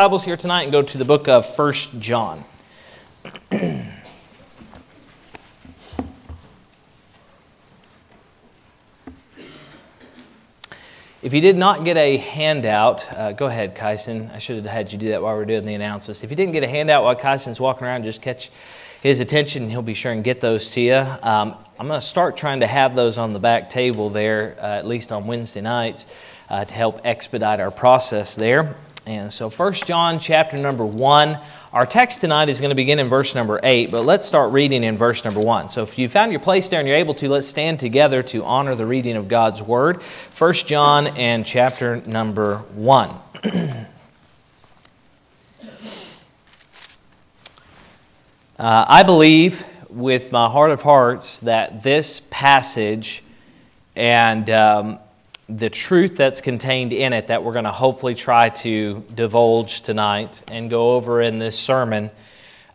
Bibles 0.00 0.24
here 0.24 0.34
tonight 0.34 0.62
and 0.62 0.72
go 0.72 0.80
to 0.80 0.96
the 0.96 1.04
book 1.04 1.28
of 1.28 1.44
First 1.44 2.00
John. 2.00 2.42
If 11.20 11.34
you 11.34 11.42
did 11.42 11.58
not 11.58 11.84
get 11.84 11.98
a 11.98 12.16
handout, 12.16 13.12
uh, 13.12 13.32
go 13.32 13.44
ahead, 13.44 13.74
Kyson. 13.74 14.30
I 14.32 14.38
should 14.38 14.56
have 14.56 14.64
had 14.64 14.90
you 14.90 14.96
do 14.96 15.08
that 15.08 15.20
while 15.20 15.36
we 15.36 15.42
are 15.42 15.44
doing 15.44 15.66
the 15.66 15.74
announcements. 15.74 16.24
If 16.24 16.30
you 16.30 16.36
didn't 16.36 16.54
get 16.54 16.64
a 16.64 16.68
handout 16.68 17.04
while 17.04 17.14
Kyson's 17.14 17.60
walking 17.60 17.86
around, 17.86 18.04
just 18.04 18.22
catch 18.22 18.50
his 19.02 19.20
attention 19.20 19.64
and 19.64 19.70
he'll 19.70 19.82
be 19.82 19.92
sure 19.92 20.12
and 20.12 20.24
get 20.24 20.40
those 20.40 20.70
to 20.70 20.80
you. 20.80 20.94
Um, 20.94 21.54
I'm 21.78 21.88
going 21.88 22.00
to 22.00 22.06
start 22.06 22.38
trying 22.38 22.60
to 22.60 22.66
have 22.66 22.94
those 22.94 23.18
on 23.18 23.34
the 23.34 23.38
back 23.38 23.68
table 23.68 24.08
there, 24.08 24.56
uh, 24.60 24.78
at 24.78 24.86
least 24.86 25.12
on 25.12 25.26
Wednesday 25.26 25.60
nights, 25.60 26.06
uh, 26.48 26.64
to 26.64 26.74
help 26.74 27.02
expedite 27.04 27.60
our 27.60 27.70
process 27.70 28.34
there. 28.34 28.74
And 29.10 29.32
so, 29.32 29.50
First 29.50 29.86
John 29.86 30.20
chapter 30.20 30.56
number 30.56 30.86
1. 30.86 31.36
Our 31.72 31.84
text 31.84 32.20
tonight 32.20 32.48
is 32.48 32.60
going 32.60 32.68
to 32.68 32.76
begin 32.76 33.00
in 33.00 33.08
verse 33.08 33.34
number 33.34 33.58
8, 33.60 33.90
but 33.90 34.02
let's 34.02 34.24
start 34.24 34.52
reading 34.52 34.84
in 34.84 34.96
verse 34.96 35.24
number 35.24 35.40
1. 35.40 35.68
So, 35.68 35.82
if 35.82 35.98
you 35.98 36.08
found 36.08 36.30
your 36.30 36.40
place 36.40 36.68
there 36.68 36.78
and 36.78 36.86
you're 36.86 36.96
able 36.96 37.14
to, 37.14 37.28
let's 37.28 37.48
stand 37.48 37.80
together 37.80 38.22
to 38.22 38.44
honor 38.44 38.76
the 38.76 38.86
reading 38.86 39.16
of 39.16 39.26
God's 39.26 39.62
Word. 39.62 40.00
First 40.00 40.68
John 40.68 41.08
and 41.08 41.44
chapter 41.44 41.96
number 42.06 42.58
1. 42.76 43.10
uh, 48.60 48.84
I 48.88 49.02
believe 49.02 49.66
with 49.88 50.30
my 50.30 50.48
heart 50.48 50.70
of 50.70 50.82
hearts 50.82 51.40
that 51.40 51.82
this 51.82 52.20
passage 52.30 53.24
and 53.96 54.48
um, 54.50 55.00
the 55.56 55.70
truth 55.70 56.16
that's 56.16 56.40
contained 56.40 56.92
in 56.92 57.12
it 57.12 57.26
that 57.26 57.42
we're 57.42 57.52
going 57.52 57.64
to 57.64 57.72
hopefully 57.72 58.14
try 58.14 58.48
to 58.48 59.04
divulge 59.14 59.80
tonight 59.80 60.42
and 60.48 60.70
go 60.70 60.92
over 60.92 61.22
in 61.22 61.38
this 61.38 61.58
sermon 61.58 62.10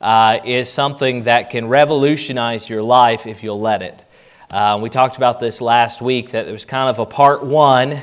uh, 0.01 0.39
is 0.43 0.69
something 0.69 1.23
that 1.23 1.49
can 1.49 1.67
revolutionize 1.67 2.69
your 2.69 2.83
life 2.83 3.27
if 3.27 3.43
you'll 3.43 3.59
let 3.59 3.81
it. 3.81 4.03
Uh, 4.51 4.77
we 4.81 4.89
talked 4.89 5.17
about 5.17 5.39
this 5.39 5.61
last 5.61 6.01
week 6.01 6.31
that 6.31 6.43
there 6.43 6.53
was 6.53 6.65
kind 6.65 6.89
of 6.89 6.99
a 6.99 7.05
part 7.05 7.43
one 7.43 7.97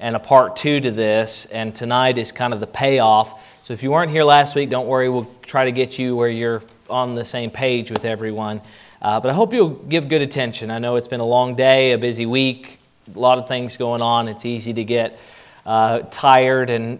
and 0.00 0.16
a 0.16 0.18
part 0.18 0.56
two 0.56 0.80
to 0.80 0.90
this, 0.90 1.46
and 1.46 1.74
tonight 1.74 2.18
is 2.18 2.32
kind 2.32 2.52
of 2.52 2.60
the 2.60 2.66
payoff. 2.66 3.64
So 3.64 3.74
if 3.74 3.82
you 3.82 3.90
weren't 3.90 4.10
here 4.10 4.24
last 4.24 4.54
week, 4.54 4.70
don't 4.70 4.86
worry, 4.86 5.08
we'll 5.08 5.30
try 5.42 5.64
to 5.64 5.72
get 5.72 5.98
you 5.98 6.16
where 6.16 6.28
you're 6.28 6.62
on 6.88 7.14
the 7.14 7.24
same 7.24 7.50
page 7.50 7.90
with 7.90 8.04
everyone. 8.04 8.60
Uh, 9.00 9.20
but 9.20 9.30
I 9.30 9.34
hope 9.34 9.52
you'll 9.52 9.70
give 9.70 10.08
good 10.08 10.22
attention. 10.22 10.70
I 10.70 10.78
know 10.78 10.96
it's 10.96 11.08
been 11.08 11.20
a 11.20 11.26
long 11.26 11.54
day, 11.54 11.92
a 11.92 11.98
busy 11.98 12.26
week, 12.26 12.78
a 13.14 13.18
lot 13.18 13.38
of 13.38 13.46
things 13.46 13.76
going 13.76 14.02
on. 14.02 14.28
It's 14.28 14.44
easy 14.44 14.72
to 14.72 14.84
get 14.84 15.18
uh, 15.64 16.00
tired 16.10 16.70
and 16.70 16.98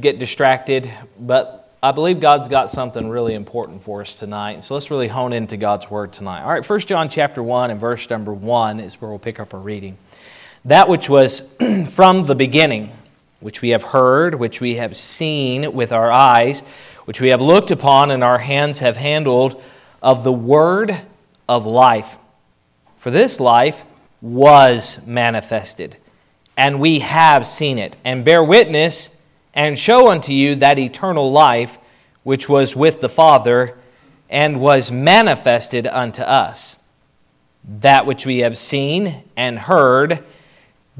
get 0.00 0.18
distracted, 0.18 0.90
but 1.18 1.70
I 1.82 1.92
believe 1.92 2.20
God's 2.20 2.48
got 2.48 2.70
something 2.70 3.08
really 3.08 3.34
important 3.34 3.82
for 3.82 4.00
us 4.00 4.14
tonight. 4.14 4.64
So 4.64 4.74
let's 4.74 4.90
really 4.90 5.08
hone 5.08 5.32
into 5.32 5.56
God's 5.56 5.90
word 5.90 6.12
tonight. 6.12 6.42
All 6.42 6.50
right, 6.50 6.68
1 6.68 6.80
John 6.80 7.08
chapter 7.08 7.42
1 7.42 7.70
and 7.70 7.80
verse 7.80 8.08
number 8.08 8.32
1 8.32 8.80
is 8.80 9.00
where 9.00 9.10
we'll 9.10 9.18
pick 9.18 9.40
up 9.40 9.52
our 9.52 9.60
reading. 9.60 9.98
That 10.64 10.88
which 10.88 11.10
was 11.10 11.54
from 11.90 12.24
the 12.24 12.34
beginning, 12.34 12.90
which 13.40 13.60
we 13.60 13.70
have 13.70 13.82
heard, 13.82 14.34
which 14.34 14.60
we 14.60 14.76
have 14.76 14.96
seen 14.96 15.72
with 15.74 15.92
our 15.92 16.10
eyes, 16.10 16.66
which 17.04 17.20
we 17.20 17.28
have 17.30 17.42
looked 17.42 17.72
upon 17.72 18.10
and 18.10 18.24
our 18.24 18.38
hands 18.38 18.80
have 18.80 18.96
handled 18.96 19.62
of 20.00 20.24
the 20.24 20.32
word 20.32 20.96
of 21.48 21.66
life. 21.66 22.16
For 22.96 23.10
this 23.10 23.40
life 23.40 23.84
was 24.22 25.04
manifested, 25.06 25.96
and 26.56 26.80
we 26.80 27.00
have 27.00 27.46
seen 27.46 27.78
it, 27.78 27.96
and 28.04 28.24
bear 28.24 28.42
witness 28.42 29.20
and 29.52 29.78
show 29.78 30.10
unto 30.10 30.32
you 30.32 30.54
that 30.54 30.78
eternal 30.78 31.30
life 31.30 31.78
which 32.22 32.48
was 32.48 32.76
with 32.76 33.00
the 33.00 33.08
Father 33.08 33.76
and 34.30 34.60
was 34.60 34.90
manifested 34.90 35.86
unto 35.86 36.22
us. 36.22 36.82
That 37.80 38.06
which 38.06 38.24
we 38.24 38.38
have 38.38 38.56
seen 38.56 39.24
and 39.36 39.58
heard 39.58 40.24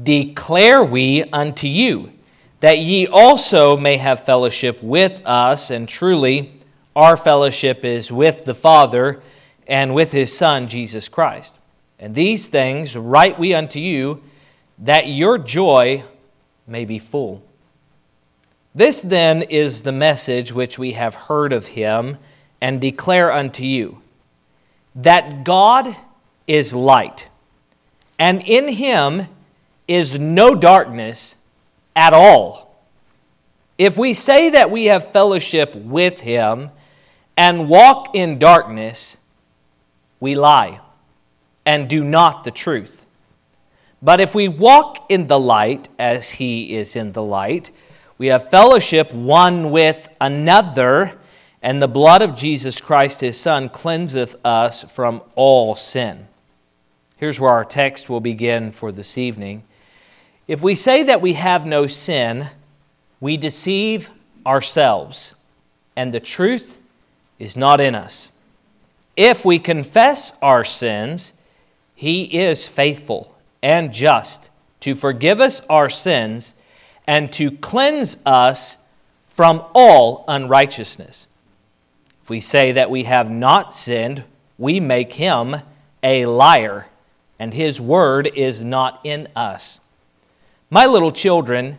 declare 0.01 0.83
we 0.83 1.23
unto 1.23 1.67
you, 1.67 2.11
that 2.59 2.79
ye 2.79 3.07
also 3.07 3.77
may 3.77 3.97
have 3.97 4.23
fellowship 4.25 4.83
with 4.83 5.21
us, 5.25 5.71
and 5.71 5.87
truly 5.87 6.53
our 6.95 7.17
fellowship 7.17 7.85
is 7.85 8.11
with 8.11 8.45
the 8.45 8.53
Father 8.53 9.21
and 9.67 9.95
with 9.95 10.11
his 10.11 10.37
Son, 10.37 10.67
Jesus 10.67 11.07
Christ. 11.07 11.57
And 12.03 12.13
these 12.13 12.49
things 12.49 12.97
write 12.97 13.39
we 13.39 13.53
unto 13.53 13.79
you, 13.79 14.21
that 14.79 15.07
your 15.07 15.37
joy 15.37 16.03
may 16.67 16.83
be 16.83 16.99
full. 16.99 17.41
This 18.75 19.01
then 19.01 19.41
is 19.43 19.83
the 19.83 19.93
message 19.93 20.51
which 20.51 20.77
we 20.77 20.91
have 20.91 21.15
heard 21.15 21.53
of 21.53 21.65
him 21.65 22.17
and 22.59 22.81
declare 22.81 23.31
unto 23.31 23.63
you 23.63 24.01
that 24.95 25.45
God 25.45 25.95
is 26.45 26.75
light, 26.75 27.29
and 28.19 28.41
in 28.41 28.67
him 28.67 29.21
is 29.87 30.19
no 30.19 30.55
darkness 30.55 31.37
at 31.95 32.11
all. 32.11 32.83
If 33.77 33.97
we 33.97 34.13
say 34.13 34.49
that 34.49 34.69
we 34.69 34.85
have 34.85 35.09
fellowship 35.09 35.73
with 35.73 36.19
him 36.19 36.69
and 37.37 37.69
walk 37.69 38.13
in 38.13 38.39
darkness, 38.39 39.19
we 40.19 40.35
lie 40.35 40.81
and 41.65 41.89
do 41.89 42.03
not 42.03 42.43
the 42.43 42.51
truth. 42.51 43.05
But 44.01 44.19
if 44.19 44.35
we 44.35 44.49
walk 44.49 45.05
in 45.09 45.27
the 45.27 45.39
light 45.39 45.87
as 45.97 46.29
he 46.29 46.75
is 46.75 46.95
in 46.95 47.13
the 47.13 47.23
light, 47.23 47.71
we 48.17 48.27
have 48.27 48.49
fellowship 48.49 49.13
one 49.13 49.71
with 49.71 50.09
another, 50.19 51.17
and 51.61 51.81
the 51.81 51.87
blood 51.87 52.21
of 52.21 52.35
Jesus 52.35 52.81
Christ 52.81 53.21
his 53.21 53.39
Son 53.39 53.69
cleanseth 53.69 54.35
us 54.45 54.83
from 54.93 55.21
all 55.35 55.75
sin. 55.75 56.27
Here's 57.17 57.39
where 57.39 57.51
our 57.51 57.63
text 57.63 58.09
will 58.09 58.19
begin 58.19 58.71
for 58.71 58.91
this 58.91 59.17
evening. 59.17 59.63
If 60.47 60.61
we 60.61 60.75
say 60.75 61.03
that 61.03 61.21
we 61.21 61.33
have 61.33 61.65
no 61.65 61.87
sin, 61.87 62.47
we 63.21 63.37
deceive 63.37 64.09
ourselves, 64.45 65.35
and 65.95 66.11
the 66.11 66.19
truth 66.19 66.79
is 67.39 67.55
not 67.55 67.79
in 67.79 67.95
us. 67.95 68.33
If 69.15 69.45
we 69.45 69.59
confess 69.59 70.37
our 70.41 70.65
sins, 70.65 71.41
he 72.03 72.23
is 72.23 72.67
faithful 72.67 73.33
and 73.61 73.93
just 73.93 74.49
to 74.81 74.93
forgive 74.93 75.39
us 75.39 75.65
our 75.67 75.89
sins 75.89 76.53
and 77.07 77.31
to 77.31 77.49
cleanse 77.49 78.21
us 78.25 78.79
from 79.25 79.63
all 79.73 80.25
unrighteousness. 80.27 81.29
If 82.21 82.29
we 82.29 82.41
say 82.41 82.73
that 82.73 82.91
we 82.91 83.05
have 83.05 83.31
not 83.31 83.73
sinned, 83.73 84.25
we 84.57 84.81
make 84.81 85.13
him 85.13 85.55
a 86.03 86.25
liar, 86.25 86.87
and 87.39 87.53
his 87.53 87.79
word 87.79 88.29
is 88.35 88.61
not 88.61 88.99
in 89.05 89.29
us. 89.33 89.79
My 90.69 90.85
little 90.87 91.13
children, 91.13 91.77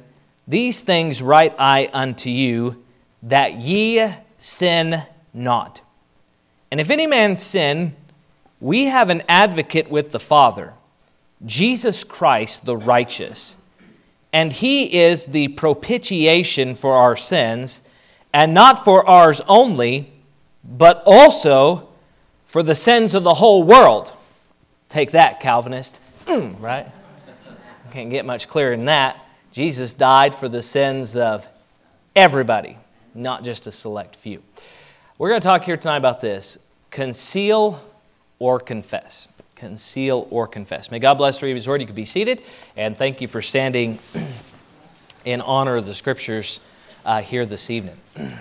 these 0.49 0.85
things 0.85 1.21
write 1.21 1.55
I 1.59 1.91
unto 1.93 2.31
you, 2.31 2.83
that 3.25 3.59
ye 3.59 4.09
sin 4.39 5.03
not. 5.35 5.83
And 6.71 6.81
if 6.81 6.89
any 6.89 7.07
man 7.07 7.37
sin, 7.37 7.95
we 8.65 8.87
have 8.87 9.11
an 9.11 9.23
advocate 9.29 9.91
with 9.91 10.11
the 10.11 10.19
Father, 10.19 10.73
Jesus 11.45 12.03
Christ 12.03 12.65
the 12.65 12.75
righteous. 12.75 13.59
And 14.33 14.55
he 14.55 15.03
is 15.03 15.27
the 15.27 15.49
propitiation 15.49 16.75
for 16.75 16.95
our 16.95 17.15
sins, 17.15 17.87
and 18.33 18.55
not 18.55 18.83
for 18.83 19.07
ours 19.07 19.43
only, 19.49 20.11
but 20.65 21.03
also 21.05 21.91
for 22.47 22.63
the 22.63 22.75
sins 22.75 23.15
of 23.15 23.23
the 23.23 23.35
whole 23.35 23.63
world. 23.65 24.15
Take 24.89 25.11
that, 25.11 25.41
Calvinist. 25.41 26.01
Mm, 26.25 26.59
right? 26.59 26.91
Can't 27.93 28.09
get 28.09 28.25
much 28.25 28.49
clearer 28.49 28.75
than 28.75 28.87
that. 28.87 29.23
Jesus 29.53 29.93
died 29.93 30.35
for 30.35 30.49
the 30.49 30.63
sins 30.63 31.19
of 31.19 31.47
everybody, 32.17 32.79
not 33.15 33.45
just 33.45 33.67
a 33.67 33.73
select 33.73 34.17
few. 34.17 34.43
We're 35.19 35.29
going 35.29 35.43
to 35.43 35.47
talk 35.47 35.65
here 35.65 35.77
tonight 35.77 35.99
about 35.99 36.23
this 36.23 36.57
conceal 36.91 37.85
or 38.39 38.61
confess. 38.61 39.29
Conceal 39.55 40.27
or 40.31 40.47
confess. 40.47 40.91
May 40.91 40.99
God 40.99 41.15
bless 41.15 41.39
the 41.39 41.47
reading 41.47 41.55
of 41.55 41.63
His 41.63 41.69
Word. 41.69 41.81
You 41.81 41.87
can 41.87 41.97
be 41.97 42.05
seated, 42.05 42.43
and 42.77 42.97
thank 42.97 43.21
you 43.21 43.29
for 43.29 43.41
standing 43.41 43.99
in 45.25 45.41
honor 45.41 45.77
of 45.77 45.87
the 45.87 45.95
Scriptures 45.95 46.61
uh, 47.05 47.23
here 47.23 47.47
this 47.47 47.71
evening. 47.71 47.97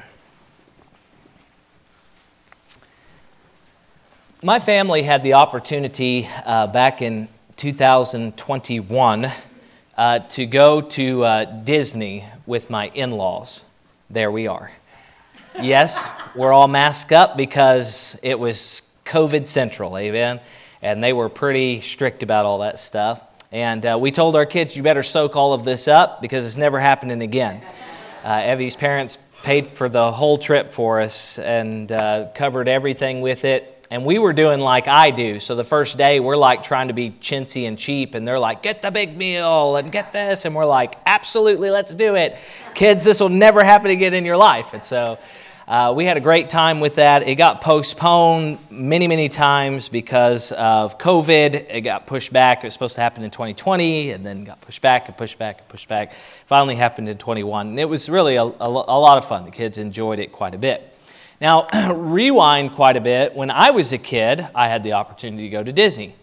My 4.43 4.59
family 4.59 5.03
had 5.03 5.23
the 5.23 5.33
opportunity 5.35 6.27
uh, 6.45 6.67
back 6.67 7.01
in 7.01 7.29
2021 7.55 9.31
uh, 9.95 10.19
to 10.19 10.45
go 10.45 10.81
to 10.81 11.23
uh, 11.23 11.45
Disney 11.45 12.25
with 12.45 12.69
my 12.69 12.89
in 12.89 13.11
laws. 13.11 13.63
There 14.09 14.31
we 14.31 14.47
are. 14.47 14.69
Yes, 15.61 16.05
we're 16.35 16.51
all 16.51 16.67
masked 16.67 17.11
up 17.11 17.37
because 17.37 18.19
it 18.21 18.37
was 18.37 18.92
COVID 19.05 19.45
Central, 19.45 19.97
amen? 19.97 20.39
And 20.81 21.03
they 21.03 21.13
were 21.13 21.29
pretty 21.29 21.81
strict 21.81 22.23
about 22.23 22.45
all 22.45 22.59
that 22.59 22.79
stuff. 22.79 23.25
And 23.51 23.85
uh, 23.85 23.97
we 24.01 24.11
told 24.11 24.35
our 24.35 24.45
kids, 24.45 24.75
you 24.75 24.83
better 24.83 25.03
soak 25.03 25.35
all 25.35 25.53
of 25.53 25.63
this 25.63 25.87
up 25.87 26.21
because 26.21 26.45
it's 26.45 26.57
never 26.57 26.79
happening 26.79 27.21
again. 27.21 27.61
Uh, 28.23 28.29
Evie's 28.29 28.75
parents 28.75 29.17
paid 29.43 29.67
for 29.67 29.89
the 29.89 30.11
whole 30.11 30.37
trip 30.37 30.71
for 30.71 31.01
us 31.01 31.37
and 31.37 31.91
uh, 31.91 32.29
covered 32.33 32.67
everything 32.67 33.21
with 33.21 33.45
it. 33.45 33.69
And 33.91 34.05
we 34.05 34.17
were 34.17 34.33
doing 34.33 34.59
like 34.59 34.87
I 34.87 35.11
do. 35.11 35.39
So 35.39 35.53
the 35.53 35.63
first 35.63 35.99
day, 35.99 36.19
we're 36.19 36.37
like 36.37 36.63
trying 36.63 36.87
to 36.87 36.95
be 36.95 37.11
chintzy 37.11 37.67
and 37.67 37.77
cheap. 37.77 38.15
And 38.15 38.27
they're 38.27 38.39
like, 38.39 38.63
get 38.63 38.81
the 38.81 38.89
big 38.89 39.15
meal 39.15 39.75
and 39.75 39.91
get 39.91 40.13
this. 40.13 40.45
And 40.45 40.55
we're 40.55 40.65
like, 40.65 40.95
absolutely, 41.05 41.69
let's 41.69 41.93
do 41.93 42.15
it. 42.15 42.35
Kids, 42.73 43.03
this 43.03 43.19
will 43.19 43.29
never 43.29 43.63
happen 43.63 43.91
again 43.91 44.15
in 44.15 44.25
your 44.25 44.37
life. 44.37 44.73
And 44.73 44.83
so 44.83 45.19
uh, 45.67 45.93
we 45.95 46.05
had 46.05 46.17
a 46.17 46.21
great 46.21 46.49
time 46.49 46.79
with 46.79 46.95
that. 46.95 47.27
It 47.27 47.35
got 47.35 47.61
postponed 47.61 48.59
many, 48.69 49.07
many 49.07 49.29
times 49.29 49.87
because 49.87 50.51
of 50.51 50.97
COVID. 50.97 51.67
It 51.69 51.81
got 51.81 52.05
pushed 52.05 52.33
back. 52.33 52.63
It 52.63 52.67
was 52.67 52.73
supposed 52.73 52.95
to 52.95 53.01
happen 53.01 53.23
in 53.23 53.31
2020 53.31 54.11
and 54.11 54.25
then 54.25 54.43
got 54.43 54.59
pushed 54.59 54.81
back 54.81 55.07
and 55.07 55.17
pushed 55.17 55.39
back 55.39 55.59
and 55.59 55.67
pushed 55.69 55.87
back. 55.87 56.13
Finally 56.45 56.75
happened 56.75 57.07
in 57.07 57.17
21. 57.17 57.67
And 57.67 57.79
it 57.79 57.85
was 57.85 58.09
really 58.09 58.35
a, 58.35 58.43
a, 58.43 58.67
a 58.67 58.99
lot 58.99 59.17
of 59.17 59.25
fun. 59.25 59.45
The 59.45 59.51
kids 59.51 59.77
enjoyed 59.77 60.19
it 60.19 60.33
quite 60.33 60.53
a 60.53 60.57
bit. 60.57 60.97
Now, 61.39 61.67
rewind 61.93 62.73
quite 62.73 62.97
a 62.97 63.01
bit. 63.01 63.33
When 63.33 63.49
I 63.49 63.71
was 63.71 63.93
a 63.93 63.97
kid, 63.97 64.45
I 64.53 64.67
had 64.67 64.83
the 64.83 64.93
opportunity 64.93 65.43
to 65.43 65.49
go 65.49 65.63
to 65.63 65.71
Disney. 65.71 66.15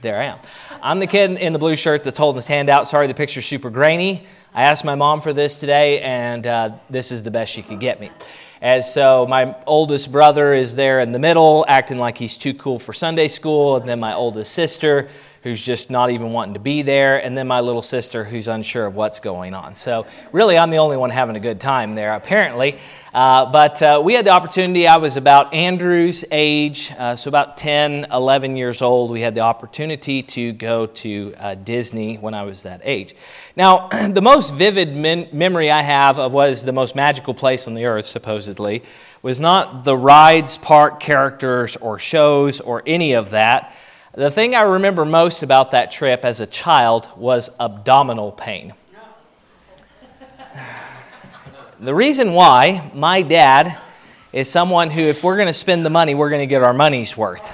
There 0.00 0.20
I 0.20 0.24
am. 0.24 0.38
I'm 0.82 1.00
the 1.00 1.06
kid 1.06 1.32
in 1.32 1.52
the 1.52 1.58
blue 1.58 1.76
shirt 1.76 2.04
that's 2.04 2.18
holding 2.18 2.36
his 2.36 2.46
hand 2.46 2.68
out. 2.68 2.86
Sorry, 2.86 3.06
the 3.06 3.14
picture's 3.14 3.46
super 3.46 3.70
grainy. 3.70 4.26
I 4.54 4.62
asked 4.62 4.84
my 4.84 4.94
mom 4.94 5.20
for 5.20 5.32
this 5.32 5.56
today, 5.56 6.00
and 6.00 6.46
uh, 6.46 6.70
this 6.88 7.12
is 7.12 7.22
the 7.22 7.30
best 7.30 7.52
she 7.52 7.62
could 7.62 7.80
get 7.80 8.00
me. 8.00 8.10
And 8.60 8.84
so 8.84 9.26
my 9.26 9.54
oldest 9.66 10.10
brother 10.10 10.54
is 10.54 10.76
there 10.76 11.00
in 11.00 11.12
the 11.12 11.18
middle, 11.18 11.64
acting 11.68 11.98
like 11.98 12.16
he's 12.16 12.36
too 12.36 12.54
cool 12.54 12.78
for 12.78 12.92
Sunday 12.92 13.28
school. 13.28 13.76
And 13.76 13.86
then 13.86 14.00
my 14.00 14.14
oldest 14.14 14.52
sister, 14.52 15.08
who's 15.46 15.64
just 15.64 15.92
not 15.92 16.10
even 16.10 16.32
wanting 16.32 16.54
to 16.54 16.58
be 16.58 16.82
there. 16.82 17.24
And 17.24 17.38
then 17.38 17.46
my 17.46 17.60
little 17.60 17.80
sister, 17.80 18.24
who's 18.24 18.48
unsure 18.48 18.84
of 18.84 18.96
what's 18.96 19.20
going 19.20 19.54
on. 19.54 19.76
So 19.76 20.04
really, 20.32 20.58
I'm 20.58 20.70
the 20.70 20.78
only 20.78 20.96
one 20.96 21.10
having 21.10 21.36
a 21.36 21.40
good 21.40 21.60
time 21.60 21.94
there, 21.94 22.14
apparently. 22.14 22.80
Uh, 23.14 23.46
but 23.52 23.80
uh, 23.80 24.02
we 24.04 24.14
had 24.14 24.26
the 24.26 24.32
opportunity, 24.32 24.88
I 24.88 24.96
was 24.96 25.16
about 25.16 25.54
Andrew's 25.54 26.24
age, 26.32 26.90
uh, 26.98 27.14
so 27.14 27.28
about 27.28 27.56
10, 27.56 28.08
11 28.10 28.56
years 28.56 28.82
old. 28.82 29.12
We 29.12 29.20
had 29.20 29.36
the 29.36 29.42
opportunity 29.42 30.20
to 30.24 30.50
go 30.50 30.86
to 30.86 31.34
uh, 31.38 31.54
Disney 31.54 32.16
when 32.16 32.34
I 32.34 32.42
was 32.42 32.64
that 32.64 32.80
age. 32.82 33.14
Now, 33.54 33.86
the 34.10 34.20
most 34.20 34.52
vivid 34.52 34.96
min- 34.96 35.28
memory 35.32 35.70
I 35.70 35.82
have 35.82 36.18
of 36.18 36.34
what 36.34 36.50
is 36.50 36.64
the 36.64 36.72
most 36.72 36.96
magical 36.96 37.34
place 37.34 37.68
on 37.68 37.74
the 37.74 37.84
earth, 37.84 38.06
supposedly, 38.06 38.82
was 39.22 39.40
not 39.40 39.84
the 39.84 39.96
rides, 39.96 40.58
park 40.58 40.98
characters, 40.98 41.76
or 41.76 42.00
shows, 42.00 42.58
or 42.58 42.82
any 42.84 43.12
of 43.12 43.30
that. 43.30 43.72
The 44.16 44.30
thing 44.30 44.54
I 44.54 44.62
remember 44.62 45.04
most 45.04 45.42
about 45.42 45.72
that 45.72 45.90
trip 45.90 46.24
as 46.24 46.40
a 46.40 46.46
child 46.46 47.06
was 47.18 47.54
abdominal 47.60 48.32
pain. 48.32 48.72
The 51.78 51.94
reason 51.94 52.32
why 52.32 52.90
my 52.94 53.20
dad 53.20 53.78
is 54.32 54.48
someone 54.48 54.88
who, 54.88 55.02
if 55.02 55.22
we're 55.22 55.36
going 55.36 55.48
to 55.48 55.52
spend 55.52 55.84
the 55.84 55.90
money, 55.90 56.14
we're 56.14 56.30
going 56.30 56.40
to 56.40 56.46
get 56.46 56.62
our 56.62 56.72
money's 56.72 57.14
worth. 57.14 57.52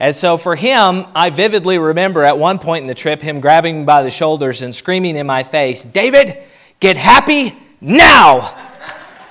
And 0.00 0.12
so 0.12 0.36
for 0.36 0.56
him, 0.56 1.06
I 1.14 1.30
vividly 1.30 1.78
remember 1.78 2.24
at 2.24 2.36
one 2.36 2.58
point 2.58 2.82
in 2.82 2.88
the 2.88 2.94
trip 2.96 3.22
him 3.22 3.38
grabbing 3.38 3.78
me 3.78 3.84
by 3.84 4.02
the 4.02 4.10
shoulders 4.10 4.62
and 4.62 4.74
screaming 4.74 5.14
in 5.14 5.28
my 5.28 5.44
face, 5.44 5.84
David, 5.84 6.38
get 6.80 6.96
happy 6.96 7.56
now! 7.80 8.52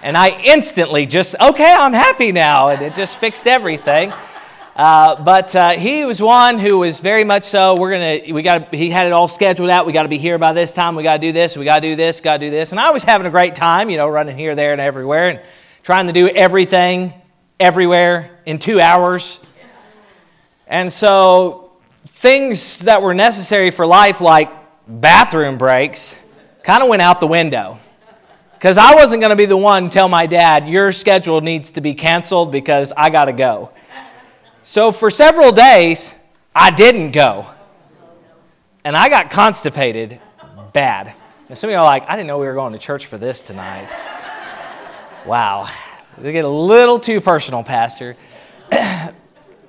And 0.02 0.16
I 0.16 0.30
instantly 0.46 1.08
just, 1.08 1.36
okay, 1.42 1.76
I'm 1.78 1.92
happy 1.92 2.32
now. 2.32 2.70
And 2.70 2.82
it 2.84 2.94
just 2.94 3.18
fixed 3.18 3.48
everything. 3.48 4.14
Uh, 4.78 5.20
but 5.24 5.56
uh, 5.56 5.72
he 5.72 6.06
was 6.06 6.22
one 6.22 6.60
who 6.60 6.78
was 6.78 7.00
very 7.00 7.24
much 7.24 7.46
so. 7.46 7.76
We're 7.76 7.90
gonna, 7.90 8.32
we 8.32 8.44
got, 8.44 8.76
he 8.76 8.92
had 8.92 9.08
it 9.08 9.12
all 9.12 9.28
scheduled 9.28 9.72
out. 9.72 9.88
We 9.88 9.92
got 9.92 10.04
to 10.04 10.10
be 10.10 10.20
here 10.20 10.38
by 10.38 10.54
this 10.54 10.72
time. 10.72 10.96
We 10.96 11.02
got 11.02 11.14
to 11.14 11.20
do 11.20 11.32
this. 11.32 11.58
We 11.58 11.66
got 11.66 11.80
to 11.80 11.90
do 11.90 11.96
this. 11.96 12.22
Got 12.22 12.38
to 12.38 12.46
do 12.46 12.52
this. 12.52 12.74
And 12.74 12.80
I 12.80 12.92
was 12.92 13.04
having 13.04 13.26
a 13.26 13.32
great 13.32 13.56
time, 13.56 13.90
you 13.90 13.98
know, 13.98 14.08
running 14.08 14.38
here, 14.38 14.54
there, 14.54 14.74
and 14.74 14.80
everywhere, 14.80 15.30
and 15.30 15.42
trying 15.82 16.06
to 16.06 16.14
do 16.14 16.28
everything, 16.28 17.12
everywhere 17.60 18.40
in 18.46 18.60
two 18.60 18.80
hours. 18.80 19.40
And 20.68 20.94
so 20.94 21.72
things 22.06 22.82
that 22.82 23.02
were 23.02 23.16
necessary 23.16 23.72
for 23.72 23.88
life, 23.88 24.22
like 24.22 24.52
bathroom 24.88 25.58
breaks, 25.58 26.22
kind 26.62 26.84
of 26.84 26.90
went 26.90 27.02
out 27.02 27.20
the 27.20 27.26
window. 27.26 27.80
Because 28.54 28.78
I 28.78 28.94
wasn't 28.94 29.22
going 29.22 29.32
to 29.32 29.36
be 29.36 29.46
the 29.46 29.58
one 29.58 29.86
to 29.86 29.90
tell 29.90 30.08
my 30.08 30.28
dad, 30.28 30.68
your 30.68 30.92
schedule 30.92 31.42
needs 31.42 31.72
to 31.72 31.82
be 31.82 31.96
canceled 31.96 32.52
because 32.52 32.94
I 32.96 33.10
got 33.10 33.26
to 33.26 33.34
go. 33.34 33.72
So 34.70 34.92
for 34.92 35.10
several 35.10 35.54
days, 35.54 36.22
I 36.54 36.72
didn't 36.72 37.12
go. 37.12 37.48
And 38.84 38.98
I 38.98 39.08
got 39.08 39.32
constipated 39.32 40.20
bad. 40.74 41.14
And 41.48 41.58
some 41.58 41.70
of 41.70 41.72
you 41.72 41.78
are 41.78 41.86
like, 41.86 42.10
I 42.10 42.18
didn't 42.18 42.28
know 42.28 42.38
we 42.38 42.48
were 42.48 42.54
going 42.54 42.74
to 42.74 42.78
church 42.78 43.06
for 43.06 43.18
this 43.18 43.42
tonight. 43.42 43.96
wow. 45.26 45.70
They 46.18 46.34
get 46.34 46.44
a 46.44 46.50
little 46.50 47.00
too 47.00 47.22
personal, 47.22 47.64
Pastor. 47.64 48.18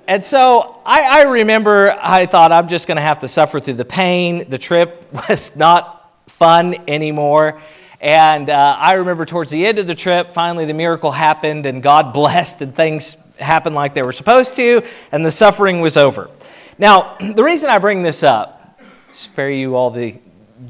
and 0.05 0.21
so 0.21 0.81
I, 0.85 1.21
I, 1.21 1.31
remember 1.31 1.97
I 2.03 2.25
thought 2.25 2.51
I'm 2.51 2.67
just 2.67 2.85
going 2.85 2.97
to 2.97 3.01
have 3.01 3.19
to 3.19 3.29
suffer 3.29 3.61
through 3.61 3.75
the 3.75 3.85
pain. 3.85 4.49
The 4.49 4.57
trip 4.57 5.07
was 5.29 5.55
not 5.55 6.11
fun 6.27 6.75
anymore. 6.89 7.61
And 8.01 8.49
uh, 8.49 8.75
I 8.77 8.95
remember 8.95 9.23
towards 9.23 9.49
the 9.49 9.65
end 9.65 9.79
of 9.79 9.87
the 9.87 9.95
trip, 9.95 10.33
finally 10.33 10.65
the 10.65 10.73
miracle 10.73 11.11
happened 11.11 11.65
and 11.67 11.81
God 11.81 12.11
blessed 12.13 12.61
and 12.61 12.75
things 12.75 13.28
happened 13.39 13.75
like 13.75 13.93
they 13.93 14.01
were 14.01 14.11
supposed 14.11 14.55
to, 14.55 14.81
and 15.11 15.25
the 15.25 15.31
suffering 15.31 15.81
was 15.81 15.97
over. 15.97 16.29
Now, 16.77 17.17
the 17.33 17.43
reason 17.43 17.69
I 17.69 17.79
bring 17.79 18.03
this 18.03 18.23
up, 18.23 18.79
spare 19.11 19.51
you 19.51 19.75
all 19.75 19.91
the 19.91 20.17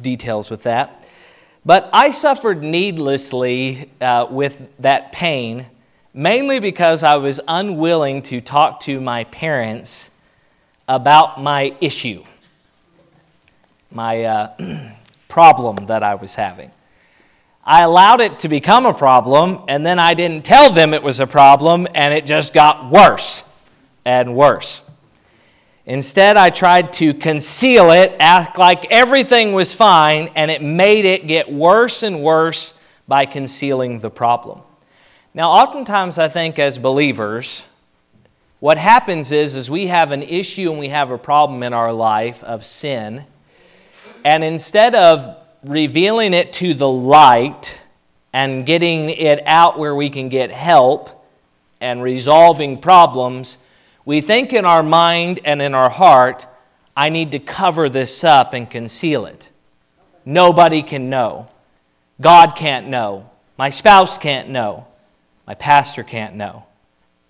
details 0.01 0.49
with 0.49 0.63
that, 0.63 1.07
but 1.65 1.89
I 1.93 2.11
suffered 2.11 2.63
needlessly 2.63 3.89
uh, 4.01 4.27
with 4.29 4.69
that 4.79 5.11
pain, 5.11 5.65
mainly 6.13 6.59
because 6.59 7.03
I 7.03 7.17
was 7.17 7.39
unwilling 7.47 8.21
to 8.23 8.41
talk 8.41 8.79
to 8.81 8.99
my 8.99 9.25
parents 9.25 10.11
about 10.87 11.41
my 11.41 11.75
issue, 11.81 12.23
my 13.91 14.23
uh, 14.23 14.91
problem 15.27 15.85
that 15.87 16.01
I 16.01 16.15
was 16.15 16.35
having. 16.35 16.71
I 17.63 17.81
allowed 17.81 18.21
it 18.21 18.39
to 18.39 18.49
become 18.49 18.85
a 18.85 18.93
problem, 18.93 19.63
and 19.67 19.85
then 19.85 19.99
I 19.99 20.13
didn't 20.13 20.43
tell 20.45 20.71
them 20.71 20.93
it 20.93 21.03
was 21.03 21.19
a 21.19 21.27
problem, 21.27 21.87
and 21.93 22.13
it 22.13 22.25
just 22.25 22.53
got 22.53 22.89
worse 22.89 23.43
and 24.05 24.35
worse. 24.35 24.89
Instead, 25.85 26.37
I 26.37 26.51
tried 26.51 26.93
to 26.93 27.13
conceal 27.13 27.91
it, 27.91 28.15
act 28.19 28.57
like 28.57 28.91
everything 28.91 29.53
was 29.53 29.73
fine, 29.73 30.29
and 30.35 30.51
it 30.51 30.61
made 30.61 31.05
it 31.05 31.27
get 31.27 31.51
worse 31.51 32.03
and 32.03 32.21
worse 32.21 32.79
by 33.07 33.25
concealing 33.25 33.99
the 33.99 34.09
problem. 34.09 34.61
Now, 35.33 35.51
oftentimes, 35.51 36.17
I 36.17 36.27
think 36.27 36.59
as 36.59 36.77
believers, 36.77 37.67
what 38.59 38.77
happens 38.77 39.31
is, 39.31 39.55
is 39.55 39.69
we 39.69 39.87
have 39.87 40.11
an 40.11 40.21
issue 40.21 40.69
and 40.69 40.79
we 40.79 40.89
have 40.89 41.11
a 41.11 41.17
problem 41.17 41.63
in 41.63 41.73
our 41.73 41.93
life 41.93 42.43
of 42.43 42.65
sin, 42.65 43.25
and 44.23 44.43
instead 44.43 44.95
of 44.95 45.37
revealing 45.63 46.33
it 46.33 46.53
to 46.53 46.73
the 46.73 46.89
light 46.89 47.81
and 48.33 48.65
getting 48.65 49.09
it 49.09 49.41
out 49.45 49.77
where 49.77 49.95
we 49.95 50.09
can 50.09 50.29
get 50.29 50.51
help 50.51 51.25
and 51.81 52.03
resolving 52.03 52.79
problems, 52.79 53.57
we 54.05 54.21
think 54.21 54.53
in 54.53 54.65
our 54.65 54.83
mind 54.83 55.39
and 55.45 55.61
in 55.61 55.73
our 55.73 55.89
heart, 55.89 56.47
I 56.95 57.09
need 57.09 57.31
to 57.31 57.39
cover 57.39 57.89
this 57.89 58.23
up 58.23 58.53
and 58.53 58.69
conceal 58.69 59.25
it. 59.25 59.49
Nobody 60.25 60.83
can 60.83 61.09
know. 61.09 61.47
God 62.21 62.55
can't 62.55 62.87
know. 62.87 63.29
My 63.57 63.69
spouse 63.69 64.17
can't 64.17 64.49
know. 64.49 64.87
My 65.47 65.55
pastor 65.55 66.03
can't 66.03 66.35
know. 66.35 66.65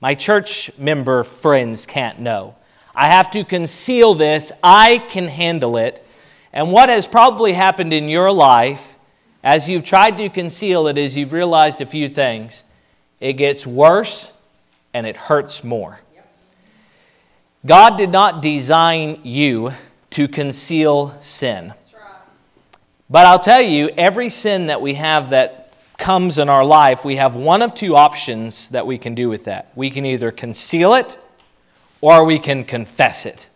My 0.01 0.15
church 0.15 0.77
member 0.77 1.23
friends 1.23 1.85
can't 1.85 2.19
know. 2.19 2.55
I 2.95 3.07
have 3.07 3.31
to 3.31 3.43
conceal 3.43 4.13
this. 4.13 4.51
I 4.63 4.97
can 5.09 5.27
handle 5.27 5.77
it 5.77 6.03
and 6.51 6.71
what 6.71 6.89
has 6.89 7.07
probably 7.07 7.53
happened 7.53 7.93
in 7.93 8.09
your 8.09 8.31
life 8.31 8.97
as 9.43 9.69
you've 9.69 9.83
tried 9.83 10.17
to 10.17 10.29
conceal 10.29 10.87
it 10.87 10.97
is 10.97 11.15
you've 11.15 11.33
realized 11.33 11.81
a 11.81 11.85
few 11.85 12.09
things. 12.09 12.65
It 13.19 13.33
gets 13.33 13.65
worse 13.65 14.33
and 14.93 15.05
it 15.05 15.15
hurts 15.15 15.63
more. 15.63 15.99
God 17.65 17.97
did 17.97 18.09
not 18.09 18.41
design 18.41 19.19
you 19.23 19.73
to 20.11 20.27
conceal 20.27 21.15
sin. 21.21 21.73
But 23.09 23.25
I'll 23.25 23.39
tell 23.39 23.61
you, 23.61 23.89
every 23.97 24.29
sin 24.29 24.67
that 24.67 24.81
we 24.81 24.93
have 24.93 25.31
that 25.31 25.73
comes 25.97 26.37
in 26.37 26.47
our 26.47 26.63
life, 26.63 27.03
we 27.03 27.17
have 27.17 27.35
one 27.35 27.61
of 27.61 27.73
two 27.73 27.95
options 27.95 28.69
that 28.69 28.87
we 28.87 28.97
can 28.97 29.15
do 29.15 29.29
with 29.29 29.45
that. 29.45 29.71
We 29.75 29.89
can 29.89 30.05
either 30.05 30.31
conceal 30.31 30.93
it 30.93 31.17
or 32.01 32.23
we 32.23 32.39
can 32.39 32.63
confess 32.63 33.25
it. 33.25 33.49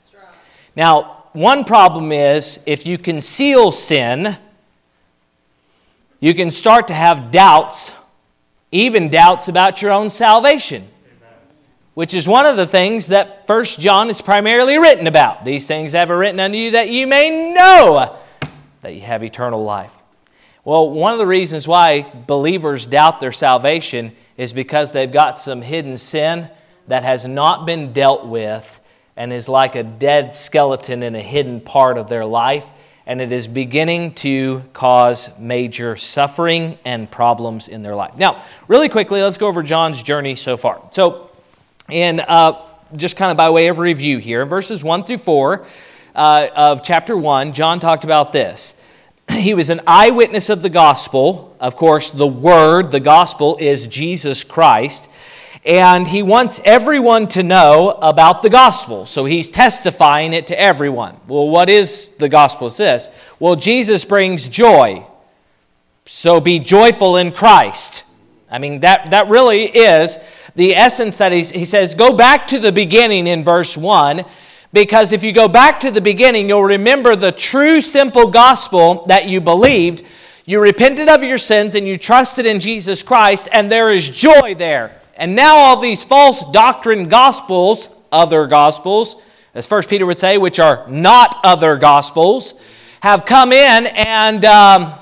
Now, 0.75 1.22
one 1.33 1.65
problem 1.65 2.11
is 2.11 2.59
if 2.65 2.85
you 2.85 2.97
conceal 2.97 3.71
sin, 3.71 4.37
you 6.19 6.33
can 6.33 6.51
start 6.51 6.87
to 6.87 6.93
have 6.93 7.31
doubts, 7.31 7.95
even 8.71 9.09
doubts 9.09 9.47
about 9.47 9.81
your 9.81 9.91
own 9.91 10.09
salvation, 10.09 10.87
which 11.95 12.13
is 12.13 12.27
one 12.27 12.45
of 12.45 12.55
the 12.55 12.67
things 12.67 13.07
that 13.07 13.45
First 13.45 13.79
John 13.79 14.09
is 14.09 14.21
primarily 14.21 14.77
written 14.77 15.07
about. 15.07 15.43
These 15.43 15.67
things 15.67 15.93
have 15.93 16.11
I 16.11 16.13
written 16.13 16.39
unto 16.39 16.57
you 16.57 16.71
that 16.71 16.89
you 16.89 17.07
may 17.07 17.53
know 17.53 18.17
that 18.81 18.93
you 18.93 19.01
have 19.01 19.23
eternal 19.23 19.63
life. 19.63 20.01
Well, 20.63 20.91
one 20.91 21.13
of 21.13 21.19
the 21.19 21.27
reasons 21.27 21.67
why 21.67 22.09
believers 22.27 22.85
doubt 22.85 23.19
their 23.19 23.31
salvation 23.31 24.13
is 24.37 24.53
because 24.53 24.91
they've 24.91 25.11
got 25.11 25.37
some 25.37 25.61
hidden 25.61 25.97
sin 25.97 26.49
that 26.87 27.03
has 27.03 27.25
not 27.25 27.65
been 27.65 27.91
dealt 27.91 28.25
with 28.25 28.79
and 29.15 29.31
is 29.31 29.47
like 29.47 29.75
a 29.75 29.83
dead 29.83 30.33
skeleton 30.33 31.03
in 31.03 31.15
a 31.15 31.21
hidden 31.21 31.61
part 31.61 31.97
of 31.97 32.09
their 32.09 32.25
life, 32.25 32.67
and 33.05 33.21
it 33.21 33.31
is 33.31 33.47
beginning 33.47 34.13
to 34.15 34.63
cause 34.73 35.37
major 35.39 35.95
suffering 35.95 36.77
and 36.85 37.09
problems 37.11 37.67
in 37.67 37.83
their 37.83 37.95
life. 37.95 38.17
Now, 38.17 38.43
really 38.67 38.89
quickly, 38.89 39.21
let's 39.21 39.37
go 39.37 39.47
over 39.47 39.61
John's 39.61 40.01
journey 40.01 40.35
so 40.35 40.57
far. 40.57 40.81
So, 40.91 41.31
in 41.89 42.21
uh, 42.21 42.65
just 42.95 43.17
kind 43.17 43.29
of 43.29 43.37
by 43.37 43.49
way 43.49 43.67
of 43.67 43.77
review 43.77 44.19
here, 44.19 44.45
verses 44.45 44.83
1 44.83 45.03
through 45.03 45.17
4 45.17 45.65
uh, 46.15 46.47
of 46.55 46.83
chapter 46.83 47.17
1, 47.17 47.53
John 47.53 47.79
talked 47.79 48.03
about 48.03 48.33
this. 48.33 48.81
He 49.31 49.53
was 49.53 49.69
an 49.69 49.81
eyewitness 49.87 50.49
of 50.49 50.61
the 50.61 50.69
gospel. 50.69 51.55
Of 51.59 51.75
course, 51.75 52.11
the 52.11 52.27
word, 52.27 52.91
the 52.91 52.99
gospel, 52.99 53.57
is 53.59 53.87
Jesus 53.87 54.43
Christ. 54.43 55.09
And 55.65 56.07
he 56.07 56.23
wants 56.23 56.61
everyone 56.65 57.27
to 57.29 57.43
know 57.43 57.97
about 58.01 58.41
the 58.41 58.49
gospel. 58.49 59.05
So 59.05 59.23
he's 59.23 59.49
testifying 59.49 60.33
it 60.33 60.47
to 60.47 60.59
everyone. 60.59 61.15
Well, 61.27 61.47
what 61.47 61.69
is 61.69 62.11
the 62.11 62.27
gospel? 62.27 62.67
It's 62.67 62.77
this. 62.77 63.09
Well, 63.39 63.55
Jesus 63.55 64.03
brings 64.03 64.47
joy. 64.49 65.05
So 66.05 66.41
be 66.41 66.59
joyful 66.59 67.15
in 67.17 67.31
Christ. 67.31 68.03
I 68.51 68.59
mean, 68.59 68.81
that, 68.81 69.11
that 69.11 69.29
really 69.29 69.63
is 69.63 70.17
the 70.55 70.75
essence 70.75 71.17
that 71.17 71.31
he's, 71.31 71.49
he 71.49 71.65
says, 71.65 71.95
go 71.95 72.13
back 72.13 72.47
to 72.47 72.59
the 72.59 72.71
beginning 72.71 73.27
in 73.27 73.43
verse 73.43 73.77
1, 73.77 74.23
because 74.71 75.13
if 75.13 75.23
you 75.23 75.31
go 75.31 75.47
back 75.47 75.79
to 75.79 75.91
the 75.91 76.01
beginning, 76.01 76.49
you'll 76.49 76.63
remember 76.63 77.15
the 77.15 77.31
true, 77.31 77.81
simple 77.81 78.29
gospel 78.29 79.05
that 79.07 79.27
you 79.27 79.39
believed. 79.39 80.03
You 80.45 80.59
repented 80.59 81.09
of 81.09 81.23
your 81.23 81.37
sins 81.37 81.73
and 81.73 81.87
you 81.87 81.97
trusted 81.97 82.45
in 82.45 82.59
Jesus 82.59 83.01
Christ, 83.01 83.47
and 83.51 83.71
there 83.71 83.91
is 83.91 84.09
joy 84.09 84.55
there. 84.55 84.99
And 85.15 85.35
now 85.35 85.55
all 85.55 85.79
these 85.79 86.03
false 86.03 86.43
doctrine 86.51 87.09
gospels, 87.09 87.95
other 88.11 88.47
gospels, 88.47 89.21
as 89.53 89.67
First 89.67 89.89
Peter 89.89 90.05
would 90.05 90.19
say, 90.19 90.37
which 90.37 90.59
are 90.59 90.87
not 90.89 91.39
other 91.43 91.75
gospels, 91.75 92.55
have 93.01 93.25
come 93.25 93.51
in 93.51 93.87
and 93.87 94.43
um, 94.45 94.93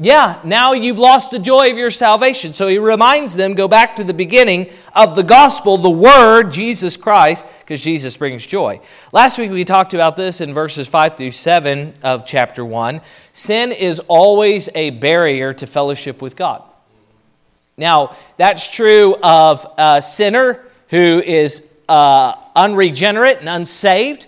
yeah, 0.00 0.40
now 0.44 0.74
you've 0.74 0.98
lost 0.98 1.32
the 1.32 1.40
joy 1.40 1.72
of 1.72 1.76
your 1.76 1.90
salvation. 1.90 2.54
So 2.54 2.68
he 2.68 2.78
reminds 2.78 3.34
them 3.34 3.54
go 3.54 3.66
back 3.66 3.96
to 3.96 4.04
the 4.04 4.14
beginning 4.14 4.70
of 4.94 5.16
the 5.16 5.24
gospel, 5.24 5.76
the 5.76 5.90
word, 5.90 6.52
Jesus 6.52 6.96
Christ, 6.96 7.44
because 7.58 7.82
Jesus 7.82 8.16
brings 8.16 8.46
joy. 8.46 8.80
Last 9.12 9.38
week 9.38 9.50
we 9.50 9.64
talked 9.64 9.94
about 9.94 10.16
this 10.16 10.40
in 10.40 10.54
verses 10.54 10.86
5 10.86 11.16
through 11.16 11.32
7 11.32 11.94
of 12.04 12.24
chapter 12.24 12.64
1. 12.64 13.00
Sin 13.32 13.72
is 13.72 13.98
always 14.06 14.68
a 14.76 14.90
barrier 14.90 15.52
to 15.54 15.66
fellowship 15.66 16.22
with 16.22 16.36
God. 16.36 16.62
Now, 17.78 18.16
that's 18.36 18.74
true 18.74 19.16
of 19.22 19.66
a 19.78 20.02
sinner 20.02 20.64
who 20.88 21.22
is 21.24 21.66
uh, 21.88 22.34
unregenerate 22.54 23.38
and 23.38 23.48
unsaved. 23.48 24.26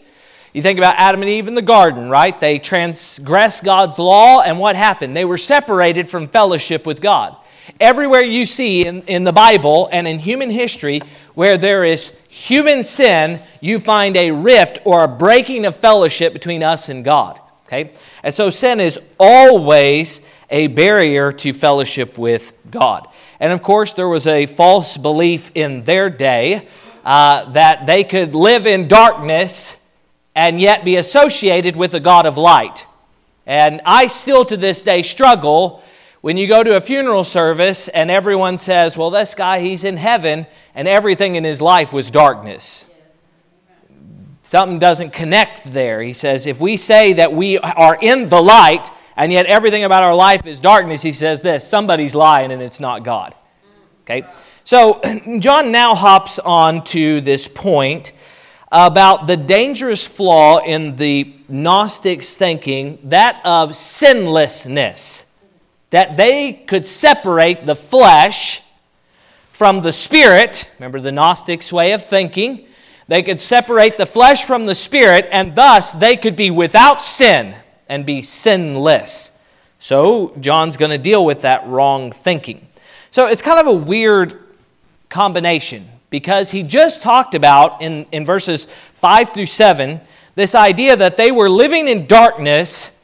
You 0.55 0.63
think 0.63 0.79
about 0.79 0.95
Adam 0.97 1.21
and 1.21 1.29
Eve 1.29 1.49
in 1.49 1.55
the 1.55 1.63
garden, 1.63 2.09
right? 2.09 2.39
They 2.39 2.59
transgressed 2.59 3.65
God's 3.65 3.99
law, 3.99 4.41
and 4.41 4.59
what 4.59 4.77
happened? 4.77 5.17
They 5.17 5.25
were 5.25 5.39
separated 5.39 6.09
from 6.09 6.29
fellowship 6.29 6.87
with 6.87 7.01
God. 7.01 7.37
Everywhere 7.79 8.23
you 8.23 8.47
see 8.47 8.87
in, 8.87 9.03
in 9.03 9.25
the 9.25 9.33
Bible 9.33 9.89
and 9.93 10.09
in 10.09 10.19
human 10.19 10.51
history 10.51 11.03
where 11.35 11.59
there 11.59 11.85
is 11.85 12.17
human 12.29 12.83
sin, 12.83 13.41
you 13.61 13.79
find 13.79 14.17
a 14.17 14.31
rift 14.31 14.81
or 14.85 15.05
a 15.05 15.09
breaking 15.09 15.67
of 15.67 15.77
fellowship 15.77 16.33
between 16.33 16.63
us 16.63 16.89
and 16.89 17.05
God. 17.05 17.41
Okay? 17.67 17.93
And 18.23 18.35
so 18.35 18.51
sin 18.51 18.81
is 18.81 18.99
always 19.19 20.29
a 20.51 20.67
barrier 20.69 21.33
to 21.33 21.53
fellowship 21.53 22.19
with 22.19 22.53
God. 22.71 23.07
And 23.39 23.53
of 23.53 23.63
course, 23.63 23.93
there 23.93 24.09
was 24.09 24.27
a 24.27 24.47
false 24.47 24.97
belief 24.97 25.51
in 25.55 25.85
their 25.85 26.11
day 26.11 26.69
uh, 27.05 27.51
that 27.53 27.87
they 27.87 28.05
could 28.05 28.35
live 28.35 28.67
in 28.67 28.89
darkness 28.89 29.85
and 30.35 30.61
yet 30.61 30.85
be 30.85 30.97
associated 30.97 31.77
with 31.77 31.95
a 31.95 32.01
God 32.01 32.27
of 32.27 32.37
light. 32.37 32.87
And 33.47 33.81
I 33.85 34.07
still 34.07 34.45
to 34.47 34.57
this 34.57 34.83
day 34.83 35.03
struggle 35.03 35.83
when 36.21 36.37
you 36.37 36.47
go 36.47 36.63
to 36.63 36.77
a 36.77 36.81
funeral 36.81 37.25
service 37.25 37.89
and 37.89 38.11
everyone 38.11 38.59
says, 38.59 38.97
Well, 38.97 39.11
this 39.11 39.35
guy, 39.35 39.61
he's 39.61 39.85
in 39.85 39.97
heaven, 39.97 40.47
and 40.75 40.87
everything 40.87 41.35
in 41.35 41.45
his 41.45 41.63
life 41.63 41.93
was 41.93 42.11
darkness. 42.11 42.93
Something 44.43 44.79
doesn't 44.79 45.13
connect 45.13 45.65
there. 45.65 46.03
He 46.03 46.13
says, 46.13 46.47
If 46.47 46.61
we 46.61 46.77
say 46.77 47.15
that 47.15 47.33
we 47.33 47.59
are 47.59 47.97
in 48.01 48.29
the 48.29 48.41
light, 48.41 48.91
and 49.21 49.31
yet 49.31 49.45
everything 49.45 49.85
about 49.85 50.03
our 50.03 50.15
life 50.15 50.47
is 50.47 50.61
darkness, 50.61 51.03
he 51.03 51.13
says 51.13 51.43
this 51.43 51.69
somebody's 51.69 52.15
lying 52.15 52.53
and 52.53 52.63
it's 52.63 52.81
not 52.81 53.05
God. 53.05 53.35
Okay? 54.05 54.27
So 54.65 54.99
John 55.41 55.71
now 55.71 55.95
hops 55.95 56.39
on 56.39 56.83
to 56.85 57.21
this 57.21 57.47
point 57.47 58.15
about 58.73 59.27
the 59.27 59.37
dangerous 59.37 60.09
flaw 60.09 60.61
in 60.61 60.97
the 60.97 61.35
Gnostics' 61.49 62.39
thinking, 62.39 62.99
that 63.05 63.43
of 63.45 63.77
sinlessness. 63.77 65.27
That 65.91 66.17
they 66.17 66.55
could 66.55 66.87
separate 66.87 67.67
the 67.67 67.75
flesh 67.75 68.63
from 69.51 69.83
the 69.83 69.93
spirit. 69.93 70.73
Remember 70.79 70.99
the 70.99 71.13
Gnostics' 71.13 71.71
way 71.71 71.93
of 71.93 72.03
thinking? 72.07 72.67
They 73.07 73.23
could 73.23 73.41
separate 73.41 73.99
the 73.99 74.07
flesh 74.07 74.47
from 74.47 74.65
the 74.65 74.75
spirit, 74.75 75.29
and 75.31 75.55
thus 75.55 75.93
they 75.93 76.17
could 76.17 76.37
be 76.37 76.51
without 76.51 77.03
sin 77.03 77.55
and 77.91 78.07
be 78.07 78.23
sinless. 78.23 79.39
So, 79.79 80.35
John's 80.41 80.79
going 80.79 80.93
to 80.93 80.99
deal 80.99 81.25
with 81.25 81.43
that 81.43 81.67
wrong 81.67 82.13
thinking. 82.13 82.67
So, 83.11 83.27
it's 83.27 83.43
kind 83.43 83.61
of 83.61 83.67
a 83.67 83.77
weird 83.77 84.39
combination 85.11 85.87
because 86.09 86.51
he 86.51 86.63
just 86.63 87.03
talked 87.03 87.35
about 87.35 87.83
in, 87.83 88.07
in 88.13 88.25
verses 88.25 88.67
5 88.67 89.35
through 89.35 89.47
7 89.47 90.01
this 90.35 90.55
idea 90.55 90.97
that 90.97 91.17
they 91.17 91.33
were 91.33 91.51
living 91.51 91.89
in 91.89 92.07
darkness 92.07 92.99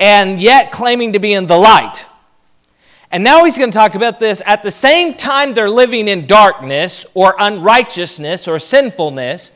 and 0.00 0.40
yet 0.40 0.72
claiming 0.72 1.12
to 1.12 1.18
be 1.18 1.32
in 1.32 1.46
the 1.46 1.56
light. 1.56 2.06
And 3.10 3.22
now 3.22 3.44
he's 3.44 3.56
going 3.56 3.70
to 3.70 3.76
talk 3.76 3.94
about 3.94 4.18
this 4.18 4.42
at 4.46 4.62
the 4.62 4.70
same 4.70 5.14
time 5.14 5.54
they're 5.54 5.70
living 5.70 6.08
in 6.08 6.26
darkness 6.26 7.06
or 7.14 7.36
unrighteousness 7.38 8.48
or 8.48 8.58
sinfulness. 8.58 9.55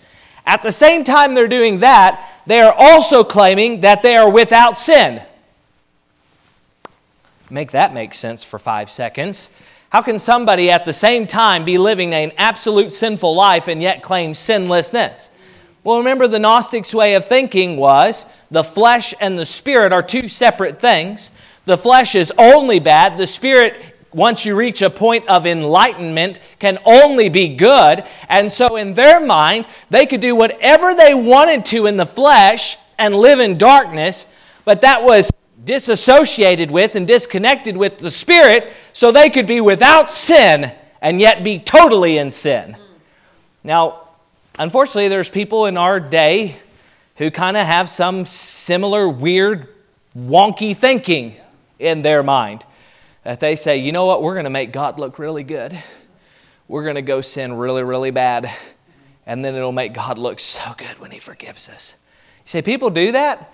At 0.50 0.64
the 0.64 0.72
same 0.72 1.04
time 1.04 1.34
they're 1.34 1.46
doing 1.46 1.78
that, 1.78 2.28
they 2.44 2.60
are 2.60 2.74
also 2.76 3.22
claiming 3.22 3.82
that 3.82 4.02
they 4.02 4.16
are 4.16 4.28
without 4.28 4.80
sin. 4.80 5.22
Make 7.48 7.70
that 7.70 7.94
make 7.94 8.12
sense 8.14 8.42
for 8.42 8.58
five 8.58 8.90
seconds. 8.90 9.56
How 9.90 10.02
can 10.02 10.18
somebody 10.18 10.68
at 10.68 10.84
the 10.84 10.92
same 10.92 11.28
time 11.28 11.64
be 11.64 11.78
living 11.78 12.12
an 12.14 12.32
absolute 12.36 12.92
sinful 12.92 13.32
life 13.32 13.68
and 13.68 13.80
yet 13.80 14.02
claim 14.02 14.34
sinlessness? 14.34 15.30
Well, 15.84 15.98
remember, 15.98 16.26
the 16.26 16.40
Gnostics' 16.40 16.92
way 16.92 17.14
of 17.14 17.24
thinking 17.26 17.76
was 17.76 18.26
the 18.50 18.64
flesh 18.64 19.14
and 19.20 19.38
the 19.38 19.46
spirit 19.46 19.92
are 19.92 20.02
two 20.02 20.26
separate 20.26 20.80
things. 20.80 21.30
The 21.64 21.78
flesh 21.78 22.16
is 22.16 22.32
only 22.36 22.80
bad. 22.80 23.18
The 23.18 23.26
spirit, 23.28 23.89
once 24.12 24.44
you 24.44 24.56
reach 24.56 24.82
a 24.82 24.90
point 24.90 25.28
of 25.28 25.46
enlightenment, 25.46 26.40
can 26.58 26.78
only 26.84 27.28
be 27.28 27.48
good. 27.54 28.04
And 28.28 28.50
so, 28.50 28.76
in 28.76 28.94
their 28.94 29.24
mind, 29.24 29.66
they 29.88 30.06
could 30.06 30.20
do 30.20 30.34
whatever 30.34 30.94
they 30.94 31.14
wanted 31.14 31.64
to 31.66 31.86
in 31.86 31.96
the 31.96 32.06
flesh 32.06 32.76
and 32.98 33.14
live 33.14 33.40
in 33.40 33.56
darkness, 33.56 34.34
but 34.64 34.80
that 34.82 35.02
was 35.02 35.30
disassociated 35.64 36.70
with 36.70 36.96
and 36.96 37.06
disconnected 37.06 37.76
with 37.76 37.98
the 37.98 38.10
Spirit 38.10 38.72
so 38.92 39.12
they 39.12 39.30
could 39.30 39.46
be 39.46 39.60
without 39.60 40.10
sin 40.10 40.74
and 41.00 41.20
yet 41.20 41.44
be 41.44 41.58
totally 41.58 42.18
in 42.18 42.30
sin. 42.30 42.76
Now, 43.62 44.08
unfortunately, 44.58 45.08
there's 45.08 45.28
people 45.28 45.66
in 45.66 45.76
our 45.76 46.00
day 46.00 46.56
who 47.16 47.30
kind 47.30 47.56
of 47.56 47.66
have 47.66 47.88
some 47.88 48.24
similar 48.24 49.08
weird, 49.08 49.68
wonky 50.16 50.74
thinking 50.74 51.36
in 51.78 52.02
their 52.02 52.22
mind. 52.22 52.64
That 53.24 53.40
they 53.40 53.56
say, 53.56 53.76
you 53.76 53.92
know 53.92 54.06
what, 54.06 54.22
we're 54.22 54.34
going 54.34 54.44
to 54.44 54.50
make 54.50 54.72
God 54.72 54.98
look 54.98 55.18
really 55.18 55.44
good. 55.44 55.78
We're 56.68 56.84
going 56.84 56.94
to 56.94 57.02
go 57.02 57.20
sin 57.20 57.52
really, 57.52 57.82
really 57.82 58.10
bad. 58.10 58.50
And 59.26 59.44
then 59.44 59.54
it'll 59.54 59.72
make 59.72 59.92
God 59.92 60.18
look 60.18 60.40
so 60.40 60.72
good 60.76 60.98
when 60.98 61.10
He 61.10 61.18
forgives 61.18 61.68
us. 61.68 61.96
You 62.38 62.48
say, 62.48 62.62
people 62.62 62.90
do 62.90 63.12
that? 63.12 63.52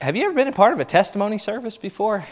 Have 0.00 0.16
you 0.16 0.24
ever 0.26 0.34
been 0.34 0.48
a 0.48 0.52
part 0.52 0.74
of 0.74 0.80
a 0.80 0.84
testimony 0.84 1.38
service 1.38 1.78
before? 1.78 2.26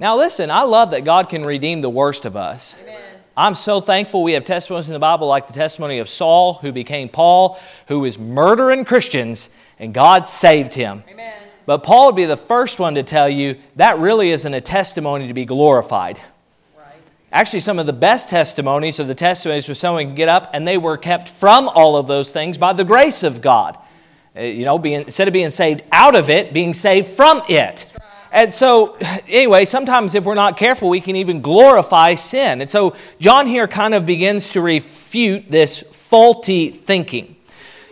Now, 0.00 0.16
listen, 0.16 0.50
I 0.50 0.62
love 0.62 0.90
that 0.92 1.04
God 1.04 1.28
can 1.28 1.42
redeem 1.42 1.80
the 1.80 1.90
worst 1.90 2.24
of 2.24 2.36
us. 2.36 2.76
Amen. 2.82 3.00
I'm 3.36 3.54
so 3.54 3.80
thankful 3.80 4.22
we 4.22 4.32
have 4.32 4.44
testimonies 4.44 4.88
in 4.88 4.92
the 4.92 5.00
Bible 5.00 5.26
like 5.26 5.48
the 5.48 5.52
testimony 5.52 5.98
of 5.98 6.08
Saul, 6.08 6.54
who 6.54 6.72
became 6.72 7.08
Paul, 7.08 7.58
who 7.88 8.00
was 8.00 8.18
murdering 8.18 8.84
Christians, 8.84 9.54
and 9.78 9.92
God 9.92 10.26
saved 10.26 10.72
him. 10.72 11.02
Amen. 11.08 11.43
But 11.66 11.82
Paul 11.82 12.06
would 12.06 12.16
be 12.16 12.26
the 12.26 12.36
first 12.36 12.78
one 12.78 12.94
to 12.96 13.02
tell 13.02 13.28
you 13.28 13.56
that 13.76 13.98
really 13.98 14.30
isn't 14.30 14.52
a 14.52 14.60
testimony 14.60 15.28
to 15.28 15.34
be 15.34 15.44
glorified. 15.44 16.18
Right. 16.76 16.86
Actually, 17.32 17.60
some 17.60 17.78
of 17.78 17.86
the 17.86 17.92
best 17.92 18.30
testimonies 18.30 19.00
are 19.00 19.04
the 19.04 19.14
testimonies 19.14 19.66
where 19.66 19.74
someone 19.74 20.06
can 20.06 20.14
get 20.14 20.28
up 20.28 20.50
and 20.52 20.68
they 20.68 20.78
were 20.78 20.96
kept 20.96 21.28
from 21.28 21.68
all 21.68 21.96
of 21.96 22.06
those 22.06 22.32
things 22.32 22.58
by 22.58 22.72
the 22.72 22.84
grace 22.84 23.22
of 23.22 23.40
God. 23.40 23.78
Uh, 24.36 24.42
you 24.42 24.64
know, 24.64 24.78
being, 24.78 25.02
instead 25.02 25.28
of 25.28 25.32
being 25.32 25.50
saved 25.50 25.82
out 25.92 26.16
of 26.16 26.28
it, 26.28 26.52
being 26.52 26.74
saved 26.74 27.08
from 27.08 27.40
it. 27.48 27.92
And 28.32 28.52
so, 28.52 28.96
anyway, 29.28 29.64
sometimes 29.64 30.14
if 30.14 30.24
we're 30.24 30.34
not 30.34 30.56
careful, 30.56 30.90
we 30.90 31.00
can 31.00 31.16
even 31.16 31.40
glorify 31.40 32.14
sin. 32.14 32.60
And 32.60 32.70
so, 32.70 32.96
John 33.20 33.46
here 33.46 33.68
kind 33.68 33.94
of 33.94 34.04
begins 34.04 34.50
to 34.50 34.60
refute 34.60 35.50
this 35.50 35.80
faulty 35.80 36.68
thinking. 36.70 37.36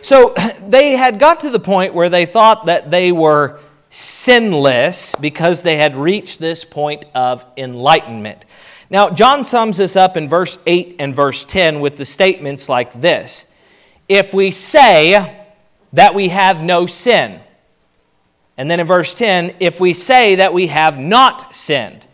So, 0.01 0.35
they 0.67 0.91
had 0.91 1.17
got 1.17 1.39
to 1.41 1.49
the 1.49 1.59
point 1.59 1.93
where 1.93 2.09
they 2.09 2.25
thought 2.25 2.65
that 2.65 2.91
they 2.91 3.13
were 3.13 3.59
sinless 3.93 5.13
because 5.15 5.61
they 5.61 5.77
had 5.77 5.95
reached 5.95 6.39
this 6.39 6.65
point 6.65 7.05
of 7.13 7.45
enlightenment. 7.57 8.45
Now, 8.89 9.11
John 9.11 9.43
sums 9.43 9.77
this 9.77 9.95
up 9.95 10.17
in 10.17 10.27
verse 10.27 10.57
8 10.65 10.95
and 10.97 11.15
verse 11.15 11.45
10 11.45 11.79
with 11.79 11.95
the 11.97 12.05
statements 12.05 12.67
like 12.67 12.91
this 12.93 13.55
If 14.09 14.33
we 14.33 14.49
say 14.49 15.47
that 15.93 16.15
we 16.15 16.29
have 16.29 16.63
no 16.63 16.87
sin, 16.87 17.39
and 18.57 18.69
then 18.69 18.79
in 18.79 18.87
verse 18.87 19.13
10, 19.13 19.55
if 19.59 19.79
we 19.79 19.93
say 19.93 20.35
that 20.35 20.53
we 20.53 20.67
have 20.67 20.99
not 20.99 21.55
sinned. 21.55 22.07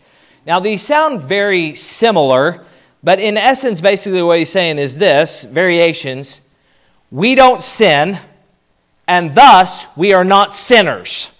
Now, 0.46 0.60
these 0.60 0.82
sound 0.82 1.22
very 1.22 1.74
similar, 1.74 2.64
but 3.02 3.20
in 3.20 3.36
essence, 3.36 3.80
basically 3.80 4.22
what 4.22 4.38
he's 4.38 4.50
saying 4.50 4.78
is 4.78 4.98
this 4.98 5.44
variations 5.44 6.46
we 7.10 7.34
don't 7.34 7.62
sin, 7.62 8.18
and 9.08 9.34
thus 9.34 9.86
we 9.96 10.12
are 10.12 10.24
not 10.24 10.54
sinners. 10.54 11.39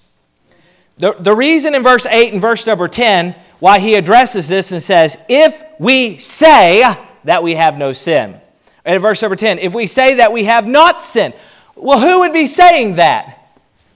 The, 1.01 1.17
the 1.19 1.35
reason 1.35 1.75
in 1.75 1.83
verse 1.83 2.05
8 2.05 2.35
and 2.35 2.43
verse 2.43 2.67
number 2.67 2.87
10 2.87 3.35
why 3.59 3.79
he 3.79 3.95
addresses 3.95 4.49
this 4.49 4.73
and 4.73 4.83
says, 4.83 5.23
If 5.29 5.65
we 5.79 6.19
say 6.19 6.85
that 7.25 7.43
we 7.43 7.55
have 7.55 7.79
no 7.79 7.93
sin. 7.93 8.41
And 8.85 8.97
in 8.97 9.03
verse 9.03 9.21
number 9.23 9.37
10, 9.37 9.59
if 9.59 9.75
we 9.75 9.87
say 9.87 10.15
that 10.15 10.33
we 10.33 10.45
have 10.45 10.67
not 10.67 11.03
sinned, 11.03 11.35
well, 11.75 11.99
who 11.99 12.21
would 12.21 12.33
be 12.33 12.47
saying 12.47 12.97
that? 12.97 13.39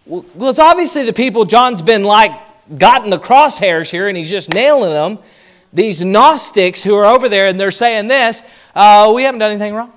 Well, 0.06 0.50
it's 0.50 0.58
obviously 0.58 1.04
the 1.04 1.12
people 1.12 1.44
John's 1.44 1.82
been 1.82 2.04
like 2.04 2.32
gotten 2.78 3.10
the 3.10 3.18
crosshairs 3.18 3.90
here 3.90 4.08
and 4.08 4.16
he's 4.16 4.30
just 4.30 4.52
nailing 4.52 4.92
them. 4.92 5.18
These 5.72 6.02
Gnostics 6.02 6.82
who 6.82 6.94
are 6.94 7.04
over 7.04 7.28
there 7.28 7.48
and 7.48 7.58
they're 7.58 7.70
saying 7.70 8.08
this, 8.08 8.48
uh, 8.74 9.12
we 9.14 9.24
haven't 9.24 9.40
done 9.40 9.50
anything 9.50 9.74
wrong. 9.74 9.92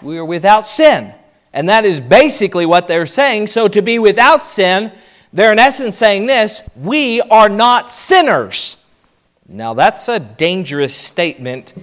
We 0.00 0.18
are 0.18 0.24
without 0.24 0.66
sin. 0.66 1.12
And 1.52 1.68
that 1.68 1.84
is 1.84 2.00
basically 2.00 2.64
what 2.64 2.86
they're 2.86 3.06
saying. 3.06 3.48
So 3.48 3.68
to 3.68 3.82
be 3.82 3.98
without 3.98 4.44
sin, 4.44 4.92
they're 5.32 5.52
in 5.52 5.58
essence 5.58 5.96
saying 5.96 6.26
this 6.26 6.68
we 6.76 7.20
are 7.20 7.48
not 7.48 7.90
sinners. 7.90 8.88
Now, 9.48 9.74
that's 9.74 10.08
a 10.08 10.20
dangerous 10.20 10.94
statement 10.94 11.74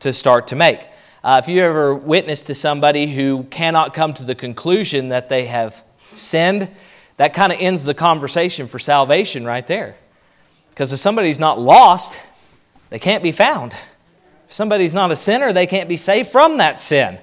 to 0.00 0.12
start 0.12 0.48
to 0.48 0.56
make. 0.56 0.80
Uh, 1.22 1.40
if 1.42 1.48
you 1.48 1.62
ever 1.62 1.94
witness 1.94 2.42
to 2.42 2.54
somebody 2.54 3.06
who 3.06 3.44
cannot 3.44 3.94
come 3.94 4.12
to 4.12 4.24
the 4.24 4.34
conclusion 4.34 5.08
that 5.08 5.30
they 5.30 5.46
have 5.46 5.82
sinned, 6.12 6.70
that 7.16 7.32
kind 7.32 7.52
of 7.52 7.58
ends 7.60 7.84
the 7.84 7.94
conversation 7.94 8.66
for 8.66 8.78
salvation 8.78 9.46
right 9.46 9.66
there. 9.66 9.96
Because 10.68 10.92
if 10.92 10.98
somebody's 10.98 11.38
not 11.38 11.58
lost, 11.58 12.18
they 12.90 12.98
can't 12.98 13.22
be 13.22 13.32
found. 13.32 13.72
If 14.46 14.52
somebody's 14.52 14.92
not 14.92 15.10
a 15.10 15.16
sinner, 15.16 15.52
they 15.52 15.66
can't 15.66 15.88
be 15.88 15.96
saved 15.96 16.28
from 16.28 16.58
that 16.58 16.78
sin. 16.78 17.18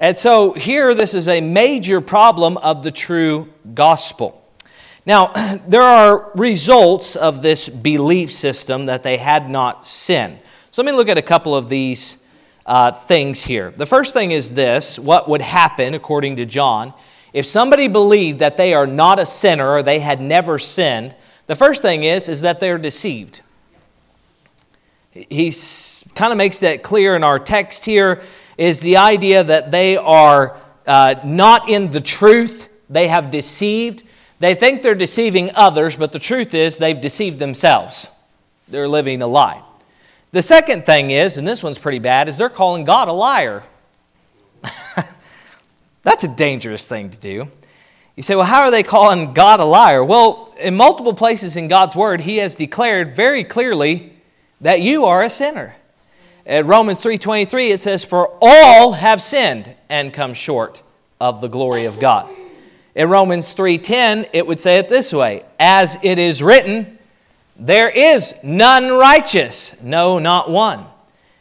And 0.00 0.16
so 0.16 0.52
here, 0.52 0.94
this 0.94 1.14
is 1.14 1.28
a 1.28 1.40
major 1.40 2.00
problem 2.00 2.56
of 2.56 2.82
the 2.82 2.90
true 2.90 3.52
gospel. 3.74 4.43
Now, 5.06 5.32
there 5.68 5.82
are 5.82 6.30
results 6.34 7.16
of 7.16 7.42
this 7.42 7.68
belief 7.68 8.32
system 8.32 8.86
that 8.86 9.02
they 9.02 9.16
had 9.16 9.48
not 9.50 9.84
sinned. 9.84 10.38
So 10.70 10.82
let 10.82 10.90
me 10.90 10.96
look 10.96 11.08
at 11.08 11.18
a 11.18 11.22
couple 11.22 11.54
of 11.54 11.68
these 11.68 12.26
uh, 12.66 12.92
things 12.92 13.44
here. 13.44 13.70
The 13.70 13.86
first 13.86 14.14
thing 14.14 14.30
is 14.30 14.54
this 14.54 14.98
what 14.98 15.28
would 15.28 15.42
happen, 15.42 15.94
according 15.94 16.36
to 16.36 16.46
John, 16.46 16.94
if 17.32 17.46
somebody 17.46 17.88
believed 17.88 18.38
that 18.38 18.56
they 18.56 18.74
are 18.74 18.86
not 18.86 19.18
a 19.18 19.26
sinner 19.26 19.68
or 19.68 19.82
they 19.82 19.98
had 19.98 20.20
never 20.20 20.58
sinned, 20.58 21.14
the 21.46 21.56
first 21.56 21.82
thing 21.82 22.04
is, 22.04 22.28
is 22.28 22.40
that 22.42 22.60
they're 22.60 22.78
deceived. 22.78 23.42
He 25.10 25.52
kind 26.14 26.32
of 26.32 26.38
makes 26.38 26.60
that 26.60 26.82
clear 26.82 27.14
in 27.14 27.22
our 27.22 27.38
text 27.38 27.84
here 27.84 28.22
is 28.56 28.80
the 28.80 28.96
idea 28.96 29.44
that 29.44 29.70
they 29.70 29.96
are 29.96 30.56
uh, 30.86 31.16
not 31.24 31.68
in 31.68 31.90
the 31.90 32.00
truth, 32.00 32.68
they 32.88 33.08
have 33.08 33.30
deceived. 33.30 34.04
They 34.44 34.54
think 34.54 34.82
they're 34.82 34.94
deceiving 34.94 35.52
others, 35.54 35.96
but 35.96 36.12
the 36.12 36.18
truth 36.18 36.52
is 36.52 36.76
they've 36.76 37.00
deceived 37.00 37.38
themselves. 37.38 38.10
They're 38.68 38.86
living 38.86 39.22
a 39.22 39.26
lie. 39.26 39.62
The 40.32 40.42
second 40.42 40.84
thing 40.84 41.12
is, 41.12 41.38
and 41.38 41.48
this 41.48 41.62
one's 41.62 41.78
pretty 41.78 41.98
bad, 41.98 42.28
is 42.28 42.36
they're 42.36 42.50
calling 42.50 42.84
God 42.84 43.08
a 43.08 43.12
liar. 43.14 43.62
That's 46.02 46.24
a 46.24 46.28
dangerous 46.28 46.86
thing 46.86 47.08
to 47.08 47.16
do. 47.18 47.50
You 48.16 48.22
say, 48.22 48.36
well, 48.36 48.44
how 48.44 48.60
are 48.64 48.70
they 48.70 48.82
calling 48.82 49.32
God 49.32 49.60
a 49.60 49.64
liar? 49.64 50.04
Well, 50.04 50.54
in 50.60 50.76
multiple 50.76 51.14
places 51.14 51.56
in 51.56 51.68
God's 51.68 51.96
Word, 51.96 52.20
He 52.20 52.36
has 52.36 52.54
declared 52.54 53.16
very 53.16 53.44
clearly 53.44 54.12
that 54.60 54.82
you 54.82 55.06
are 55.06 55.22
a 55.22 55.30
sinner. 55.30 55.74
At 56.44 56.66
Romans 56.66 57.02
3.23, 57.02 57.70
it 57.70 57.80
says, 57.80 58.04
For 58.04 58.36
all 58.42 58.92
have 58.92 59.22
sinned 59.22 59.74
and 59.88 60.12
come 60.12 60.34
short 60.34 60.82
of 61.18 61.40
the 61.40 61.48
glory 61.48 61.86
of 61.86 61.98
God. 61.98 62.28
In 62.94 63.08
Romans 63.08 63.54
3:10, 63.54 64.26
it 64.32 64.46
would 64.46 64.60
say 64.60 64.76
it 64.76 64.88
this 64.88 65.12
way, 65.12 65.42
as 65.58 65.98
it 66.02 66.18
is 66.18 66.42
written, 66.42 66.98
there 67.56 67.88
is 67.88 68.34
none 68.42 68.92
righteous, 68.92 69.82
no 69.82 70.18
not 70.18 70.50
one. 70.50 70.86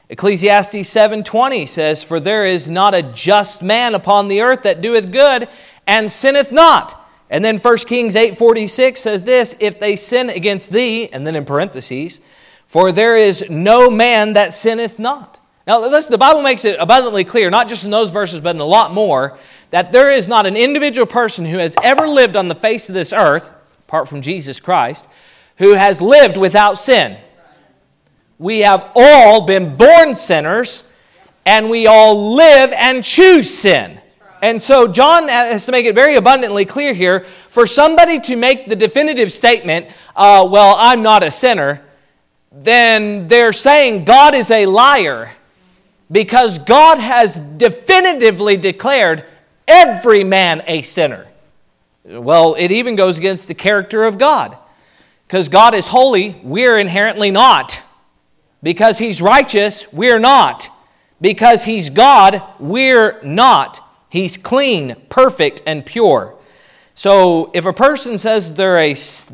Ecclesiastes 0.09 0.87
7:20 0.89 1.65
says, 1.65 2.03
"For 2.03 2.19
there 2.19 2.45
is 2.45 2.69
not 2.69 2.95
a 2.95 3.03
just 3.03 3.61
man 3.61 3.95
upon 3.95 4.27
the 4.27 4.41
earth 4.41 4.63
that 4.63 4.81
doeth 4.81 5.11
good 5.11 5.47
and 5.85 6.11
sinneth 6.11 6.51
not." 6.51 6.95
And 7.29 7.43
then 7.43 7.57
1 7.57 7.87
Kings 7.87 8.15
8:46 8.15 9.01
says 9.01 9.25
this, 9.25 9.55
"If 9.59 9.79
they 9.79 9.95
sin 9.95 10.29
against 10.29 10.71
thee," 10.71 11.09
and 11.11 11.25
then 11.25 11.35
in 11.35 11.45
parentheses, 11.45 12.21
"for 12.67 12.91
there 12.91 13.15
is 13.15 13.45
no 13.49 13.89
man 13.89 14.33
that 14.33 14.53
sinneth 14.53 14.99
not." 14.99 15.39
Now, 15.65 15.80
listen, 15.80 16.12
the 16.12 16.17
Bible 16.17 16.41
makes 16.41 16.65
it 16.65 16.78
abundantly 16.78 17.23
clear, 17.23 17.49
not 17.49 17.69
just 17.69 17.86
in 17.86 17.91
those 17.91 18.12
verses, 18.12 18.41
but 18.41 18.56
in 18.56 18.62
a 18.62 18.65
lot 18.65 18.91
more, 18.91 19.38
that 19.69 19.93
there 19.93 20.12
is 20.12 20.28
not 20.28 20.45
an 20.45 20.58
individual 20.58 21.08
person 21.08 21.45
who 21.45 21.58
has 21.58 21.73
ever 21.82 22.06
lived 22.06 22.36
on 22.36 22.49
the 22.49 22.56
face 22.56 22.89
of 22.89 22.95
this 22.95 23.13
earth, 23.13 23.49
apart 23.88 24.10
from 24.10 24.21
Jesus 24.21 24.60
Christ, 24.60 25.08
who 25.58 25.73
has 25.73 26.02
lived 26.02 26.36
without 26.36 26.78
sin. 26.78 27.17
We 28.39 28.60
have 28.60 28.91
all 28.93 29.45
been 29.45 29.78
born 29.78 30.15
sinners, 30.15 30.91
and 31.45 31.69
we 31.69 31.88
all 31.88 32.36
live 32.36 32.73
and 32.78 33.02
choose 33.02 33.54
sin. 33.54 34.02
And 34.41 34.62
so 34.62 34.89
John 34.89 35.30
has 35.30 35.65
to 35.67 35.71
make 35.71 35.86
it 35.86 35.95
very 35.95 36.17
abundantly 36.17 36.65
clear 36.65 36.93
here 36.93 37.21
for 37.21 37.65
somebody 37.65 38.19
to 38.21 38.36
make 38.36 38.67
the 38.67 38.76
definitive 38.76 39.32
statement, 39.32 39.88
uh, 40.13 40.45
well, 40.52 40.76
I'm 40.78 41.02
not 41.02 41.23
a 41.23 41.32
sinner, 41.32 41.82
then 42.52 43.30
they're 43.30 43.54
saying 43.54 44.04
God 44.04 44.36
is 44.36 44.52
a 44.52 44.65
liar 44.65 45.32
because 46.13 46.60
God 46.60 46.99
has 46.99 47.39
definitively 47.39 48.56
declared 48.56 49.26
every 49.67 50.23
man 50.23 50.63
a 50.67 50.84
sinner. 50.84 51.26
Well, 52.06 52.56
it 52.58 52.71
even 52.71 52.95
goes 52.95 53.17
against 53.17 53.47
the 53.47 53.56
character 53.56 54.04
of 54.04 54.19
God. 54.19 54.56
Because 55.26 55.49
God 55.49 55.73
is 55.73 55.88
holy, 55.88 56.39
we're 56.43 56.78
inherently 56.78 57.32
not. 57.32 57.82
Because 58.62 58.99
He's 58.99 59.23
righteous, 59.23 59.91
we're 59.91 60.19
not. 60.19 60.69
Because 61.19 61.65
He's 61.65 61.89
God, 61.89 62.43
we're 62.60 63.19
not. 63.23 63.80
He's 64.10 64.38
clean, 64.38 64.95
perfect, 65.10 65.63
and 65.65 65.84
pure. 65.84 66.36
So 66.93 67.49
if 67.56 67.65
a 67.65 67.73
person 67.73 68.19
says 68.19 68.54
they're 68.54 68.78
a, 68.78 68.93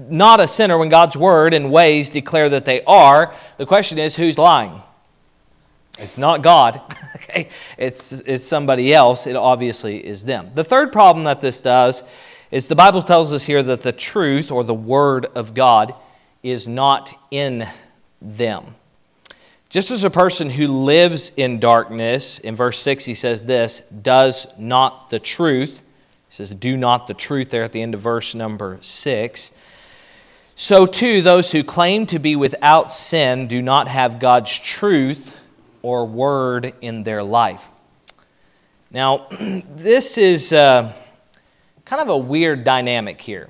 not 0.10 0.40
a 0.40 0.48
sinner 0.48 0.78
when 0.78 0.88
God's 0.88 1.18
word 1.18 1.54
and 1.54 1.74
ways 1.74 2.10
declare 2.10 2.48
that 2.48 2.64
they 2.64 2.82
are, 2.86 3.34
the 3.58 3.66
question 3.66 4.00
is 4.00 4.16
who's 4.16 4.38
lying? 4.38 4.82
It's 6.00 6.18
not 6.18 6.42
God, 6.42 6.82
okay? 7.16 7.50
It's, 7.78 8.22
it's 8.22 8.46
somebody 8.46 8.94
else. 8.94 9.28
It 9.28 9.36
obviously 9.36 10.06
is 10.06 10.26
them. 10.26 10.52
The 10.56 10.64
third 10.64 10.92
problem 10.92 11.26
that 11.26 11.42
this 11.42 11.62
does 11.62 12.10
is 12.52 12.68
the 12.68 12.76
Bible 12.76 13.02
tells 13.02 13.34
us 13.34 13.44
here 13.44 13.62
that 13.62 13.82
the 13.82 13.92
truth 13.92 14.52
or 14.52 14.64
the 14.64 14.74
Word 14.74 15.26
of 15.36 15.54
God 15.54 15.94
is 16.42 16.68
not 16.68 17.14
in 17.32 17.68
them. 18.22 18.76
Just 19.70 19.92
as 19.92 20.04
a 20.04 20.10
person 20.10 20.50
who 20.50 20.68
lives 20.68 21.32
in 21.38 21.60
darkness, 21.60 22.40
in 22.40 22.56
verse 22.56 22.80
6, 22.80 23.06
he 23.06 23.14
says 23.14 23.46
this, 23.46 23.82
does 23.82 24.48
not 24.58 25.10
the 25.10 25.20
truth. 25.20 25.82
He 26.28 26.34
says, 26.34 26.52
do 26.52 26.76
not 26.76 27.06
the 27.06 27.14
truth 27.14 27.52
there 27.52 27.64
at 27.64 27.72
the 27.72 27.82
end 27.82 27.94
of 27.94 28.00
verse 28.00 28.34
number 28.34 28.80
6. 28.82 29.62
So 30.56 30.88
too, 30.88 31.22
those 31.22 31.52
who 31.52 31.64
claim 31.64 32.08
to 32.08 32.18
be 32.18 32.36
without 32.36 32.90
sin 32.90 33.48
do 33.48 33.62
not 33.62 33.88
have 33.88 34.20
God's 34.20 34.58
truth 34.60 35.39
or 35.82 36.06
word 36.06 36.74
in 36.82 37.04
their 37.04 37.24
life. 37.24 37.72
Now, 38.92 39.28
this 39.76 40.18
is 40.18 40.52
uh, 40.52 40.92
kind 41.86 42.02
of 42.02 42.10
a 42.10 42.18
weird 42.18 42.64
dynamic 42.64 43.22
here. 43.22 43.50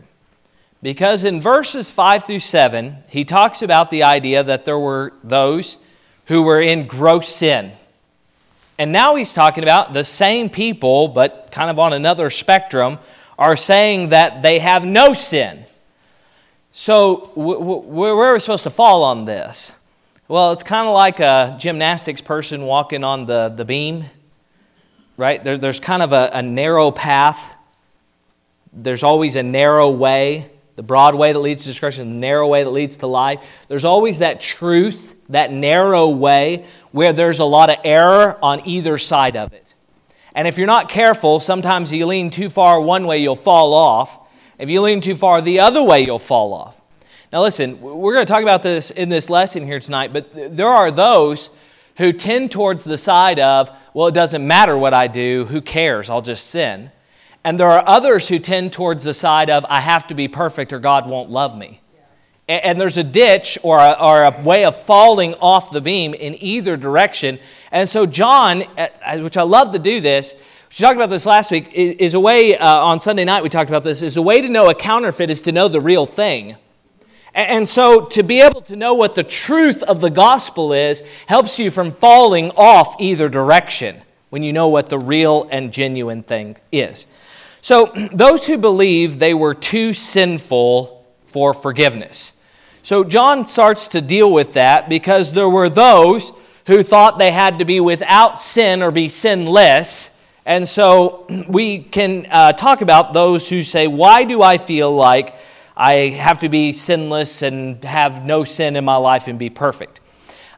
Because 0.81 1.25
in 1.25 1.41
verses 1.41 1.91
5 1.91 2.23
through 2.25 2.39
7, 2.39 2.97
he 3.09 3.25
talks 3.25 3.61
about 3.61 3.91
the 3.91 4.03
idea 4.03 4.43
that 4.43 4.63
there 4.63 4.79
were 4.79 5.13
those 5.23 5.83
who 6.25 6.43
were 6.43 6.61
in 6.61 6.87
gross 6.87 7.27
sin. 7.27 7.71
And 8.77 8.93
now 8.93 9.15
he's 9.15 9.33
talking 9.33 9.63
about 9.63 9.91
the 9.91 10.05
same 10.05 10.49
people, 10.49 11.09
but 11.09 11.49
kind 11.51 11.69
of 11.69 11.79
on 11.79 11.91
another 11.91 12.29
spectrum, 12.29 12.97
are 13.37 13.57
saying 13.57 14.09
that 14.09 14.41
they 14.41 14.59
have 14.59 14.85
no 14.85 15.13
sin. 15.13 15.65
So, 16.71 17.31
where 17.35 18.13
are 18.13 18.33
we 18.33 18.39
supposed 18.39 18.63
to 18.63 18.69
fall 18.69 19.03
on 19.03 19.25
this? 19.25 19.78
Well, 20.29 20.51
it's 20.51 20.61
kind 20.61 20.87
of 20.87 20.93
like 20.93 21.19
a 21.19 21.55
gymnastics 21.57 22.21
person 22.21 22.61
walking 22.67 23.03
on 23.03 23.25
the, 23.25 23.49
the 23.49 23.65
beam, 23.65 24.03
right? 25.17 25.43
There, 25.43 25.57
there's 25.57 25.79
kind 25.79 26.03
of 26.03 26.13
a, 26.13 26.29
a 26.31 26.43
narrow 26.43 26.91
path. 26.91 27.51
There's 28.71 29.01
always 29.01 29.35
a 29.35 29.41
narrow 29.41 29.89
way, 29.89 30.51
the 30.75 30.83
broad 30.83 31.15
way 31.15 31.33
that 31.33 31.39
leads 31.39 31.63
to 31.63 31.69
destruction, 31.69 32.11
the 32.11 32.15
narrow 32.17 32.47
way 32.47 32.63
that 32.63 32.69
leads 32.69 32.97
to 32.97 33.07
life. 33.07 33.39
There's 33.69 33.85
always 33.85 34.19
that 34.19 34.39
truth, 34.39 35.19
that 35.29 35.51
narrow 35.51 36.09
way, 36.09 36.67
where 36.91 37.11
there's 37.11 37.39
a 37.39 37.45
lot 37.45 37.71
of 37.71 37.77
error 37.83 38.37
on 38.43 38.67
either 38.67 38.99
side 38.99 39.35
of 39.35 39.51
it. 39.53 39.73
And 40.35 40.47
if 40.47 40.59
you're 40.59 40.67
not 40.67 40.89
careful, 40.89 41.39
sometimes 41.39 41.91
you 41.91 42.05
lean 42.05 42.29
too 42.29 42.51
far 42.51 42.79
one 42.79 43.07
way, 43.07 43.17
you'll 43.17 43.35
fall 43.35 43.73
off. 43.73 44.29
If 44.59 44.69
you 44.69 44.81
lean 44.81 45.01
too 45.01 45.15
far 45.15 45.41
the 45.41 45.61
other 45.61 45.81
way, 45.81 46.05
you'll 46.05 46.19
fall 46.19 46.53
off. 46.53 46.78
Now, 47.31 47.43
listen, 47.43 47.79
we're 47.79 48.15
going 48.15 48.25
to 48.25 48.33
talk 48.33 48.41
about 48.41 48.63
this 48.63 48.89
in 48.89 49.09
this 49.09 49.29
lesson 49.29 49.63
here 49.63 49.79
tonight, 49.79 50.11
but 50.11 50.33
there 50.33 50.67
are 50.67 50.89
those 50.89 51.51
who 51.97 52.11
tend 52.11 52.49
towards 52.49 52.83
the 52.83 52.97
side 52.97 53.37
of, 53.37 53.69
well, 53.93 54.07
it 54.07 54.15
doesn't 54.15 54.47
matter 54.47 54.75
what 54.75 54.95
I 54.95 55.05
do, 55.05 55.45
who 55.45 55.61
cares? 55.61 56.09
I'll 56.09 56.23
just 56.23 56.47
sin. 56.47 56.91
And 57.43 57.59
there 57.59 57.67
are 57.67 57.83
others 57.85 58.27
who 58.27 58.39
tend 58.39 58.73
towards 58.73 59.03
the 59.03 59.13
side 59.13 59.51
of, 59.51 59.63
I 59.69 59.79
have 59.79 60.07
to 60.07 60.15
be 60.15 60.27
perfect 60.27 60.73
or 60.73 60.79
God 60.79 61.07
won't 61.07 61.29
love 61.29 61.55
me. 61.55 61.81
And 62.47 62.81
there's 62.81 62.97
a 62.97 63.03
ditch 63.03 63.59
or 63.61 63.77
a, 63.77 63.91
or 63.91 64.23
a 64.23 64.41
way 64.41 64.65
of 64.65 64.75
falling 64.75 65.35
off 65.35 65.69
the 65.69 65.81
beam 65.81 66.15
in 66.15 66.35
either 66.41 66.77
direction. 66.77 67.37
And 67.71 67.87
so, 67.87 68.07
John, 68.07 68.61
which 69.17 69.37
I 69.37 69.43
love 69.43 69.73
to 69.73 69.79
do 69.79 70.01
this, 70.01 70.33
we 70.71 70.75
talked 70.77 70.95
about 70.95 71.11
this 71.11 71.27
last 71.27 71.51
week, 71.51 71.69
is 71.73 72.15
a 72.15 72.19
way, 72.19 72.57
uh, 72.57 72.67
on 72.67 72.99
Sunday 72.99 73.23
night 73.23 73.43
we 73.43 73.49
talked 73.49 73.69
about 73.69 73.83
this, 73.83 74.01
is 74.01 74.17
a 74.17 74.21
way 74.21 74.41
to 74.41 74.49
know 74.49 74.67
a 74.71 74.73
counterfeit 74.73 75.29
is 75.29 75.43
to 75.43 75.51
know 75.51 75.67
the 75.67 75.79
real 75.79 76.07
thing. 76.07 76.55
And 77.33 77.67
so, 77.67 78.05
to 78.07 78.23
be 78.23 78.41
able 78.41 78.61
to 78.61 78.75
know 78.75 78.95
what 78.95 79.13
the 79.13 79.23
truth 79.23 79.83
of 79.83 80.01
the 80.01 80.09
gospel 80.09 80.73
is 80.73 81.03
helps 81.27 81.59
you 81.59 81.69
from 81.69 81.91
falling 81.91 82.51
off 82.51 82.95
either 82.99 83.29
direction 83.29 83.95
when 84.29 84.41
you 84.41 84.51
know 84.51 84.69
what 84.69 84.89
the 84.89 84.97
real 84.97 85.47
and 85.51 85.71
genuine 85.71 86.23
thing 86.23 86.57
is. 86.71 87.07
So, 87.61 87.93
those 88.11 88.47
who 88.47 88.57
believe 88.57 89.19
they 89.19 89.33
were 89.33 89.53
too 89.53 89.93
sinful 89.93 91.05
for 91.23 91.53
forgiveness. 91.53 92.43
So, 92.81 93.03
John 93.03 93.45
starts 93.45 93.89
to 93.89 94.01
deal 94.01 94.33
with 94.33 94.53
that 94.53 94.89
because 94.89 95.31
there 95.31 95.49
were 95.49 95.69
those 95.69 96.33
who 96.65 96.81
thought 96.81 97.19
they 97.19 97.31
had 97.31 97.59
to 97.59 97.65
be 97.65 97.79
without 97.79 98.41
sin 98.41 98.81
or 98.81 98.89
be 98.89 99.07
sinless. 99.07 100.19
And 100.47 100.67
so, 100.67 101.27
we 101.47 101.83
can 101.83 102.25
uh, 102.31 102.53
talk 102.53 102.81
about 102.81 103.13
those 103.13 103.47
who 103.47 103.61
say, 103.61 103.85
Why 103.85 104.23
do 104.23 104.41
I 104.41 104.57
feel 104.57 104.91
like 104.91 105.35
I 105.81 106.09
have 106.09 106.39
to 106.39 106.49
be 106.49 106.73
sinless 106.73 107.41
and 107.41 107.81
have 107.85 108.25
no 108.25 108.43
sin 108.43 108.75
in 108.75 108.83
my 108.83 108.97
life 108.97 109.29
and 109.29 109.39
be 109.39 109.49
perfect. 109.49 110.01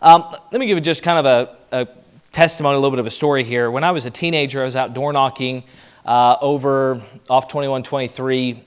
Um, 0.02 0.26
let 0.52 0.60
me 0.60 0.66
give 0.66 0.76
you 0.76 0.82
just 0.82 1.04
kind 1.04 1.20
of 1.20 1.26
a, 1.72 1.82
a, 1.84 1.88
testimony, 2.32 2.74
a 2.74 2.80
little 2.80 2.90
bit 2.90 3.00
of 3.00 3.06
a 3.06 3.12
story 3.12 3.44
here. 3.44 3.70
When 3.70 3.84
I 3.84 3.92
was 3.92 4.08
a 4.08 4.10
teenager, 4.10 4.62
I 4.62 4.66
was 4.66 4.76
out 4.76 4.96
door 4.96 5.14
knocking 5.14 5.64
uh, 6.08 6.38
over 6.42 7.04
off 7.30 7.48
2123 7.48 8.64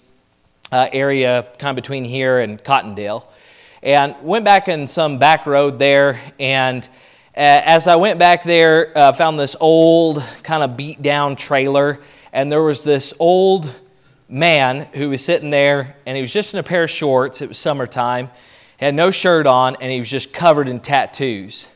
uh, 0.71 0.89
area, 0.93 1.45
kind 1.59 1.71
of 1.71 1.75
between 1.75 2.05
here 2.05 2.39
and 2.39 2.63
Cottondale, 2.63 3.25
and 3.83 4.15
went 4.23 4.45
back 4.45 4.69
in 4.69 4.87
some 4.87 5.19
back 5.19 5.47
road 5.47 5.81
there. 5.81 6.21
And 6.39 6.89
uh, 7.37 7.67
as 7.67 7.89
I 7.89 7.97
went 7.97 8.21
back 8.21 8.45
there, 8.45 8.97
uh, 8.97 9.13
found 9.13 9.41
this 9.41 9.57
old, 9.59 10.23
kind 10.45 10.63
of 10.63 10.77
beat 10.77 11.03
down 11.03 11.35
trailer, 11.35 11.99
and 12.33 12.53
there 12.53 12.63
was 12.63 12.85
this 12.85 13.13
old 13.19 13.81
man 14.35 14.81
who 14.95 15.11
was 15.11 15.25
sitting 15.25 15.51
there 15.51 15.97
and 16.07 16.17
he 16.17 16.21
was 16.21 16.33
just 16.33 16.55
in 16.55 16.61
a 16.61 16.63
pair 16.63 16.85
of 16.85 16.91
shorts. 16.91 17.41
It 17.41 17.49
was 17.49 17.59
summertime, 17.59 18.31
he 18.79 18.85
had 18.85 18.95
no 18.95 19.13
shirt 19.13 19.47
on, 19.47 19.77
and 19.81 19.93
he 19.93 20.01
was 20.01 20.11
just 20.11 20.33
covered 20.33 20.67
in 20.67 20.81
tattoos. 20.81 21.71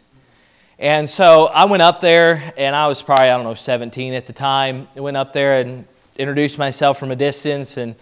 And 0.81 1.09
so 1.09 1.47
I 1.47 1.65
went 1.67 1.83
up 1.83 2.01
there, 2.01 2.53
and 2.57 2.75
I 2.75 2.89
was 2.89 3.01
probably, 3.01 3.29
I 3.29 3.37
don't 3.37 3.45
know, 3.45 3.55
17 3.55 4.13
at 4.15 4.27
the 4.27 4.33
time. 4.33 4.89
I 4.97 5.01
went 5.01 5.17
up 5.17 5.33
there 5.33 5.61
and 5.61 5.87
introduced 6.17 6.59
myself 6.59 6.99
from 6.99 7.13
a 7.13 7.17
distance, 7.17 7.77
and 7.77 7.95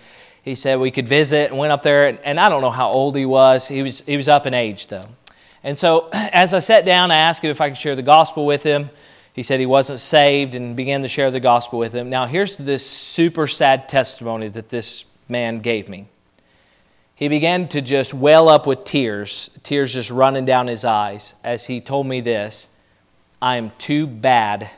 he 0.42 0.54
said 0.54 0.78
we 0.78 0.90
could 0.90 1.06
visit, 1.06 1.50
and 1.50 1.58
went 1.58 1.72
up 1.72 1.82
there, 1.82 2.08
and, 2.08 2.18
and 2.20 2.40
I 2.40 2.48
don't 2.48 2.62
know 2.62 2.70
how 2.70 2.88
old 2.88 3.16
he 3.16 3.26
was. 3.26 3.68
He 3.68 3.82
was, 3.82 4.00
he 4.00 4.16
was 4.16 4.28
up 4.28 4.46
in 4.46 4.54
age, 4.54 4.86
though. 4.86 5.06
And 5.62 5.76
so 5.76 6.08
as 6.12 6.54
I 6.54 6.60
sat 6.60 6.86
down, 6.86 7.10
I 7.10 7.16
asked 7.16 7.44
him 7.44 7.50
if 7.50 7.60
I 7.60 7.68
could 7.68 7.78
share 7.78 7.96
the 7.96 8.02
gospel 8.02 8.46
with 8.46 8.62
him. 8.62 8.88
He 9.36 9.42
said 9.42 9.60
he 9.60 9.66
wasn't 9.66 10.00
saved 10.00 10.54
and 10.54 10.74
began 10.74 11.02
to 11.02 11.08
share 11.08 11.30
the 11.30 11.40
gospel 11.40 11.78
with 11.78 11.92
him. 11.92 12.08
Now, 12.08 12.24
here's 12.24 12.56
this 12.56 12.88
super 12.88 13.46
sad 13.46 13.86
testimony 13.86 14.48
that 14.48 14.70
this 14.70 15.04
man 15.28 15.60
gave 15.60 15.90
me. 15.90 16.06
He 17.14 17.28
began 17.28 17.68
to 17.68 17.82
just 17.82 18.14
well 18.14 18.48
up 18.48 18.66
with 18.66 18.84
tears, 18.84 19.50
tears 19.62 19.92
just 19.92 20.10
running 20.10 20.46
down 20.46 20.68
his 20.68 20.86
eyes 20.86 21.34
as 21.44 21.66
he 21.66 21.82
told 21.82 22.06
me 22.06 22.22
this 22.22 22.74
I 23.42 23.56
am 23.56 23.72
too 23.76 24.06
bad 24.06 24.70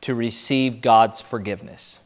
to 0.00 0.14
receive 0.14 0.80
God's 0.80 1.20
forgiveness. 1.20 2.00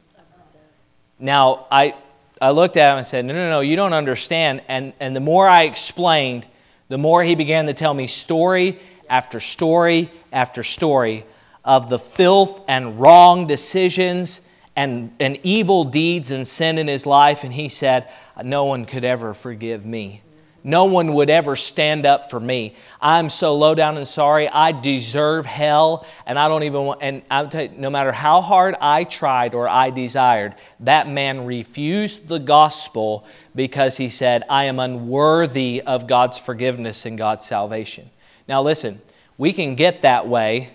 Now, 1.21 1.69
I, 1.71 1.95
I 2.43 2.51
looked 2.51 2.77
at 2.77 2.91
him 2.91 2.99
and 2.99 3.07
said, 3.07 3.25
No, 3.25 3.35
no, 3.35 3.51
no, 3.51 3.61
you 3.61 3.77
don't 3.77 3.93
understand. 3.93 4.63
And, 4.67 4.93
and 4.99 5.15
the 5.15 5.21
more 5.21 5.49
I 5.49 5.63
explained, 5.63 6.45
the 6.89 6.99
more 6.99 7.23
he 7.23 7.37
began 7.37 7.67
to 7.67 7.73
tell 7.73 7.95
me 7.95 8.09
story 8.09 8.81
after 9.09 9.41
story 9.41 10.11
after 10.33 10.63
story 10.63 11.25
of 11.65 11.89
the 11.89 11.99
filth 11.99 12.63
and 12.69 13.01
wrong 13.01 13.47
decisions 13.47 14.49
and, 14.77 15.15
and 15.21 15.39
evil 15.43 15.85
deeds 15.85 16.31
and 16.31 16.47
sin 16.47 16.79
in 16.79 16.89
his 16.89 17.07
life. 17.07 17.45
And 17.45 17.53
he 17.53 17.69
said, 17.69 18.11
No 18.43 18.65
one 18.65 18.85
could 18.85 19.05
ever 19.05 19.33
forgive 19.33 19.87
me. 19.87 20.23
No 20.67 20.87
one 20.87 21.13
would 21.13 21.29
ever 21.29 21.57
stand 21.57 22.07
up 22.07 22.31
for 22.31 22.41
me. 22.41 22.75
I'm 22.99 23.29
so 23.29 23.55
low 23.55 23.75
down 23.75 23.99
and 23.99 24.09
sorry. 24.09 24.49
I 24.49 24.73
deserve 24.73 25.45
hell, 25.45 26.07
and 26.27 26.39
I 26.39 26.49
don't 26.49 26.63
even 26.63 26.85
want. 26.85 27.03
And 27.03 27.21
I'm 27.31 27.51
tell 27.51 27.65
you, 27.65 27.73
no 27.77 27.91
matter 27.91 28.13
how 28.13 28.41
hard 28.41 28.75
I 28.81 29.05
tried 29.05 29.55
or 29.55 29.69
I 29.69 29.91
desired, 29.91 30.55
that 30.81 31.07
man 31.07 31.45
refused 31.45 32.29
the 32.29 32.39
gospel 32.39 33.27
because 33.55 33.99
he 33.99 34.09
said, 34.09 34.43
"I 34.49 34.65
am 34.65 34.79
unworthy 34.79 35.83
of 35.83 36.07
God's 36.07 36.39
forgiveness 36.39 37.05
and 37.05 37.19
God's 37.19 37.45
salvation." 37.45 38.09
Now, 38.47 38.63
listen, 38.63 39.01
we 39.39 39.53
can 39.53 39.75
get 39.75 40.03
that 40.03 40.29
way 40.29 40.71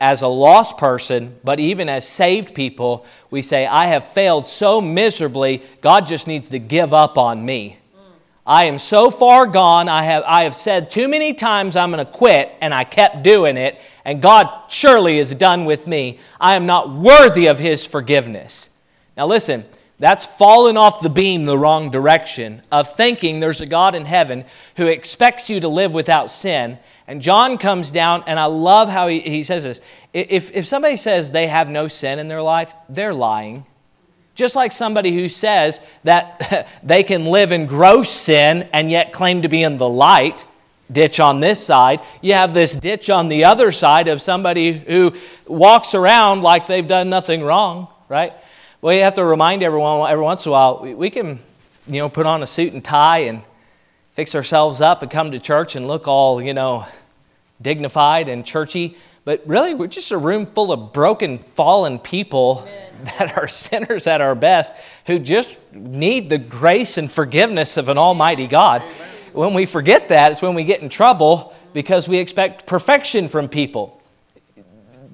as 0.00 0.22
a 0.22 0.28
lost 0.28 0.78
person, 0.78 1.36
but 1.44 1.60
even 1.60 1.88
as 1.88 2.08
saved 2.08 2.54
people, 2.54 3.06
we 3.30 3.40
say, 3.40 3.66
I 3.66 3.86
have 3.86 4.04
failed 4.04 4.46
so 4.46 4.80
miserably, 4.80 5.62
God 5.80 6.06
just 6.06 6.26
needs 6.26 6.48
to 6.48 6.58
give 6.58 6.92
up 6.92 7.16
on 7.16 7.44
me. 7.44 7.78
Mm. 7.94 8.00
I 8.44 8.64
am 8.64 8.78
so 8.78 9.10
far 9.10 9.46
gone, 9.46 9.88
I 9.88 10.02
have, 10.02 10.24
I 10.26 10.42
have 10.42 10.56
said 10.56 10.90
too 10.90 11.06
many 11.06 11.34
times 11.34 11.76
I'm 11.76 11.92
going 11.92 12.04
to 12.04 12.10
quit, 12.10 12.52
and 12.60 12.74
I 12.74 12.82
kept 12.82 13.22
doing 13.22 13.56
it, 13.56 13.80
and 14.04 14.20
God 14.20 14.48
surely 14.68 15.20
is 15.20 15.30
done 15.32 15.66
with 15.66 15.86
me. 15.86 16.18
I 16.40 16.56
am 16.56 16.66
not 16.66 16.90
worthy 16.90 17.46
of 17.46 17.60
His 17.60 17.86
forgiveness. 17.86 18.76
Now, 19.16 19.26
listen, 19.26 19.64
that's 20.00 20.26
fallen 20.26 20.76
off 20.76 21.00
the 21.00 21.10
beam 21.10 21.44
the 21.44 21.56
wrong 21.56 21.90
direction 21.90 22.62
of 22.72 22.92
thinking 22.92 23.38
there's 23.38 23.60
a 23.60 23.66
God 23.66 23.94
in 23.94 24.04
heaven 24.04 24.44
who 24.76 24.88
expects 24.88 25.48
you 25.48 25.60
to 25.60 25.68
live 25.68 25.94
without 25.94 26.28
sin 26.32 26.78
and 27.06 27.20
John 27.20 27.58
comes 27.58 27.90
down, 27.90 28.24
and 28.26 28.38
I 28.38 28.44
love 28.44 28.88
how 28.88 29.08
he, 29.08 29.20
he 29.20 29.42
says 29.42 29.64
this. 29.64 29.80
If, 30.12 30.52
if 30.54 30.66
somebody 30.66 30.96
says 30.96 31.32
they 31.32 31.48
have 31.48 31.68
no 31.68 31.88
sin 31.88 32.18
in 32.18 32.28
their 32.28 32.42
life, 32.42 32.72
they're 32.88 33.14
lying. 33.14 33.66
Just 34.34 34.56
like 34.56 34.72
somebody 34.72 35.12
who 35.12 35.28
says 35.28 35.86
that 36.04 36.68
they 36.82 37.02
can 37.02 37.26
live 37.26 37.52
in 37.52 37.66
gross 37.66 38.08
sin 38.08 38.68
and 38.72 38.90
yet 38.90 39.12
claim 39.12 39.42
to 39.42 39.48
be 39.48 39.62
in 39.62 39.78
the 39.78 39.88
light, 39.88 40.46
ditch 40.90 41.20
on 41.20 41.40
this 41.40 41.64
side. 41.64 42.00
You 42.20 42.34
have 42.34 42.54
this 42.54 42.72
ditch 42.72 43.10
on 43.10 43.28
the 43.28 43.44
other 43.44 43.72
side 43.72 44.08
of 44.08 44.22
somebody 44.22 44.72
who 44.72 45.14
walks 45.46 45.94
around 45.94 46.42
like 46.42 46.66
they've 46.66 46.86
done 46.86 47.10
nothing 47.10 47.42
wrong, 47.42 47.88
right? 48.08 48.32
Well, 48.80 48.94
you 48.94 49.02
have 49.02 49.14
to 49.14 49.24
remind 49.24 49.62
everyone 49.62 50.10
every 50.10 50.24
once 50.24 50.46
in 50.46 50.50
a 50.50 50.52
while, 50.52 50.82
we, 50.82 51.10
can, 51.10 51.40
you 51.86 52.00
know, 52.00 52.08
put 52.08 52.26
on 52.26 52.42
a 52.42 52.46
suit 52.46 52.72
and 52.72 52.84
tie 52.84 53.18
and 53.18 53.42
fix 54.12 54.34
ourselves 54.34 54.80
up 54.80 55.02
and 55.02 55.10
come 55.10 55.30
to 55.32 55.38
church 55.38 55.76
and 55.76 55.86
look 55.86 56.06
all, 56.06 56.42
you 56.42 56.54
know, 56.54 56.86
dignified 57.60 58.28
and 58.28 58.44
churchy. 58.44 58.96
But 59.24 59.42
really, 59.46 59.74
we're 59.74 59.86
just 59.86 60.10
a 60.10 60.18
room 60.18 60.46
full 60.46 60.72
of 60.72 60.92
broken, 60.92 61.38
fallen 61.38 61.98
people 61.98 62.62
Amen. 62.66 63.04
that 63.18 63.38
are 63.38 63.48
sinners 63.48 64.06
at 64.06 64.20
our 64.20 64.34
best 64.34 64.74
who 65.06 65.18
just 65.18 65.56
need 65.72 66.28
the 66.28 66.38
grace 66.38 66.98
and 66.98 67.10
forgiveness 67.10 67.76
of 67.76 67.88
an 67.88 67.98
almighty 67.98 68.46
God. 68.46 68.82
Amen. 68.82 69.08
When 69.32 69.54
we 69.54 69.64
forget 69.64 70.08
that, 70.08 70.32
it's 70.32 70.42
when 70.42 70.54
we 70.54 70.64
get 70.64 70.82
in 70.82 70.88
trouble 70.88 71.54
because 71.72 72.06
we 72.08 72.18
expect 72.18 72.66
perfection 72.66 73.28
from 73.28 73.48
people. 73.48 74.00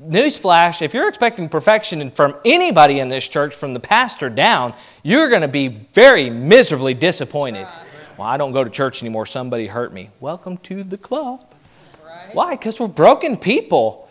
Newsflash 0.02 0.80
if 0.80 0.94
you're 0.94 1.08
expecting 1.08 1.48
perfection 1.48 2.11
from 2.11 2.34
anybody 2.44 2.98
in 2.98 3.08
this 3.08 3.28
church, 3.28 3.54
from 3.54 3.74
the 3.74 3.80
pastor 3.80 4.30
down, 4.30 4.74
you're 5.02 5.28
going 5.28 5.42
to 5.42 5.48
be 5.48 5.68
very 5.68 6.30
miserably 6.30 6.94
disappointed. 6.94 7.68
Well, 8.18 8.26
I 8.26 8.37
don't 8.37 8.50
go 8.50 8.64
to 8.64 8.70
church 8.70 9.00
anymore. 9.00 9.26
Somebody 9.26 9.68
hurt 9.68 9.92
me. 9.92 10.11
Welcome 10.18 10.57
to 10.59 10.83
the 10.83 10.98
club. 10.98 11.54
Right. 12.04 12.35
Why? 12.35 12.57
Because 12.57 12.81
we're 12.81 12.88
broken 12.88 13.37
people. 13.37 14.09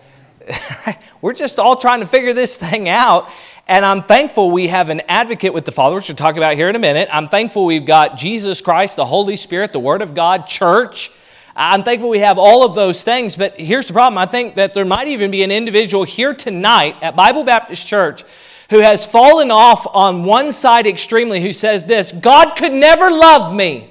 we're 1.22 1.34
just 1.34 1.60
all 1.60 1.76
trying 1.76 2.00
to 2.00 2.06
figure 2.06 2.32
this 2.32 2.56
thing 2.56 2.88
out. 2.88 3.30
And 3.68 3.86
I'm 3.86 4.02
thankful 4.02 4.50
we 4.52 4.70
have 4.70 4.90
an 4.90 5.02
advocate 5.10 5.54
with 5.54 5.66
the 5.66 5.74
Father, 5.74 5.96
which 5.96 6.08
we'll 6.08 6.16
talk 6.16 6.38
about 6.38 6.56
here 6.56 6.70
in 6.70 6.78
a 6.78 6.80
minute. 6.80 7.10
I'm 7.12 7.28
thankful 7.28 7.66
we've 7.66 7.86
got 7.86 8.16
Jesus 8.16 8.62
Christ, 8.62 8.96
the 8.96 9.04
Holy 9.04 9.36
Spirit, 9.36 9.74
the 9.74 9.80
Word 9.80 10.02
of 10.02 10.16
God, 10.16 10.48
church. 10.48 11.12
I'm 11.54 11.84
thankful 11.84 12.10
we 12.10 12.20
have 12.20 12.38
all 12.38 12.66
of 12.66 12.76
those 12.76 13.04
things. 13.04 13.36
But 13.36 13.60
here's 13.60 13.88
the 13.88 13.94
problem 13.94 14.18
I 14.18 14.26
think 14.26 14.56
that 14.56 14.74
there 14.74 14.86
might 14.86 15.10
even 15.10 15.32
be 15.32 15.44
an 15.44 15.52
individual 15.52 16.06
here 16.06 16.34
tonight 16.34 16.96
at 17.02 17.18
Bible 17.18 17.44
Baptist 17.44 17.86
Church 17.86 18.24
who 18.70 18.80
has 18.80 19.06
fallen 19.06 19.52
off 19.52 19.86
on 19.94 20.24
one 20.24 20.52
side 20.54 20.88
extremely 20.88 21.42
who 21.42 21.52
says 21.52 21.86
this 21.86 22.14
God 22.14 22.56
could 22.56 22.74
never 22.74 23.10
love 23.10 23.54
me, 23.54 23.90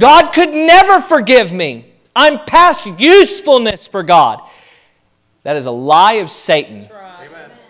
God 0.00 0.32
could 0.32 0.48
never 0.48 1.00
forgive 1.00 1.52
me. 1.52 1.84
I'm 2.16 2.38
past 2.46 2.86
usefulness 2.98 3.86
for 3.86 4.02
God. 4.02 4.42
That 5.42 5.56
is 5.56 5.66
a 5.66 5.70
lie 5.70 6.14
of 6.14 6.30
Satan. 6.30 6.84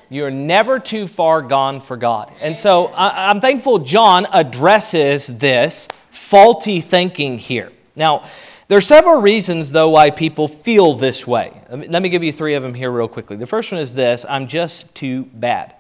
You're 0.09 0.31
never 0.31 0.79
too 0.79 1.07
far 1.07 1.43
gone 1.43 1.81
for 1.81 1.97
God. 1.97 2.33
And 2.41 2.57
so 2.57 2.87
I, 2.87 3.31
am 3.31 3.41
thankful 3.41 3.81
John 3.81 4.27
addresses 4.33 5.39
this 5.39 5.89
faulty 6.11 6.81
thinking 6.81 7.39
here. 7.39 7.71
Now, 7.95 8.25
there 8.69 8.79
are 8.79 8.81
several 8.81 9.21
reasons, 9.21 9.73
though, 9.73 9.91
why 9.91 10.11
people 10.11 10.47
feel 10.47 10.95
this 10.95 11.27
way. 11.27 11.53
Let 11.69 12.03
me 12.03 12.09
give 12.09 12.23
you 12.23 12.33
three 12.33 12.55
of 12.55 12.63
them 12.63 12.75
here, 12.75 12.91
real 12.91 13.09
quickly. 13.09 13.37
The 13.37 13.47
first 13.47 13.73
one 13.73 13.81
is 13.81 13.95
this 13.95 14.25
I'm 14.29 14.47
just 14.47 14.95
too 14.95 15.25
bad. 15.33 15.75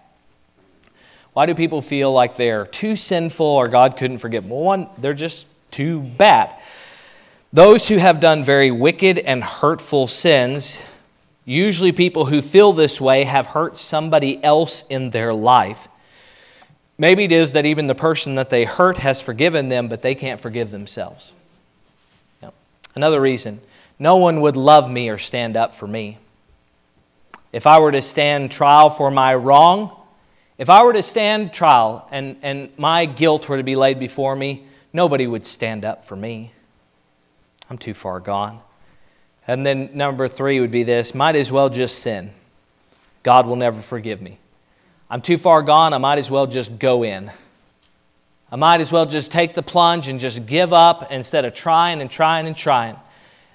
Why 1.33 1.47
do 1.47 1.55
people 1.55 1.81
feel 1.81 2.13
like 2.13 2.35
they're 2.35 2.67
too 2.67 2.97
sinful 2.97 3.47
or 3.47 3.69
God 3.69 3.97
couldn't 3.97 4.19
forgive 4.19 4.43
them? 4.43 4.51
Well, 4.51 4.63
one, 4.63 4.89
they're 4.99 5.15
just 5.15 5.47
too 5.71 6.01
bad. 6.01 6.55
Those 7.53 7.89
who 7.89 7.97
have 7.97 8.21
done 8.21 8.45
very 8.45 8.71
wicked 8.71 9.19
and 9.19 9.43
hurtful 9.43 10.07
sins 10.07 10.83
Usually, 11.51 11.91
people 11.91 12.27
who 12.27 12.43
feel 12.43 12.73
this 12.73 13.01
way 13.01 13.25
have 13.25 13.49
hurt 13.49 13.77
somebody 13.77 14.43
else 14.45 14.87
in 14.87 15.11
their 15.11 15.35
life. 15.35 15.89
Maybe 16.97 17.25
it 17.25 17.33
is 17.33 17.55
that 17.55 17.67
even 17.67 17.89
the 17.89 17.95
person 17.97 18.37
that 18.37 18.51
they 18.51 18.65
hurt 18.65 18.99
has 18.99 19.21
forgiven 19.21 19.69
them, 19.69 19.89
but 19.89 20.01
they 20.01 20.15
can't 20.15 20.41
forgive 20.41 20.71
themselves. 20.71 21.33
Yep. 22.41 22.55
Another 22.95 23.21
reason 23.21 23.61
no 23.99 24.17
one 24.17 24.41
would 24.43 24.57
love 24.57 24.89
me 24.89 25.09
or 25.09 25.19
stand 25.19 25.57
up 25.57 25.75
for 25.75 25.89
me. 25.89 26.19
If 27.53 27.67
I 27.67 27.81
were 27.81 27.91
to 27.91 28.01
stand 28.01 28.53
trial 28.53 28.89
for 28.89 29.11
my 29.11 29.35
wrong, 29.35 29.97
if 30.57 30.71
I 30.71 30.85
were 30.85 30.93
to 30.93 31.03
stand 31.03 31.53
trial 31.53 32.07
and, 32.13 32.37
and 32.43 32.71
my 32.79 33.07
guilt 33.07 33.49
were 33.49 33.57
to 33.57 33.65
be 33.65 33.75
laid 33.75 33.99
before 33.99 34.37
me, 34.37 34.67
nobody 34.93 35.27
would 35.27 35.47
stand 35.47 35.85
up 35.85 36.05
for 36.05 36.17
me. 36.17 36.53
I'm 37.69 37.79
too 37.79 37.95
far 37.95 38.21
gone. 38.21 38.61
And 39.47 39.65
then 39.65 39.91
number 39.95 40.29
three 40.29 40.61
would 40.61 40.71
be 40.71 40.83
this 40.83 41.15
might 41.15 41.37
as 41.37 41.51
well 41.51 41.69
just 41.69 41.99
sin. 42.01 42.33
God 43.23 43.47
will 43.47 43.57
never 43.57 43.81
forgive 43.81 44.21
me. 44.21 44.39
I'm 45.09 45.21
too 45.21 45.39
far 45.39 45.63
gone, 45.63 45.93
I 45.93 45.99
might 45.99 46.19
as 46.19 46.31
well 46.31 46.47
just 46.47 46.79
go 46.79 47.03
in. 47.03 47.31
I 48.53 48.57
might 48.57 48.81
as 48.81 48.91
well 48.91 49.07
just 49.07 49.31
take 49.31 49.55
the 49.55 49.63
plunge 49.63 50.09
and 50.09 50.19
just 50.19 50.47
give 50.47 50.73
up 50.73 51.13
instead 51.13 51.45
of 51.45 51.55
trying 51.55 52.01
and 52.01 52.11
trying 52.11 52.47
and 52.47 52.57
trying. 52.57 52.97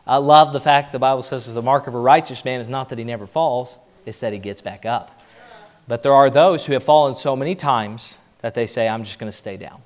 I 0.08 0.18
love 0.18 0.54
the 0.54 0.60
fact 0.60 0.92
the 0.92 1.00
Bible 1.00 1.22
says 1.22 1.54
the 1.54 1.62
mark 1.62 1.88
of 1.88 1.96
a 1.96 2.00
righteous 2.00 2.46
man 2.46 2.62
is 2.62 2.70
not 2.70 2.90
that 2.90 2.98
he 2.98 3.04
never 3.04 3.26
falls, 3.26 3.80
it's 4.06 4.20
that 4.20 4.34
he 4.34 4.40
gets 4.40 4.62
back 4.62 4.86
up. 4.86 5.22
But 5.88 6.04
there 6.04 6.14
are 6.14 6.30
those 6.30 6.66
who 6.66 6.74
have 6.74 6.84
fallen 6.84 7.14
so 7.14 7.36
many 7.36 7.56
times 7.56 8.20
that 8.40 8.54
they 8.54 8.66
say, 8.66 8.88
I'm 8.88 9.04
just 9.04 9.20
going 9.20 9.32
to 9.32 9.36
stay 9.36 9.58
down. 9.58 9.82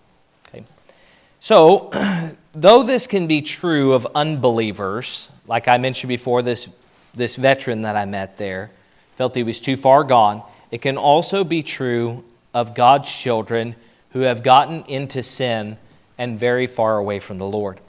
So, 1.40 1.92
though 2.54 2.84
this 2.84 3.08
can 3.08 3.28
be 3.28 3.42
true 3.42 3.94
of 3.94 4.08
unbelievers, 4.14 5.32
like 5.48 5.68
I 5.68 5.78
mentioned 5.78 6.10
before, 6.10 6.42
this, 6.42 6.70
this 7.16 7.36
veteran 7.36 7.84
that 7.84 7.96
I 7.96 8.06
met 8.06 8.38
there 8.38 8.72
felt 9.16 9.36
he 9.36 9.44
was 9.44 9.62
too 9.62 9.78
far 9.78 10.04
gone, 10.04 10.44
it 10.72 10.82
can 10.82 10.98
also 10.98 11.44
be 11.44 11.64
true 11.64 12.24
of 12.54 12.76
God's 12.76 13.14
children 13.16 13.76
who 14.12 14.22
have 14.22 14.44
gotten 14.44 14.84
into 14.86 15.24
sin 15.24 15.78
and 16.18 16.40
very 16.40 16.68
far 16.68 16.98
away 16.98 17.20
from 17.20 17.38
the 17.38 17.46
Lord. 17.46 17.80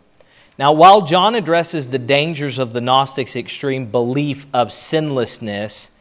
Now, 0.58 0.72
while 0.72 1.02
John 1.02 1.34
addresses 1.34 1.88
the 1.88 1.98
dangers 1.98 2.58
of 2.58 2.72
the 2.72 2.80
Gnostics' 2.80 3.34
extreme 3.34 3.86
belief 3.86 4.46
of 4.52 4.72
sinlessness, 4.72 5.98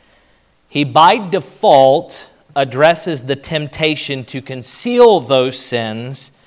he 0.67 0.83
by 0.83 1.29
default 1.29 2.33
addresses 2.55 3.25
the 3.25 3.35
temptation 3.35 4.23
to 4.25 4.41
conceal 4.41 5.19
those 5.21 5.57
sins 5.57 6.38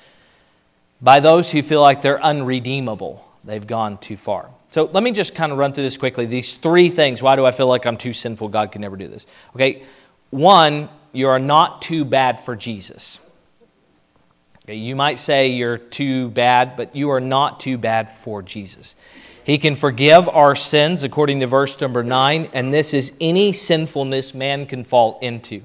by 1.03 1.19
those 1.19 1.51
who 1.51 1.61
feel 1.61 1.81
like 1.81 2.01
they're 2.01 2.23
unredeemable. 2.23 3.29
They've 3.43 3.65
gone 3.65 3.97
too 3.97 4.17
far. 4.17 4.49
So 4.69 4.85
let 4.85 5.03
me 5.03 5.11
just 5.11 5.35
kind 5.35 5.51
of 5.51 5.57
run 5.59 5.73
through 5.73 5.83
this 5.83 5.97
quickly. 5.97 6.25
These 6.25 6.55
three 6.55 6.89
things. 6.89 7.21
Why 7.21 7.35
do 7.35 7.45
I 7.45 7.51
feel 7.51 7.67
like 7.67 7.85
I'm 7.85 7.97
too 7.97 8.13
sinful? 8.13 8.47
God 8.47 8.71
can 8.71 8.81
never 8.81 8.97
do 8.97 9.07
this. 9.07 9.27
Okay. 9.53 9.83
One, 10.31 10.89
you 11.11 11.27
are 11.27 11.37
not 11.37 11.83
too 11.83 12.05
bad 12.05 12.39
for 12.39 12.55
Jesus. 12.55 13.29
Okay, 14.65 14.75
you 14.75 14.95
might 14.95 15.19
say 15.19 15.49
you're 15.49 15.77
too 15.77 16.29
bad, 16.29 16.77
but 16.77 16.95
you 16.95 17.09
are 17.11 17.19
not 17.19 17.59
too 17.59 17.77
bad 17.77 18.09
for 18.09 18.41
Jesus. 18.41 18.95
He 19.43 19.57
can 19.57 19.75
forgive 19.75 20.29
our 20.29 20.55
sins, 20.55 21.03
according 21.03 21.41
to 21.41 21.47
verse 21.47 21.79
number 21.81 22.01
9, 22.01 22.49
and 22.53 22.73
this 22.73 22.93
is 22.93 23.17
any 23.19 23.51
sinfulness 23.51 24.33
man 24.33 24.65
can 24.65 24.85
fall 24.85 25.19
into. 25.21 25.63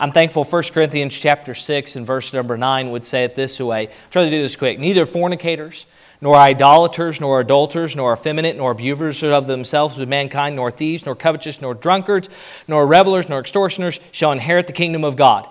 I'm 0.00 0.10
thankful 0.10 0.44
1 0.44 0.62
Corinthians 0.72 1.18
chapter 1.18 1.54
6 1.54 1.96
and 1.96 2.06
verse 2.06 2.32
number 2.32 2.56
9 2.56 2.90
would 2.90 3.04
say 3.04 3.24
it 3.24 3.36
this 3.36 3.60
way. 3.60 3.86
I'll 3.86 4.10
try 4.10 4.24
to 4.24 4.30
do 4.30 4.42
this 4.42 4.56
quick. 4.56 4.78
Neither 4.80 5.06
fornicators, 5.06 5.86
nor 6.20 6.36
idolaters, 6.36 7.20
nor 7.20 7.40
adulterers, 7.40 7.94
nor 7.94 8.12
effeminate, 8.14 8.56
nor 8.56 8.72
abusers 8.72 9.22
of 9.22 9.46
themselves 9.46 9.96
with 9.96 10.08
mankind, 10.08 10.56
nor 10.56 10.70
thieves, 10.70 11.04
nor 11.06 11.14
covetous, 11.14 11.60
nor 11.60 11.74
drunkards, 11.74 12.28
nor 12.66 12.86
revelers, 12.86 13.28
nor 13.28 13.40
extortioners 13.40 14.00
shall 14.10 14.32
inherit 14.32 14.66
the 14.66 14.72
kingdom 14.72 15.04
of 15.04 15.16
God. 15.16 15.48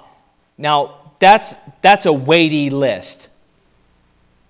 Now, 0.58 0.96
that's, 1.20 1.56
that's 1.82 2.06
a 2.06 2.14
weighty 2.14 2.70
list. 2.70 3.30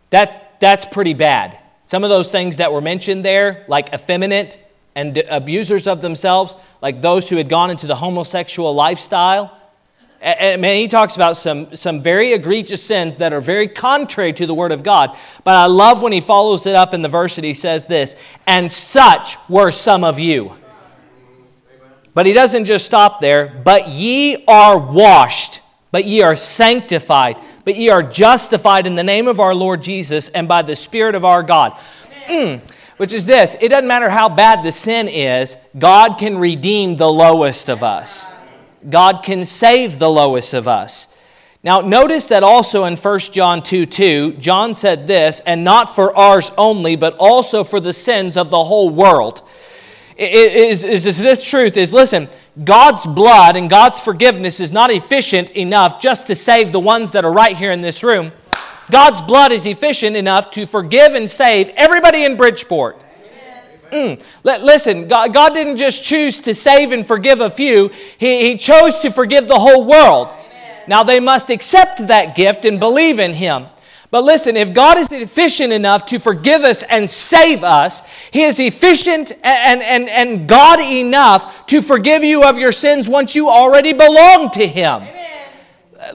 That, 0.09 0.59
that's 0.59 0.85
pretty 0.85 1.13
bad. 1.13 1.59
Some 1.87 2.03
of 2.03 2.09
those 2.09 2.31
things 2.31 2.57
that 2.57 2.71
were 2.71 2.81
mentioned 2.81 3.23
there, 3.23 3.65
like 3.67 3.93
effeminate 3.93 4.57
and 4.95 5.17
abusers 5.29 5.87
of 5.87 6.01
themselves, 6.01 6.55
like 6.81 7.01
those 7.01 7.29
who 7.29 7.35
had 7.35 7.49
gone 7.49 7.69
into 7.69 7.85
the 7.85 7.95
homosexual 7.95 8.73
lifestyle, 8.73 9.55
and 10.23 10.61
man, 10.61 10.77
he 10.77 10.87
talks 10.87 11.17
about 11.17 11.35
some, 11.35 11.75
some 11.75 12.01
very 12.01 12.31
egregious 12.31 12.81
sins 12.81 13.17
that 13.17 13.33
are 13.33 13.41
very 13.41 13.67
contrary 13.67 14.31
to 14.33 14.45
the 14.45 14.53
Word 14.53 14.71
of 14.71 14.81
God. 14.81 15.17
But 15.43 15.55
I 15.55 15.65
love 15.65 16.01
when 16.01 16.13
he 16.13 16.21
follows 16.21 16.65
it 16.65 16.75
up 16.75 16.93
in 16.93 17.01
the 17.01 17.09
verse 17.09 17.35
that 17.35 17.43
he 17.43 17.53
says 17.53 17.87
this, 17.87 18.15
and 18.47 18.71
such 18.71 19.37
were 19.49 19.69
some 19.69 20.05
of 20.05 20.19
you. 20.19 20.53
But 22.13 22.25
he 22.25 22.31
doesn't 22.31 22.63
just 22.63 22.85
stop 22.85 23.19
there, 23.19 23.61
but 23.65 23.89
ye 23.89 24.45
are 24.47 24.77
washed, 24.77 25.61
but 25.91 26.05
ye 26.05 26.21
are 26.21 26.37
sanctified, 26.37 27.35
but 27.65 27.75
ye 27.75 27.89
are 27.89 28.03
justified 28.03 28.87
in 28.87 28.95
the 28.95 29.03
name 29.03 29.27
of 29.27 29.41
our 29.41 29.53
Lord 29.53 29.83
Jesus 29.83 30.29
and 30.29 30.47
by 30.47 30.61
the 30.61 30.75
Spirit 30.77 31.15
of 31.15 31.25
our 31.25 31.43
God. 31.43 31.77
Mm, 32.27 32.61
which 32.95 33.11
is 33.11 33.25
this 33.25 33.57
it 33.59 33.67
doesn't 33.67 33.89
matter 33.89 34.09
how 34.09 34.29
bad 34.29 34.63
the 34.63 34.71
sin 34.71 35.09
is, 35.09 35.57
God 35.77 36.17
can 36.17 36.37
redeem 36.37 36.95
the 36.95 37.11
lowest 37.11 37.67
of 37.67 37.83
us. 37.83 38.27
God 38.89 39.23
can 39.23 39.45
save 39.45 39.99
the 39.99 40.09
lowest 40.09 40.53
of 40.53 40.67
us. 40.67 41.17
Now, 41.63 41.79
notice 41.79 42.27
that 42.27 42.43
also 42.43 42.83
in 42.85 42.97
1 42.97 43.19
John 43.19 43.63
2 43.63 43.85
2, 43.85 44.33
John 44.33 44.73
said 44.73 45.07
this, 45.07 45.39
and 45.41 45.63
not 45.63 45.95
for 45.95 46.15
ours 46.15 46.51
only, 46.57 46.97
but 46.97 47.15
also 47.17 47.63
for 47.63 47.79
the 47.79 47.93
sins 47.93 48.35
of 48.35 48.49
the 48.49 48.63
whole 48.63 48.89
world. 48.89 49.41
Is, 50.17 50.83
is, 50.83 51.05
is 51.05 51.21
this 51.21 51.49
truth? 51.49 51.77
Is 51.77 51.93
listen, 51.93 52.27
God's 52.63 53.05
blood 53.05 53.55
and 53.55 53.69
God's 53.69 53.99
forgiveness 53.99 54.59
is 54.59 54.71
not 54.71 54.91
efficient 54.91 55.51
enough 55.51 55.99
just 55.99 56.27
to 56.27 56.35
save 56.35 56.71
the 56.71 56.79
ones 56.79 57.13
that 57.13 57.25
are 57.25 57.33
right 57.33 57.55
here 57.55 57.71
in 57.71 57.81
this 57.81 58.03
room. 58.03 58.31
God's 58.91 59.21
blood 59.21 59.51
is 59.51 59.65
efficient 59.65 60.15
enough 60.15 60.51
to 60.51 60.65
forgive 60.65 61.15
and 61.15 61.29
save 61.29 61.69
everybody 61.69 62.25
in 62.25 62.35
Bridgeport. 62.37 63.02
Mm. 63.93 64.19
Listen, 64.43 65.07
God, 65.07 65.33
God, 65.33 65.53
didn't 65.53 65.77
just 65.77 66.03
choose 66.03 66.39
to 66.41 66.55
save 66.55 66.91
and 66.91 67.05
forgive 67.05 67.41
a 67.41 67.49
few, 67.49 67.89
He, 68.17 68.49
he 68.49 68.57
chose 68.57 68.97
to 68.99 69.11
forgive 69.11 69.47
the 69.47 69.59
whole 69.59 69.85
world. 69.85 70.29
Amen. 70.29 70.83
Now 70.87 71.03
they 71.03 71.19
must 71.19 71.51
accept 71.51 72.07
that 72.07 72.35
gift 72.35 72.65
and 72.65 72.79
believe 72.79 73.19
in 73.19 73.33
Him. 73.33 73.67
But 74.09 74.23
listen, 74.23 74.57
if 74.57 74.73
God 74.73 74.97
is 74.97 75.11
efficient 75.11 75.73
enough 75.73 76.07
to 76.07 76.19
forgive 76.19 76.63
us 76.63 76.83
and 76.83 77.09
save 77.09 77.63
us, 77.63 78.07
He 78.31 78.43
is 78.43 78.59
efficient 78.59 79.31
and, 79.43 79.81
and, 79.81 80.09
and 80.09 80.47
God 80.47 80.79
enough 80.79 81.67
to 81.67 81.81
forgive 81.81 82.23
you 82.23 82.43
of 82.43 82.57
your 82.57 82.71
sins 82.71 83.07
once 83.07 83.35
you 83.35 83.49
already 83.49 83.93
belong 83.93 84.49
to 84.51 84.67
Him. 84.67 85.03
Amen. 85.03 85.29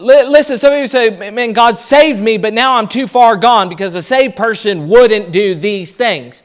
Listen, 0.00 0.58
some 0.58 0.72
of 0.72 0.78
you 0.80 0.86
say, 0.86 1.30
man, 1.30 1.52
God 1.52 1.76
saved 1.76 2.20
me, 2.20 2.38
but 2.38 2.52
now 2.52 2.76
I'm 2.76 2.88
too 2.88 3.06
far 3.06 3.36
gone 3.36 3.68
because 3.68 3.94
a 3.94 4.02
saved 4.02 4.36
person 4.36 4.88
wouldn't 4.88 5.32
do 5.32 5.54
these 5.54 5.94
things. 5.96 6.44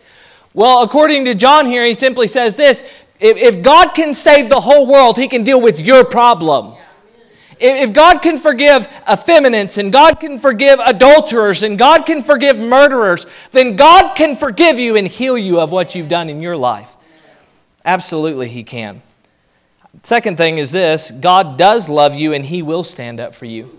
Well, 0.53 0.83
according 0.83 1.25
to 1.25 1.35
John 1.35 1.65
here, 1.65 1.85
he 1.85 1.93
simply 1.93 2.27
says 2.27 2.55
this 2.55 2.83
if, 3.19 3.61
God 3.61 3.93
can 3.93 4.13
save 4.13 4.49
the 4.49 4.59
whole 4.59 4.85
world, 4.85 5.17
he 5.17 5.27
can 5.27 5.43
deal 5.43 5.61
with 5.61 5.79
your 5.79 6.03
problem. 6.03 6.75
If 7.59 7.93
God 7.93 8.21
can 8.21 8.37
forgive 8.37 8.89
effeminates 9.09 9.77
and 9.77 9.93
God 9.93 10.19
can 10.19 10.37
forgive 10.39 10.79
adulterers 10.79 11.63
and 11.63 11.77
God 11.79 12.05
can 12.05 12.21
forgive 12.21 12.59
murderers, 12.59 13.25
then 13.51 13.77
God 13.77 14.15
can 14.15 14.35
forgive 14.35 14.79
you 14.79 14.97
and 14.97 15.07
heal 15.07 15.37
you 15.37 15.61
of 15.61 15.71
what 15.71 15.95
you've 15.95 16.09
done 16.09 16.29
in 16.29 16.41
your 16.41 16.57
life. 16.57 16.97
Absolutely, 17.85 18.49
He 18.49 18.63
can. 18.63 19.01
Second 20.01 20.35
thing 20.37 20.57
is 20.57 20.71
this 20.71 21.11
God 21.11 21.57
does 21.57 21.87
love 21.87 22.15
you 22.15 22.33
and 22.33 22.43
He 22.43 22.61
will 22.61 22.83
stand 22.83 23.19
up 23.21 23.33
for 23.33 23.45
you. 23.45 23.69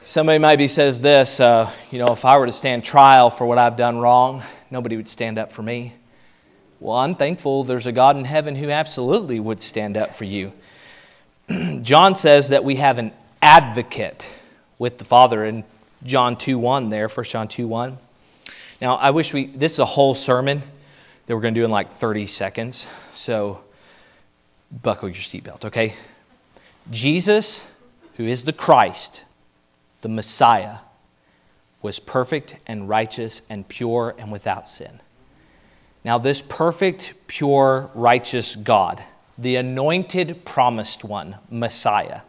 Somebody 0.00 0.38
maybe 0.38 0.68
says 0.68 1.00
this 1.00 1.40
uh, 1.40 1.68
you 1.90 1.98
know, 1.98 2.12
if 2.12 2.24
I 2.24 2.38
were 2.38 2.46
to 2.46 2.52
stand 2.52 2.84
trial 2.84 3.30
for 3.30 3.46
what 3.46 3.58
I've 3.58 3.76
done 3.76 3.98
wrong, 3.98 4.42
nobody 4.70 4.96
would 4.96 5.08
stand 5.08 5.38
up 5.38 5.52
for 5.52 5.62
me. 5.62 5.94
Well, 6.80 6.96
I'm 6.96 7.14
thankful 7.14 7.64
there's 7.64 7.86
a 7.86 7.92
God 7.92 8.16
in 8.16 8.24
heaven 8.24 8.54
who 8.54 8.70
absolutely 8.70 9.40
would 9.40 9.60
stand 9.60 9.96
up 9.96 10.14
for 10.14 10.24
you. 10.24 10.52
John 11.82 12.14
says 12.14 12.50
that 12.50 12.64
we 12.64 12.76
have 12.76 12.98
an 12.98 13.12
advocate 13.40 14.32
with 14.78 14.98
the 14.98 15.04
Father 15.04 15.44
in 15.44 15.64
John 16.04 16.36
2 16.36 16.58
1 16.58 16.90
there, 16.90 17.08
1 17.08 17.24
John 17.24 17.48
2 17.48 17.66
1. 17.66 17.98
Now, 18.80 18.96
I 18.96 19.10
wish 19.10 19.32
we, 19.32 19.46
this 19.46 19.72
is 19.72 19.78
a 19.78 19.86
whole 19.86 20.14
sermon 20.14 20.62
that 21.26 21.34
we're 21.34 21.40
going 21.40 21.54
to 21.54 21.60
do 21.60 21.64
in 21.64 21.70
like 21.70 21.90
30 21.90 22.26
seconds. 22.26 22.90
So 23.12 23.60
buckle 24.82 25.08
your 25.08 25.16
seatbelt, 25.16 25.64
okay? 25.64 25.94
Jesus, 26.90 27.74
who 28.16 28.24
is 28.24 28.44
the 28.44 28.52
Christ, 28.52 29.24
the 30.02 30.08
Messiah, 30.08 30.78
was 31.82 32.00
perfect 32.00 32.56
and 32.66 32.88
righteous 32.88 33.42
and 33.48 33.66
pure 33.68 34.14
and 34.18 34.32
without 34.32 34.68
sin. 34.68 35.00
Now, 36.04 36.18
this 36.18 36.40
perfect, 36.40 37.14
pure, 37.26 37.90
righteous 37.94 38.56
God, 38.56 39.02
the 39.36 39.56
anointed, 39.56 40.44
promised 40.44 41.04
one, 41.04 41.36
Messiah, 41.50 42.20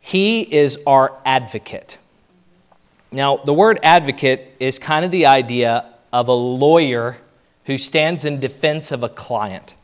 he 0.00 0.42
is 0.42 0.78
our 0.86 1.14
advocate. 1.24 1.98
Now, 3.10 3.38
the 3.38 3.52
word 3.52 3.78
advocate 3.82 4.54
is 4.60 4.78
kind 4.78 5.04
of 5.04 5.10
the 5.10 5.26
idea 5.26 5.84
of 6.12 6.28
a 6.28 6.32
lawyer 6.32 7.18
who 7.64 7.76
stands 7.76 8.24
in 8.24 8.40
defense 8.40 8.92
of 8.92 9.02
a 9.02 9.08
client. 9.08 9.74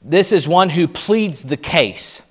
This 0.00 0.32
is 0.32 0.48
one 0.48 0.70
who 0.70 0.88
pleads 0.88 1.44
the 1.44 1.56
case. 1.56 2.28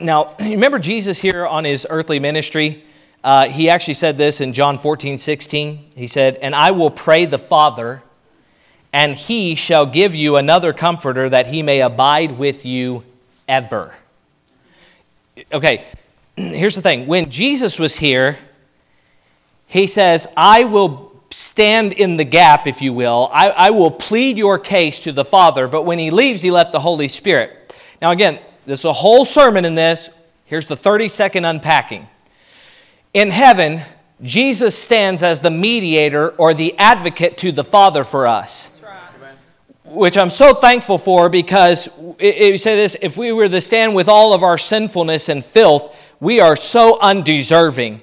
Now, 0.00 0.34
remember 0.40 0.78
Jesus 0.78 1.20
here 1.20 1.46
on 1.46 1.64
his 1.64 1.86
earthly 1.88 2.18
ministry? 2.18 2.84
Uh, 3.24 3.48
he 3.48 3.70
actually 3.70 3.94
said 3.94 4.16
this 4.16 4.40
in 4.40 4.52
John 4.52 4.78
14, 4.78 5.16
16. 5.16 5.84
He 5.94 6.06
said, 6.06 6.36
And 6.36 6.54
I 6.54 6.72
will 6.72 6.90
pray 6.90 7.24
the 7.24 7.38
Father, 7.38 8.02
and 8.92 9.14
he 9.14 9.54
shall 9.54 9.86
give 9.86 10.14
you 10.14 10.36
another 10.36 10.72
comforter 10.72 11.28
that 11.28 11.46
he 11.46 11.62
may 11.62 11.80
abide 11.80 12.32
with 12.32 12.66
you 12.66 13.04
ever. 13.46 13.94
Okay, 15.52 15.84
here's 16.36 16.74
the 16.74 16.82
thing. 16.82 17.06
When 17.06 17.30
Jesus 17.30 17.78
was 17.78 17.96
here, 17.96 18.38
he 19.66 19.86
says, 19.86 20.26
I 20.36 20.64
will 20.64 21.12
stand 21.30 21.92
in 21.92 22.16
the 22.16 22.24
gap, 22.24 22.66
if 22.66 22.82
you 22.82 22.92
will. 22.92 23.30
I, 23.32 23.50
I 23.50 23.70
will 23.70 23.90
plead 23.90 24.36
your 24.36 24.58
case 24.58 25.00
to 25.00 25.12
the 25.12 25.24
Father, 25.24 25.68
but 25.68 25.84
when 25.84 25.98
he 25.98 26.10
leaves, 26.10 26.42
he 26.42 26.50
left 26.50 26.72
the 26.72 26.80
Holy 26.80 27.08
Spirit. 27.08 27.74
Now, 28.02 28.10
again, 28.10 28.40
there's 28.66 28.84
a 28.84 28.92
whole 28.92 29.24
sermon 29.24 29.64
in 29.64 29.74
this. 29.74 30.10
Here's 30.44 30.66
the 30.66 30.76
30 30.76 31.08
second 31.08 31.44
unpacking. 31.44 32.08
In 33.14 33.30
heaven, 33.30 33.80
Jesus 34.22 34.78
stands 34.78 35.22
as 35.22 35.42
the 35.42 35.50
mediator 35.50 36.30
or 36.30 36.54
the 36.54 36.78
advocate 36.78 37.36
to 37.38 37.52
the 37.52 37.64
Father 37.64 38.04
for 38.04 38.26
us. 38.26 38.82
Which 39.84 40.16
I'm 40.16 40.30
so 40.30 40.54
thankful 40.54 40.96
for 40.96 41.28
because 41.28 41.88
you 42.18 42.56
say 42.56 42.76
this 42.76 42.96
if 43.02 43.18
we 43.18 43.30
were 43.32 43.48
to 43.48 43.60
stand 43.60 43.94
with 43.94 44.08
all 44.08 44.32
of 44.32 44.42
our 44.42 44.56
sinfulness 44.56 45.28
and 45.28 45.44
filth, 45.44 45.94
we 46.20 46.40
are 46.40 46.56
so 46.56 46.98
undeserving. 47.00 48.00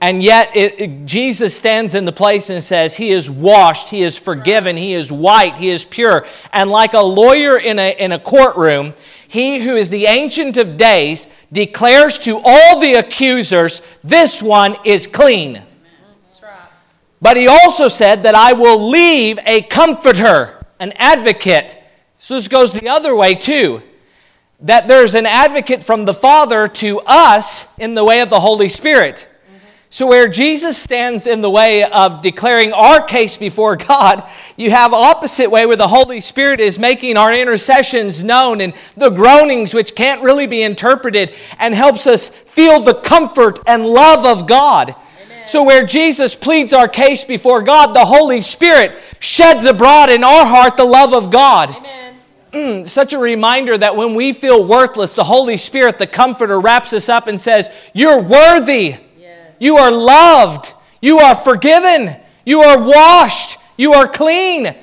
And 0.00 0.22
yet, 0.22 0.54
it, 0.54 0.80
it, 0.80 1.06
Jesus 1.06 1.56
stands 1.56 1.96
in 1.96 2.04
the 2.04 2.12
place 2.12 2.50
and 2.50 2.62
says, 2.62 2.96
He 2.96 3.10
is 3.10 3.28
washed, 3.28 3.90
He 3.90 4.02
is 4.02 4.16
forgiven, 4.16 4.76
He 4.76 4.94
is 4.94 5.10
white, 5.10 5.58
He 5.58 5.70
is 5.70 5.84
pure. 5.84 6.24
And 6.52 6.70
like 6.70 6.94
a 6.94 7.00
lawyer 7.00 7.58
in 7.58 7.80
a, 7.80 7.96
in 7.98 8.12
a 8.12 8.18
courtroom, 8.18 8.94
He 9.26 9.58
who 9.58 9.74
is 9.74 9.90
the 9.90 10.06
Ancient 10.06 10.56
of 10.56 10.76
Days 10.76 11.34
declares 11.50 12.18
to 12.20 12.40
all 12.44 12.78
the 12.78 12.94
accusers, 12.94 13.82
This 14.04 14.40
one 14.40 14.76
is 14.84 15.08
clean. 15.08 15.62
But 17.20 17.36
He 17.36 17.48
also 17.48 17.88
said 17.88 18.22
that 18.22 18.36
I 18.36 18.52
will 18.52 18.88
leave 18.88 19.40
a 19.44 19.62
comforter, 19.62 20.64
an 20.78 20.92
advocate. 20.94 21.76
So 22.16 22.34
this 22.34 22.46
goes 22.46 22.72
the 22.72 22.88
other 22.88 23.16
way 23.16 23.34
too. 23.34 23.82
That 24.60 24.86
there's 24.86 25.16
an 25.16 25.26
advocate 25.26 25.82
from 25.82 26.04
the 26.04 26.14
Father 26.14 26.68
to 26.68 27.00
us 27.00 27.76
in 27.78 27.96
the 27.96 28.04
way 28.04 28.20
of 28.20 28.30
the 28.30 28.38
Holy 28.38 28.68
Spirit. 28.68 29.28
So, 29.90 30.06
where 30.06 30.28
Jesus 30.28 30.76
stands 30.76 31.26
in 31.26 31.40
the 31.40 31.48
way 31.48 31.82
of 31.82 32.20
declaring 32.20 32.74
our 32.74 33.02
case 33.02 33.38
before 33.38 33.74
God, 33.76 34.22
you 34.58 34.70
have 34.70 34.92
opposite 34.92 35.50
way 35.50 35.64
where 35.64 35.76
the 35.76 35.88
Holy 35.88 36.20
Spirit 36.20 36.60
is 36.60 36.78
making 36.78 37.16
our 37.16 37.32
intercessions 37.32 38.22
known 38.22 38.60
and 38.60 38.74
the 38.98 39.08
groanings 39.08 39.72
which 39.72 39.94
can't 39.94 40.22
really 40.22 40.46
be 40.46 40.62
interpreted 40.62 41.34
and 41.58 41.74
helps 41.74 42.06
us 42.06 42.28
feel 42.28 42.80
the 42.80 42.94
comfort 42.94 43.60
and 43.66 43.86
love 43.86 44.26
of 44.26 44.46
God. 44.46 44.94
Amen. 45.24 45.48
So, 45.48 45.64
where 45.64 45.86
Jesus 45.86 46.34
pleads 46.34 46.74
our 46.74 46.88
case 46.88 47.24
before 47.24 47.62
God, 47.62 47.94
the 47.94 48.04
Holy 48.04 48.42
Spirit 48.42 48.92
sheds 49.20 49.64
abroad 49.64 50.10
in 50.10 50.22
our 50.22 50.44
heart 50.44 50.76
the 50.76 50.84
love 50.84 51.14
of 51.14 51.30
God. 51.30 51.74
Mm, 52.52 52.86
such 52.86 53.14
a 53.14 53.18
reminder 53.18 53.76
that 53.78 53.96
when 53.96 54.14
we 54.14 54.34
feel 54.34 54.66
worthless, 54.66 55.14
the 55.14 55.24
Holy 55.24 55.56
Spirit, 55.56 55.98
the 55.98 56.06
Comforter, 56.06 56.60
wraps 56.60 56.92
us 56.92 57.08
up 57.08 57.26
and 57.26 57.40
says, 57.40 57.70
You're 57.94 58.20
worthy. 58.20 58.96
You 59.58 59.76
are 59.76 59.90
loved. 59.90 60.72
You 61.00 61.18
are 61.18 61.34
forgiven. 61.34 62.16
You 62.44 62.60
are 62.60 62.82
washed. 62.82 63.58
You 63.76 63.92
are 63.94 64.08
clean. 64.08 64.74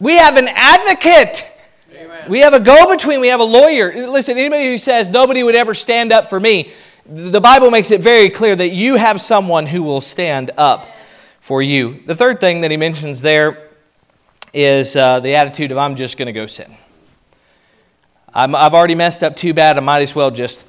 We 0.00 0.16
have 0.16 0.36
an 0.36 0.48
advocate. 0.48 1.46
Amen. 1.94 2.30
We 2.30 2.40
have 2.40 2.54
a 2.54 2.60
go 2.60 2.94
between. 2.94 3.20
We 3.20 3.28
have 3.28 3.40
a 3.40 3.44
lawyer. 3.44 4.08
Listen, 4.08 4.36
anybody 4.38 4.66
who 4.66 4.78
says 4.78 5.10
nobody 5.10 5.42
would 5.42 5.54
ever 5.54 5.74
stand 5.74 6.12
up 6.12 6.26
for 6.26 6.40
me, 6.40 6.72
the 7.06 7.40
Bible 7.40 7.70
makes 7.70 7.90
it 7.90 8.00
very 8.00 8.30
clear 8.30 8.56
that 8.56 8.70
you 8.70 8.96
have 8.96 9.20
someone 9.20 9.66
who 9.66 9.82
will 9.82 10.00
stand 10.00 10.50
up 10.56 10.88
for 11.40 11.62
you. 11.62 12.00
The 12.06 12.14
third 12.14 12.40
thing 12.40 12.62
that 12.62 12.70
he 12.70 12.76
mentions 12.76 13.22
there 13.22 13.68
is 14.54 14.96
uh, 14.96 15.20
the 15.20 15.34
attitude 15.34 15.72
of 15.72 15.78
I'm 15.78 15.96
just 15.96 16.18
going 16.18 16.26
to 16.26 16.32
go 16.32 16.46
sin. 16.46 16.70
i 18.34 18.46
have 18.46 18.74
already 18.74 18.94
messed 18.94 19.22
up 19.22 19.36
too 19.36 19.54
bad. 19.54 19.76
I 19.76 19.80
might 19.80 20.02
as 20.02 20.14
well 20.14 20.30
just 20.30 20.66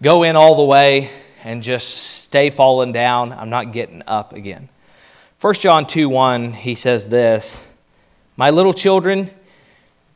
go 0.00 0.22
in 0.22 0.36
all 0.36 0.56
the 0.56 0.64
way 0.64 1.10
and 1.44 1.62
just 1.62 1.88
stay 1.88 2.50
falling 2.50 2.92
down. 2.92 3.32
I'm 3.32 3.50
not 3.50 3.72
getting 3.72 4.02
up 4.06 4.32
again. 4.32 4.68
1 5.40 5.54
John 5.54 5.86
2 5.86 6.08
1, 6.08 6.52
he 6.52 6.74
says 6.74 7.08
this 7.08 7.64
My 8.36 8.50
little 8.50 8.72
children, 8.72 9.30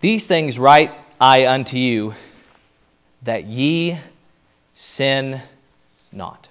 these 0.01 0.27
things 0.27 0.59
write 0.59 0.93
I 1.21 1.47
unto 1.49 1.79
you, 1.79 2.15
that 3.23 3.45
ye 3.45 3.99
sin 4.73 5.41
not. 6.13 6.49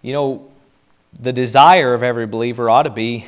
You 0.00 0.12
know, 0.12 0.50
the 1.20 1.32
desire 1.32 1.94
of 1.94 2.02
every 2.02 2.26
believer 2.26 2.68
ought 2.68 2.84
to 2.84 2.90
be 2.90 3.26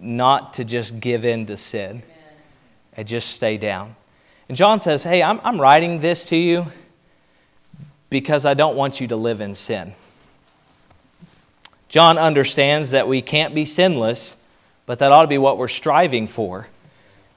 not 0.00 0.54
to 0.54 0.64
just 0.64 0.98
give 0.98 1.24
in 1.24 1.46
to 1.46 1.56
sin 1.56 2.02
and 2.96 3.06
just 3.06 3.30
stay 3.30 3.56
down. 3.58 3.94
And 4.48 4.56
John 4.56 4.80
says, 4.80 5.04
Hey, 5.04 5.22
I'm, 5.22 5.40
I'm 5.44 5.60
writing 5.60 6.00
this 6.00 6.24
to 6.26 6.36
you 6.36 6.66
because 8.14 8.46
I 8.46 8.54
don't 8.54 8.76
want 8.76 9.00
you 9.00 9.08
to 9.08 9.16
live 9.16 9.40
in 9.40 9.56
sin. 9.56 9.92
John 11.88 12.16
understands 12.16 12.92
that 12.92 13.08
we 13.08 13.20
can't 13.20 13.56
be 13.56 13.64
sinless, 13.64 14.46
but 14.86 15.00
that 15.00 15.10
ought 15.10 15.22
to 15.22 15.28
be 15.28 15.36
what 15.36 15.58
we're 15.58 15.66
striving 15.66 16.28
for. 16.28 16.68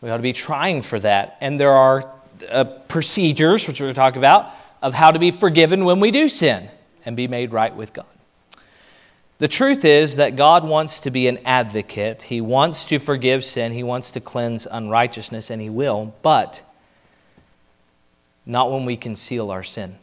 We 0.02 0.12
ought 0.12 0.18
to 0.18 0.22
be 0.22 0.34
trying 0.34 0.84
for 0.84 1.00
that. 1.00 1.36
And 1.42 1.60
there 1.60 1.72
are 1.72 2.08
uh, 2.52 2.66
procedures, 2.66 3.68
which 3.68 3.82
we're 3.82 3.86
going 3.86 3.96
to 3.96 4.00
talk 4.00 4.18
about, 4.18 4.52
of 4.84 4.94
how 4.94 5.10
to 5.10 5.18
be 5.18 5.32
forgiven 5.32 5.84
when 5.84 6.00
we 6.00 6.12
do 6.12 6.30
sin 6.30 6.70
and 7.04 7.18
be 7.18 7.28
made 7.28 7.54
right 7.54 7.76
with 7.76 7.94
God. 7.94 8.06
The 9.40 9.48
truth 9.48 9.84
is 9.84 10.18
that 10.18 10.36
God 10.36 10.70
wants 10.70 11.00
to 11.02 11.10
be 11.10 11.28
an 11.28 11.40
advocate. 11.44 12.22
He 12.22 12.40
wants 12.40 12.86
to 12.86 13.00
forgive 13.00 13.44
sin. 13.44 13.72
He 13.72 13.82
wants 13.82 14.12
to 14.12 14.20
cleanse 14.20 14.68
unrighteousness, 14.68 15.50
and 15.50 15.60
He 15.60 15.72
will, 15.72 16.14
but 16.22 16.62
not 18.46 18.72
when 18.72 18.86
we 18.86 18.96
conceal 18.96 19.50
our 19.50 19.64
sin. 19.64 19.98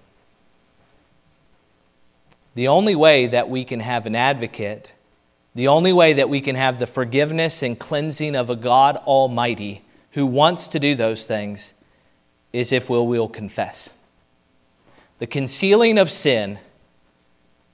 The 2.55 2.69
only 2.69 2.95
way 2.95 3.27
that 3.27 3.49
we 3.49 3.64
can 3.64 3.81
have 3.81 4.07
an 4.07 4.14
advocate, 4.14 4.95
the 5.55 5.69
only 5.69 5.92
way 5.92 6.13
that 6.15 6.29
we 6.29 6.40
can 6.40 6.57
have 6.57 6.79
the 6.79 6.87
forgiveness 6.87 7.63
and 7.63 7.79
cleansing 7.79 8.37
of 8.37 8.50
a 8.50 8.57
God 8.57 8.96
Almighty 8.98 9.83
who 10.13 10.27
wants 10.27 10.69
to 10.69 10.79
do 10.79 10.94
those 10.94 11.27
things 11.27 11.75
is 12.52 12.73
if 12.73 12.88
we 12.88 12.98
will 12.98 13.29
confess. 13.29 13.92
The 15.19 15.27
concealing 15.27 15.98
of 15.98 16.11
sin 16.11 16.59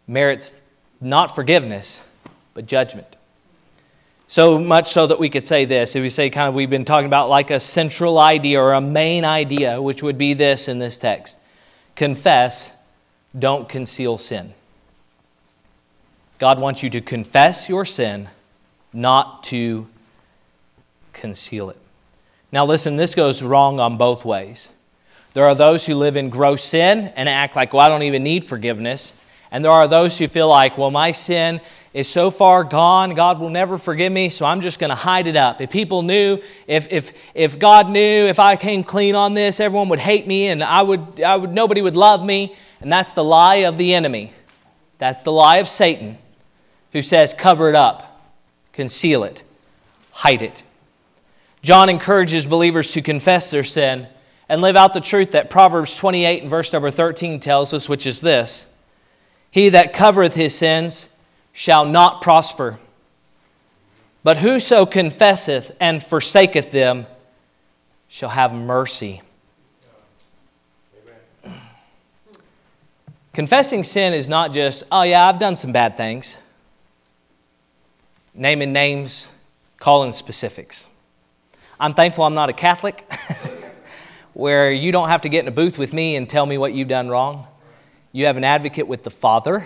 merits 0.06 0.62
not 1.00 1.34
forgiveness, 1.34 2.06
but 2.54 2.66
judgment. 2.66 3.16
So 4.26 4.58
much 4.58 4.88
so 4.88 5.06
that 5.08 5.18
we 5.18 5.28
could 5.28 5.46
say 5.46 5.64
this. 5.64 5.96
If 5.96 6.02
we 6.02 6.08
say, 6.08 6.30
kind 6.30 6.48
of, 6.48 6.54
we've 6.54 6.70
been 6.70 6.84
talking 6.84 7.06
about 7.06 7.28
like 7.28 7.50
a 7.50 7.58
central 7.58 8.18
idea 8.18 8.60
or 8.60 8.72
a 8.74 8.80
main 8.80 9.24
idea, 9.24 9.82
which 9.82 10.02
would 10.02 10.18
be 10.18 10.34
this 10.34 10.68
in 10.68 10.78
this 10.78 10.98
text 10.98 11.40
confess, 11.96 12.74
don't 13.38 13.68
conceal 13.68 14.16
sin. 14.16 14.54
God 16.40 16.58
wants 16.58 16.82
you 16.82 16.88
to 16.90 17.02
confess 17.02 17.68
your 17.68 17.84
sin, 17.84 18.30
not 18.94 19.44
to 19.44 19.86
conceal 21.12 21.68
it. 21.68 21.76
Now, 22.50 22.64
listen, 22.64 22.96
this 22.96 23.14
goes 23.14 23.42
wrong 23.42 23.78
on 23.78 23.98
both 23.98 24.24
ways. 24.24 24.70
There 25.34 25.44
are 25.44 25.54
those 25.54 25.84
who 25.84 25.94
live 25.94 26.16
in 26.16 26.30
gross 26.30 26.64
sin 26.64 27.12
and 27.14 27.28
act 27.28 27.56
like, 27.56 27.74
well, 27.74 27.82
I 27.82 27.90
don't 27.90 28.04
even 28.04 28.22
need 28.22 28.46
forgiveness. 28.46 29.22
And 29.50 29.62
there 29.62 29.70
are 29.70 29.86
those 29.86 30.16
who 30.16 30.28
feel 30.28 30.48
like, 30.48 30.78
well, 30.78 30.90
my 30.90 31.12
sin 31.12 31.60
is 31.92 32.08
so 32.08 32.30
far 32.30 32.64
gone, 32.64 33.12
God 33.14 33.38
will 33.38 33.50
never 33.50 33.76
forgive 33.76 34.10
me, 34.10 34.30
so 34.30 34.46
I'm 34.46 34.62
just 34.62 34.78
going 34.78 34.88
to 34.88 34.96
hide 34.96 35.26
it 35.26 35.36
up. 35.36 35.60
If 35.60 35.68
people 35.68 36.00
knew, 36.00 36.38
if, 36.66 36.90
if, 36.90 37.12
if 37.34 37.58
God 37.58 37.90
knew, 37.90 37.98
if 38.00 38.40
I 38.40 38.56
came 38.56 38.82
clean 38.82 39.14
on 39.14 39.34
this, 39.34 39.60
everyone 39.60 39.90
would 39.90 40.00
hate 40.00 40.26
me 40.26 40.46
and 40.46 40.64
I 40.64 40.80
would, 40.80 41.20
I 41.20 41.36
would, 41.36 41.52
nobody 41.52 41.82
would 41.82 41.96
love 41.96 42.24
me. 42.24 42.56
And 42.80 42.90
that's 42.90 43.12
the 43.12 43.24
lie 43.24 43.56
of 43.66 43.76
the 43.76 43.92
enemy. 43.92 44.32
That's 44.96 45.22
the 45.22 45.32
lie 45.32 45.56
of 45.58 45.68
Satan, 45.68 46.16
who 46.92 47.02
says, 47.02 47.34
cover 47.34 47.68
it 47.68 47.74
up, 47.74 48.30
conceal 48.72 49.24
it, 49.24 49.42
hide 50.12 50.42
it. 50.42 50.62
John 51.62 51.88
encourages 51.88 52.46
believers 52.46 52.92
to 52.92 53.02
confess 53.02 53.50
their 53.50 53.64
sin 53.64 54.08
and 54.48 54.60
live 54.62 54.76
out 54.76 54.94
the 54.94 55.00
truth 55.00 55.32
that 55.32 55.50
Proverbs 55.50 55.96
28 55.96 56.42
and 56.42 56.50
verse 56.50 56.72
number 56.72 56.90
13 56.90 57.38
tells 57.38 57.72
us, 57.72 57.88
which 57.88 58.06
is 58.06 58.20
this 58.20 58.74
He 59.50 59.68
that 59.70 59.92
covereth 59.92 60.34
his 60.34 60.54
sins, 60.54 61.16
shall 61.52 61.84
not 61.84 62.22
prosper. 62.22 62.78
But 64.22 64.38
whoso 64.38 64.86
confesseth 64.86 65.74
and 65.80 66.02
forsaketh 66.02 66.72
them 66.72 67.06
shall 68.08 68.28
have 68.30 68.52
mercy. 68.52 69.22
Confessing 73.32 73.84
sin 73.84 74.12
is 74.12 74.28
not 74.28 74.52
just, 74.52 74.82
oh 74.90 75.02
yeah, 75.02 75.28
I've 75.28 75.38
done 75.38 75.56
some 75.56 75.72
bad 75.72 75.96
things. 75.96 76.36
Naming 78.34 78.72
names, 78.72 79.32
calling 79.78 80.12
specifics. 80.12 80.86
I'm 81.78 81.94
thankful 81.94 82.24
I'm 82.24 82.34
not 82.34 82.48
a 82.48 82.52
Catholic, 82.52 83.10
where 84.34 84.70
you 84.70 84.92
don't 84.92 85.08
have 85.08 85.22
to 85.22 85.28
get 85.28 85.44
in 85.44 85.48
a 85.48 85.52
booth 85.52 85.78
with 85.78 85.92
me 85.92 86.16
and 86.16 86.28
tell 86.28 86.46
me 86.46 86.58
what 86.58 86.72
you've 86.74 86.88
done 86.88 87.08
wrong. 87.08 87.46
You 88.12 88.26
have 88.26 88.36
an 88.36 88.44
advocate 88.44 88.86
with 88.86 89.02
the 89.02 89.10
Father 89.10 89.64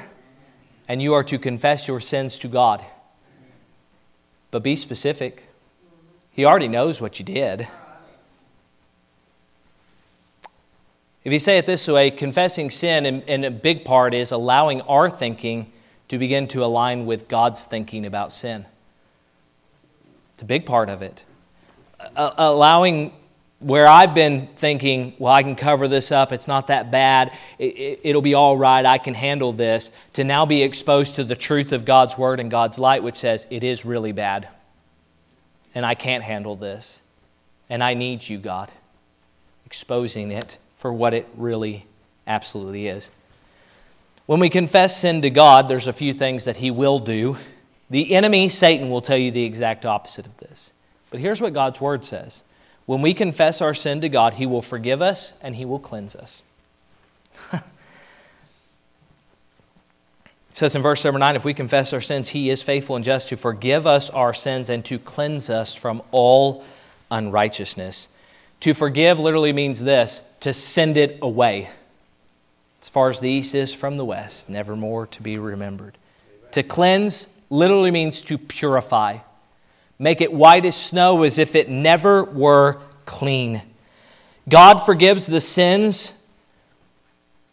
and 0.88 1.00
you 1.00 1.14
are 1.14 1.24
to 1.24 1.38
confess 1.38 1.88
your 1.88 2.00
sins 2.00 2.38
to 2.38 2.48
God. 2.48 2.84
But 4.50 4.62
be 4.62 4.76
specific. 4.76 5.48
He 6.30 6.44
already 6.44 6.68
knows 6.68 7.00
what 7.00 7.18
you 7.18 7.24
did. 7.24 7.66
If 11.24 11.32
you 11.32 11.38
say 11.38 11.56
it 11.56 11.64
this 11.64 11.88
way, 11.88 12.10
confessing 12.10 12.70
sin, 12.70 13.06
in, 13.06 13.44
a 13.44 13.50
big 13.50 13.84
part, 13.84 14.12
is 14.12 14.30
allowing 14.30 14.82
our 14.82 15.08
thinking 15.08 15.72
to 16.08 16.18
begin 16.18 16.46
to 16.48 16.64
align 16.64 17.06
with 17.06 17.28
God's 17.28 17.64
thinking 17.64 18.06
about 18.06 18.32
sin. 18.32 18.66
It's 20.34 20.42
a 20.42 20.46
big 20.46 20.66
part 20.66 20.88
of 20.88 21.02
it. 21.02 21.24
allowing 22.16 23.12
where 23.60 23.86
I've 23.86 24.14
been 24.14 24.46
thinking, 24.56 25.14
well, 25.18 25.32
I 25.32 25.42
can 25.42 25.56
cover 25.56 25.88
this 25.88 26.12
up, 26.12 26.32
it's 26.32 26.48
not 26.48 26.66
that 26.66 26.90
bad, 26.90 27.32
it, 27.58 28.14
will 28.14 28.20
be 28.20 28.34
all 28.34 28.58
right, 28.58 28.84
I 28.84 28.98
can 28.98 29.14
handle 29.14 29.52
this, 29.52 29.90
to 30.14 30.24
now 30.24 30.44
be 30.44 30.62
exposed 30.62 31.16
to 31.16 31.24
the 31.24 31.36
truth 31.36 31.72
of 31.72 31.84
God's 31.84 32.18
word 32.18 32.40
and 32.40 32.50
God's 32.50 32.78
light, 32.78 33.02
which 33.02 33.16
says 33.16 33.46
it 33.50 33.64
is 33.64 33.84
really 33.84 34.12
bad, 34.12 34.48
and 35.74 35.86
I 35.86 35.94
can't 35.94 36.22
handle 36.22 36.56
this, 36.56 37.02
and 37.70 37.82
I 37.82 37.94
need 37.94 38.28
you, 38.28 38.36
God, 38.36 38.70
exposing 39.64 40.30
it 40.30 40.58
for 40.76 40.92
what 40.92 41.14
it 41.14 41.26
really 41.36 41.86
absolutely 42.26 42.88
is. 42.88 43.10
When 44.26 44.40
we 44.40 44.48
confess 44.48 44.96
sin 44.96 45.22
to 45.22 45.30
God, 45.30 45.68
there's 45.68 45.86
a 45.86 45.92
few 45.92 46.14
things 46.14 46.44
that 46.44 46.56
He 46.56 46.70
will 46.70 46.98
do. 46.98 47.36
The 47.90 48.14
enemy, 48.14 48.48
Satan, 48.48 48.88
will 48.88 49.02
tell 49.02 49.18
you 49.18 49.30
the 49.30 49.44
exact 49.44 49.84
opposite 49.84 50.26
of 50.26 50.36
this. 50.38 50.72
But 51.10 51.20
here's 51.20 51.40
what 51.40 51.52
God's 51.52 51.80
word 51.80 52.04
says. 52.04 52.42
When 52.86 53.02
we 53.02 53.14
confess 53.14 53.60
our 53.60 53.74
sin 53.74 54.00
to 54.00 54.08
God, 54.08 54.34
He 54.34 54.46
will 54.46 54.62
forgive 54.62 55.02
us 55.02 55.38
and 55.42 55.56
He 55.56 55.64
will 55.64 55.78
cleanse 55.78 56.16
us. 56.16 56.42
it 57.52 57.62
says 60.50 60.74
in 60.74 60.82
verse 60.82 61.04
number 61.04 61.18
9 61.18 61.36
if 61.36 61.44
we 61.44 61.52
confess 61.52 61.92
our 61.92 62.00
sins, 62.00 62.30
He 62.30 62.48
is 62.48 62.62
faithful 62.62 62.96
and 62.96 63.04
just 63.04 63.28
to 63.28 63.36
forgive 63.36 63.86
us 63.86 64.08
our 64.10 64.32
sins 64.32 64.70
and 64.70 64.84
to 64.86 64.98
cleanse 64.98 65.50
us 65.50 65.74
from 65.74 66.02
all 66.12 66.64
unrighteousness. 67.10 68.08
To 68.60 68.72
forgive 68.72 69.18
literally 69.18 69.52
means 69.52 69.84
this 69.84 70.30
to 70.40 70.54
send 70.54 70.96
it 70.96 71.18
away. 71.20 71.68
As 72.84 72.90
far 72.90 73.08
as 73.08 73.18
the 73.18 73.30
east 73.30 73.54
is 73.54 73.72
from 73.72 73.96
the 73.96 74.04
west, 74.04 74.50
never 74.50 74.76
more 74.76 75.06
to 75.06 75.22
be 75.22 75.38
remembered. 75.38 75.96
Amen. 76.28 76.50
To 76.52 76.62
cleanse 76.62 77.40
literally 77.48 77.90
means 77.90 78.20
to 78.24 78.36
purify 78.36 79.20
make 79.98 80.20
it 80.20 80.30
white 80.30 80.66
as 80.66 80.76
snow 80.76 81.22
as 81.22 81.38
if 81.38 81.54
it 81.54 81.70
never 81.70 82.24
were 82.24 82.78
clean. 83.06 83.62
God 84.46 84.78
forgives 84.78 85.26
the 85.26 85.40
sins 85.40 86.22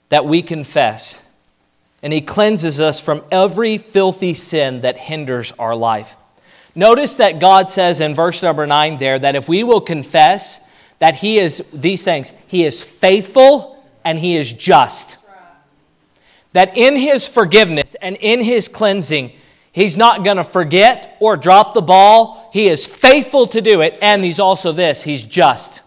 that 0.09 0.25
we 0.25 0.41
confess, 0.41 1.25
and 2.03 2.11
He 2.11 2.19
cleanses 2.19 2.81
us 2.81 2.99
from 2.99 3.23
every 3.31 3.77
filthy 3.77 4.33
sin 4.33 4.81
that 4.81 4.97
hinders 4.97 5.53
our 5.53 5.77
life. 5.77 6.17
Notice 6.75 7.15
that 7.15 7.39
God 7.39 7.69
says 7.69 8.01
in 8.01 8.15
verse 8.15 8.43
number 8.43 8.67
9 8.67 8.97
there 8.97 9.17
that 9.17 9.37
if 9.37 9.47
we 9.47 9.63
will 9.63 9.79
confess 9.79 10.67
that 10.99 11.15
He 11.15 11.37
is 11.37 11.69
these 11.71 12.03
things, 12.03 12.33
He 12.47 12.65
is 12.65 12.83
faithful 12.83 13.81
and 14.03 14.19
He 14.19 14.35
is 14.35 14.51
just. 14.51 15.17
That 16.53 16.77
in 16.77 16.95
His 16.95 17.27
forgiveness 17.27 17.95
and 18.01 18.15
in 18.17 18.41
His 18.41 18.67
cleansing, 18.67 19.31
He's 19.71 19.95
not 19.95 20.23
going 20.23 20.37
to 20.37 20.43
forget 20.43 21.15
or 21.19 21.37
drop 21.37 21.73
the 21.73 21.81
ball. 21.81 22.49
He 22.51 22.67
is 22.67 22.85
faithful 22.85 23.47
to 23.47 23.61
do 23.61 23.81
it. 23.81 23.97
And 24.01 24.23
he's 24.23 24.39
also 24.39 24.71
this 24.71 25.01
He's 25.01 25.23
just. 25.23 25.81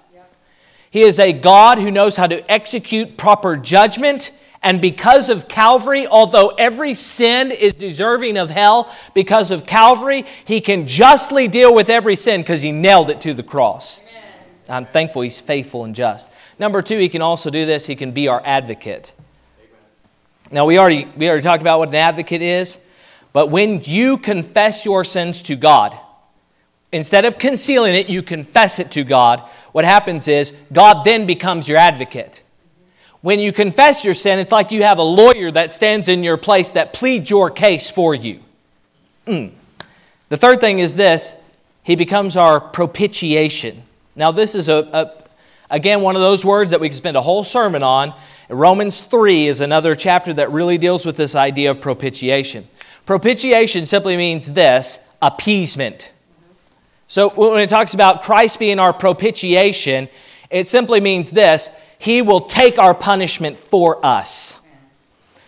He 0.90 1.02
is 1.02 1.18
a 1.18 1.32
God 1.32 1.78
who 1.78 1.90
knows 1.90 2.16
how 2.16 2.28
to 2.28 2.48
execute 2.50 3.16
proper 3.16 3.56
judgment. 3.56 4.30
And 4.62 4.80
because 4.80 5.28
of 5.28 5.48
Calvary, 5.48 6.06
although 6.06 6.50
every 6.50 6.94
sin 6.94 7.50
is 7.50 7.74
deserving 7.74 8.38
of 8.38 8.48
hell, 8.48 8.94
because 9.12 9.50
of 9.50 9.66
Calvary, 9.66 10.24
he 10.44 10.60
can 10.60 10.86
justly 10.86 11.48
deal 11.48 11.74
with 11.74 11.90
every 11.90 12.14
sin 12.14 12.42
because 12.42 12.62
he 12.62 12.70
nailed 12.70 13.10
it 13.10 13.20
to 13.22 13.34
the 13.34 13.42
cross. 13.42 14.02
Amen. 14.02 14.30
I'm 14.68 14.86
thankful 14.86 15.22
he's 15.22 15.40
faithful 15.40 15.84
and 15.84 15.96
just. 15.96 16.30
Number 16.60 16.80
two, 16.80 16.98
he 16.98 17.08
can 17.08 17.22
also 17.22 17.50
do 17.50 17.66
this, 17.66 17.86
he 17.86 17.96
can 17.96 18.12
be 18.12 18.28
our 18.28 18.40
advocate. 18.44 19.12
Now, 20.54 20.66
we 20.66 20.78
already, 20.78 21.08
we 21.16 21.28
already 21.28 21.42
talked 21.42 21.62
about 21.62 21.80
what 21.80 21.88
an 21.88 21.96
advocate 21.96 22.40
is. 22.40 22.86
But 23.32 23.50
when 23.50 23.80
you 23.82 24.16
confess 24.16 24.84
your 24.84 25.02
sins 25.02 25.42
to 25.42 25.56
God, 25.56 25.98
instead 26.92 27.24
of 27.24 27.40
concealing 27.40 27.96
it, 27.96 28.08
you 28.08 28.22
confess 28.22 28.78
it 28.78 28.92
to 28.92 29.02
God. 29.02 29.40
What 29.72 29.84
happens 29.84 30.28
is 30.28 30.54
God 30.72 31.02
then 31.04 31.26
becomes 31.26 31.68
your 31.68 31.76
advocate. 31.76 32.44
When 33.20 33.40
you 33.40 33.52
confess 33.52 34.04
your 34.04 34.14
sin, 34.14 34.38
it's 34.38 34.52
like 34.52 34.70
you 34.70 34.84
have 34.84 34.98
a 34.98 35.02
lawyer 35.02 35.50
that 35.50 35.72
stands 35.72 36.06
in 36.06 36.22
your 36.22 36.36
place 36.36 36.70
that 36.70 36.92
pleads 36.92 37.28
your 37.28 37.50
case 37.50 37.90
for 37.90 38.14
you. 38.14 38.38
Mm. 39.26 39.50
The 40.28 40.36
third 40.36 40.60
thing 40.60 40.78
is 40.78 40.94
this 40.94 41.42
He 41.82 41.96
becomes 41.96 42.36
our 42.36 42.60
propitiation. 42.60 43.82
Now, 44.14 44.30
this 44.30 44.54
is 44.54 44.68
a, 44.68 44.88
a 44.92 45.24
again 45.68 46.00
one 46.00 46.14
of 46.14 46.22
those 46.22 46.44
words 46.44 46.70
that 46.70 46.78
we 46.78 46.88
can 46.90 46.96
spend 46.96 47.16
a 47.16 47.22
whole 47.22 47.42
sermon 47.42 47.82
on. 47.82 48.14
Romans 48.48 49.00
3 49.00 49.46
is 49.46 49.60
another 49.60 49.94
chapter 49.94 50.32
that 50.34 50.50
really 50.50 50.78
deals 50.78 51.06
with 51.06 51.16
this 51.16 51.34
idea 51.34 51.70
of 51.70 51.80
propitiation. 51.80 52.66
Propitiation 53.06 53.86
simply 53.86 54.16
means 54.16 54.52
this 54.52 55.12
appeasement. 55.22 56.12
So 57.08 57.30
when 57.30 57.60
it 57.60 57.68
talks 57.68 57.94
about 57.94 58.22
Christ 58.22 58.58
being 58.58 58.78
our 58.78 58.92
propitiation, 58.92 60.08
it 60.50 60.68
simply 60.68 61.00
means 61.00 61.30
this 61.30 61.76
He 61.98 62.22
will 62.22 62.42
take 62.42 62.78
our 62.78 62.94
punishment 62.94 63.56
for 63.56 64.04
us. 64.04 64.66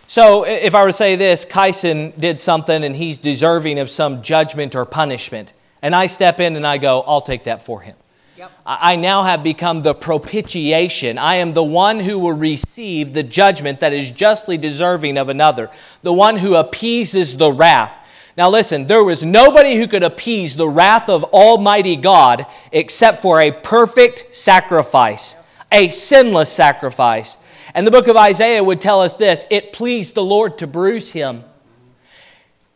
So 0.07 0.45
if 0.45 0.73
I 0.73 0.81
were 0.81 0.87
to 0.87 0.93
say 0.93 1.17
this, 1.17 1.43
Kyson 1.43 2.13
did 2.17 2.39
something 2.39 2.83
and 2.83 2.95
he's 2.95 3.17
deserving 3.17 3.77
of 3.77 3.89
some 3.89 4.21
judgment 4.21 4.73
or 4.73 4.85
punishment, 4.85 5.53
and 5.81 5.93
I 5.93 6.07
step 6.07 6.39
in 6.39 6.55
and 6.55 6.65
I 6.65 6.77
go, 6.77 7.01
I'll 7.01 7.21
take 7.21 7.43
that 7.43 7.65
for 7.65 7.81
him. 7.81 7.95
Yep. 8.37 8.51
I 8.67 8.95
now 8.97 9.23
have 9.23 9.41
become 9.41 9.81
the 9.81 9.95
propitiation. 9.95 11.17
I 11.17 11.35
am 11.35 11.53
the 11.53 11.63
one 11.63 11.99
who 11.99 12.19
will 12.19 12.33
receive 12.33 13.13
the 13.13 13.23
judgment 13.23 13.79
that 13.79 13.93
is 13.93 14.11
justly 14.11 14.59
deserving 14.59 15.17
of 15.17 15.29
another, 15.29 15.71
the 16.03 16.13
one 16.13 16.37
who 16.37 16.53
appeases 16.53 17.37
the 17.37 17.51
wrath. 17.51 17.97
Now, 18.37 18.51
listen, 18.51 18.85
there 18.85 19.03
was 19.03 19.23
nobody 19.23 19.75
who 19.75 19.87
could 19.87 20.03
appease 20.03 20.55
the 20.55 20.69
wrath 20.69 21.09
of 21.09 21.23
Almighty 21.23 21.95
God 21.95 22.45
except 22.71 23.23
for 23.23 23.41
a 23.41 23.49
perfect 23.49 24.35
sacrifice, 24.35 25.43
a 25.71 25.89
sinless 25.89 26.53
sacrifice. 26.53 27.43
And 27.73 27.87
the 27.87 27.91
book 27.91 28.07
of 28.07 28.15
Isaiah 28.15 28.63
would 28.63 28.79
tell 28.79 29.01
us 29.01 29.17
this 29.17 29.47
it 29.49 29.73
pleased 29.73 30.13
the 30.13 30.23
Lord 30.23 30.59
to 30.59 30.67
bruise 30.67 31.11
him. 31.11 31.43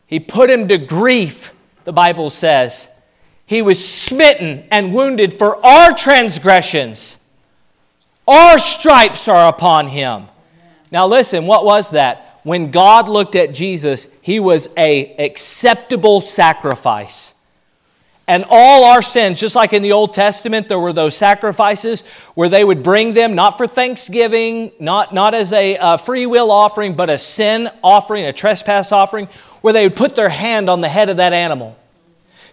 He 0.07 0.19
put 0.19 0.49
him 0.49 0.67
to 0.69 0.79
grief, 0.79 1.53
the 1.83 1.93
Bible 1.93 2.31
says. 2.31 2.89
He 3.51 3.61
was 3.61 3.85
smitten 3.85 4.63
and 4.71 4.93
wounded 4.93 5.33
for 5.33 5.57
our 5.65 5.93
transgressions. 5.93 7.29
Our 8.25 8.57
stripes 8.57 9.27
are 9.27 9.49
upon 9.49 9.89
him. 9.89 10.29
Now 10.89 11.05
listen, 11.05 11.47
what 11.47 11.65
was 11.65 11.91
that? 11.91 12.39
When 12.43 12.71
God 12.71 13.09
looked 13.09 13.35
at 13.35 13.53
Jesus, 13.53 14.17
he 14.21 14.39
was 14.39 14.69
a 14.77 15.17
acceptable 15.17 16.21
sacrifice. 16.21 17.41
And 18.25 18.45
all 18.49 18.85
our 18.85 19.01
sins, 19.01 19.37
just 19.41 19.57
like 19.57 19.73
in 19.73 19.81
the 19.81 19.91
Old 19.91 20.13
Testament, 20.13 20.69
there 20.69 20.79
were 20.79 20.93
those 20.93 21.17
sacrifices 21.17 22.07
where 22.35 22.47
they 22.47 22.63
would 22.63 22.83
bring 22.83 23.13
them 23.13 23.35
not 23.35 23.57
for 23.57 23.67
thanksgiving, 23.67 24.71
not, 24.79 25.13
not 25.13 25.33
as 25.33 25.51
a 25.51 25.75
uh, 25.75 25.97
free 25.97 26.25
will 26.25 26.51
offering, 26.51 26.93
but 26.93 27.09
a 27.09 27.17
sin 27.17 27.69
offering, 27.83 28.23
a 28.23 28.31
trespass 28.31 28.93
offering, 28.93 29.25
where 29.59 29.73
they 29.73 29.85
would 29.85 29.97
put 29.97 30.15
their 30.15 30.29
hand 30.29 30.69
on 30.69 30.79
the 30.79 30.87
head 30.87 31.09
of 31.09 31.17
that 31.17 31.33
animal, 31.33 31.75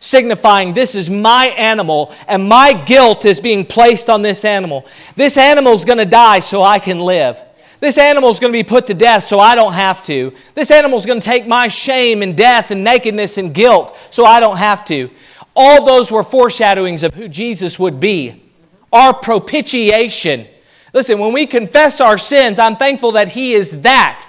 signifying 0.01 0.73
this 0.73 0.95
is 0.95 1.11
my 1.11 1.47
animal 1.59 2.15
and 2.27 2.49
my 2.49 2.73
guilt 2.73 3.25
is 3.25 3.41
being 3.41 3.65
placed 3.65 4.09
on 4.09 4.23
this 4.23 4.45
animal. 4.45 4.87
This 5.17 5.37
animal 5.37 5.73
is 5.73 5.85
going 5.85 5.99
to 5.99 6.05
die 6.05 6.41
so 6.41 6.63
I 6.63 6.79
can 6.79 7.01
live. 7.01 7.43
This 7.81 7.99
animal 7.99 8.31
is 8.31 8.41
going 8.41 8.53
to 8.53 8.59
be 8.59 8.69
put 8.69 8.87
to 8.89 8.95
death 8.95 9.25
so 9.25 9.39
I 9.39 9.55
don't 9.55 9.73
have 9.73 10.03
to. 10.05 10.33
This 10.55 10.71
animal 10.71 10.99
is 10.99 11.07
going 11.07 11.21
to 11.21 11.27
take 11.27 11.47
my 11.47 11.69
shame 11.69 12.23
and 12.23 12.37
death 12.37 12.71
and 12.71 12.83
nakedness 12.83 13.39
and 13.39 13.55
guilt 13.55 13.97
so 14.11 14.25
I 14.25 14.41
don't 14.41 14.57
have 14.57 14.85
to. 14.87 15.11
All 15.55 15.85
those 15.85 16.11
were 16.11 16.25
foreshadowings 16.25 17.03
of 17.03 17.15
who 17.15 17.29
Jesus 17.29 17.79
would 17.79 18.01
be. 18.01 18.43
Our 18.93 19.15
propitiation. 19.15 20.47
Listen, 20.93 21.19
when 21.19 21.33
we 21.33 21.47
confess 21.47 22.01
our 22.01 22.19
sins, 22.19 22.59
I'm 22.59 22.77
thankful 22.77 23.13
that 23.13 23.29
He 23.29 23.53
is 23.53 23.83
that. 23.83 24.27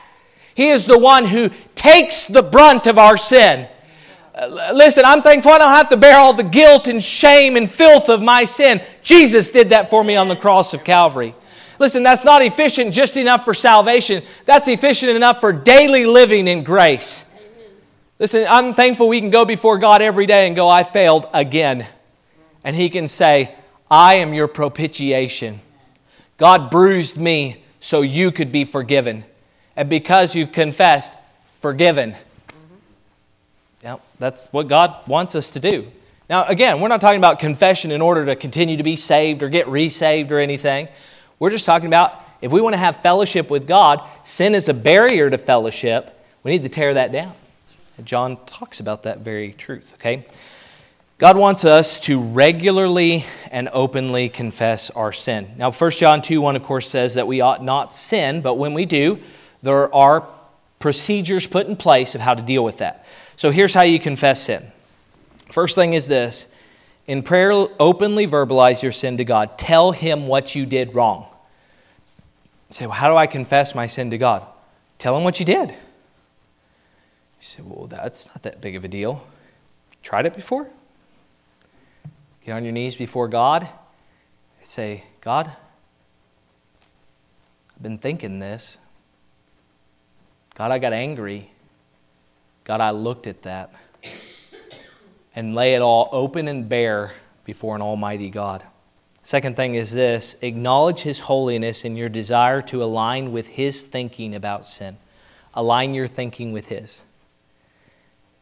He 0.54 0.70
is 0.70 0.86
the 0.86 1.00
one 1.00 1.26
who 1.26 1.50
takes 1.74 2.26
the 2.26 2.44
brunt 2.44 2.86
of 2.86 2.98
our 2.98 3.16
sin. 3.16 3.68
Uh, 4.40 4.72
listen, 4.74 5.04
I'm 5.06 5.22
thankful 5.22 5.52
I 5.52 5.58
don't 5.58 5.70
have 5.70 5.90
to 5.90 5.98
bear 5.98 6.18
all 6.18 6.32
the 6.32 6.44
guilt 6.44 6.88
and 6.88 7.04
shame 7.04 7.58
and 7.58 7.70
filth 7.70 8.08
of 8.08 8.22
my 8.22 8.46
sin. 8.46 8.82
Jesus 9.04 9.50
did 9.50 9.70
that 9.70 9.90
for 9.90 10.02
me 10.02 10.16
on 10.16 10.30
the 10.30 10.36
cross 10.36 10.74
of 10.74 10.86
Calvary. 10.86 11.36
Listen, 11.78 12.04
that's 12.04 12.24
not 12.24 12.42
efficient 12.42 12.94
just 12.94 13.18
enough 13.18 13.44
for 13.44 13.54
salvation. 13.54 14.24
That's 14.46 14.70
efficient 14.70 15.12
enough 15.12 15.42
for 15.42 15.52
daily 15.52 16.06
living 16.06 16.48
in 16.48 16.64
grace. 16.64 17.36
Listen, 18.18 18.46
I'm 18.50 18.74
thankful 18.74 19.10
we 19.10 19.20
can 19.20 19.30
go 19.30 19.44
before 19.44 19.78
God 19.78 20.02
every 20.02 20.26
day 20.26 20.48
and 20.48 20.56
go, 20.56 20.70
I 20.70 20.84
failed 20.84 21.28
again. 21.34 21.86
And 22.64 22.76
He 22.76 22.90
can 22.90 23.10
say, 23.10 23.54
I 23.92 24.16
am 24.16 24.34
your 24.34 24.48
propitiation. 24.48 25.60
God 26.38 26.72
bruised 26.72 27.18
me 27.20 27.64
so 27.82 28.02
you 28.02 28.32
could 28.32 28.54
be 28.54 28.64
forgiven. 28.64 29.26
And 29.76 29.90
because 29.90 30.34
you've 30.34 30.54
confessed, 30.54 31.14
forgiven. 31.60 32.16
That's 34.20 34.48
what 34.48 34.68
God 34.68 35.08
wants 35.08 35.36
us 35.36 35.52
to 35.52 35.60
do. 35.60 35.88
Now, 36.30 36.46
again, 36.46 36.80
we're 36.80 36.90
not 36.90 37.02
talking 37.02 37.18
about 37.18 37.40
confession 37.40 37.92
in 37.92 38.02
order 38.02 38.26
to 38.26 38.36
continue 38.36 38.78
to 38.78 38.84
be 38.84 38.96
saved 38.96 39.42
or 39.42 39.50
get 39.50 39.68
resaved 39.68 40.32
or 40.32 40.40
anything. 40.40 40.88
We're 41.40 41.50
just 41.50 41.66
talking 41.66 41.88
about 41.88 42.22
if 42.42 42.52
we 42.52 42.62
want 42.62 42.74
to 42.74 42.78
have 42.78 42.98
fellowship 42.98 43.50
with 43.50 43.68
God, 43.68 44.04
sin 44.24 44.54
is 44.54 44.70
a 44.70 44.74
barrier 44.74 45.30
to 45.30 45.38
fellowship. 45.38 46.16
We 46.44 46.52
need 46.52 46.64
to 46.64 46.70
tear 46.70 46.94
that 46.94 47.12
down. 47.12 47.34
And 47.98 48.06
John 48.06 48.38
talks 48.46 48.80
about 48.80 49.04
that 49.04 49.20
very 49.20 49.54
truth, 49.54 49.96
okay? 49.96 50.26
God 51.18 51.38
wants 51.38 51.66
us 51.66 52.00
to 52.02 52.22
regularly 52.22 53.26
and 53.52 53.68
openly 53.74 54.30
confess 54.30 54.90
our 54.92 55.12
sin. 55.12 55.52
Now, 55.58 55.72
1 55.72 55.92
John 55.92 56.22
2 56.22 56.40
1, 56.40 56.56
of 56.56 56.64
course, 56.64 56.88
says 56.88 57.16
that 57.16 57.28
we 57.28 57.42
ought 57.42 57.62
not 57.62 57.94
sin, 57.94 58.42
but 58.42 58.54
when 58.54 58.74
we 58.74 58.86
do, 58.86 59.20
there 59.62 59.94
are 59.94 60.26
procedures 60.80 61.46
put 61.46 61.68
in 61.68 61.76
place 61.76 62.16
of 62.16 62.22
how 62.22 62.36
to 62.36 62.42
deal 62.42 62.64
with 62.64 62.78
that. 62.78 63.06
So 63.40 63.52
here's 63.52 63.74
how 63.74 63.84
you 63.84 64.00
confess 64.00 64.44
sin. 64.44 64.62
First 65.50 65.76
thing 65.76 65.94
is 65.94 66.10
this 66.10 66.54
in 67.08 67.24
prayer, 67.24 67.54
openly 67.54 68.28
verbalize 68.28 68.84
your 68.84 68.92
sin 68.92 69.16
to 69.16 69.24
God. 69.24 69.58
Tell 69.58 69.94
Him 69.94 70.28
what 70.28 70.56
you 70.56 70.66
did 70.66 70.94
wrong. 70.94 71.26
say, 72.70 72.86
well, 72.86 72.96
how 72.96 73.08
do 73.08 73.16
I 73.16 73.28
confess 73.28 73.74
my 73.74 73.86
sin 73.86 74.10
to 74.12 74.18
God? 74.18 74.46
Tell 74.98 75.16
Him 75.16 75.24
what 75.24 75.40
you 75.40 75.46
did. 75.46 75.70
You 75.70 75.76
say, 77.40 77.64
well, 77.66 77.88
that's 77.88 78.28
not 78.28 78.44
that 78.44 78.60
big 78.60 78.76
of 78.76 78.84
a 78.84 78.90
deal. 78.90 79.26
Tried 80.04 80.26
it 80.26 80.34
before? 80.34 80.70
Get 82.46 82.52
on 82.52 82.66
your 82.66 82.74
knees 82.74 82.98
before 82.98 83.30
God. 83.30 83.70
Say, 84.64 85.06
God, 85.22 85.50
I've 87.74 87.84
been 87.84 88.00
thinking 88.00 88.40
this. 88.40 88.80
God, 90.56 90.72
I 90.72 90.78
got 90.78 90.92
angry. 90.92 91.52
God, 92.70 92.82
I 92.82 92.92
looked 92.92 93.26
at 93.26 93.42
that 93.42 93.74
and 95.36 95.56
lay 95.56 95.74
it 95.74 95.82
all 95.82 96.08
open 96.12 96.48
and 96.48 96.70
bare 96.70 97.14
before 97.44 97.76
an 97.76 97.82
almighty 97.82 98.30
God. 98.30 98.64
Second 99.24 99.56
thing 99.56 99.74
is 99.74 99.92
this 99.92 100.38
acknowledge 100.44 101.00
His 101.00 101.22
holiness 101.22 101.84
in 101.84 101.98
your 101.98 102.10
desire 102.10 102.62
to 102.62 102.84
align 102.84 103.32
with 103.32 103.48
His 103.48 103.88
thinking 103.88 104.36
about 104.36 104.68
sin. 104.68 104.98
Align 105.56 105.96
your 105.96 106.06
thinking 106.08 106.52
with 106.52 106.68
His. 106.68 107.04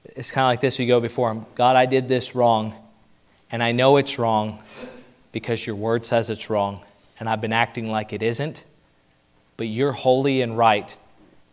It's 0.03 0.33
kind 0.33 0.43
of 0.43 0.49
like 0.49 0.59
this 0.59 0.77
we 0.77 0.87
go 0.87 0.99
before 0.99 1.31
Him 1.31 1.45
God, 1.55 1.77
I 1.77 1.85
did 1.85 2.09
this 2.09 2.35
wrong, 2.35 2.73
and 3.49 3.63
I 3.63 3.71
know 3.71 3.95
it's 3.95 4.19
wrong 4.19 4.61
because 5.31 5.65
your 5.65 5.77
word 5.77 6.05
says 6.05 6.29
it's 6.29 6.49
wrong, 6.49 6.81
and 7.17 7.29
I've 7.29 7.39
been 7.39 7.53
acting 7.53 7.89
like 7.89 8.11
it 8.11 8.21
isn't, 8.21 8.65
but 9.55 9.67
you're 9.67 9.93
holy 9.93 10.41
and 10.41 10.57
right, 10.57 10.97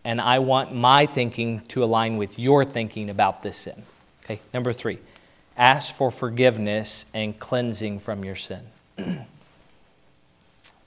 and 0.04 0.20
I 0.20 0.38
want 0.38 0.74
my 0.74 1.06
thinking 1.06 1.60
to 1.68 1.82
align 1.82 2.16
with 2.16 2.38
your 2.38 2.64
thinking 2.64 3.10
about 3.10 3.42
this 3.42 3.56
sin. 3.56 3.82
Okay, 4.24 4.40
number 4.52 4.72
three 4.72 4.98
ask 5.56 5.94
for 5.94 6.10
forgiveness 6.10 7.10
and 7.14 7.38
cleansing 7.38 8.00
from 8.00 8.24
your 8.24 8.36
sin. 8.36 8.62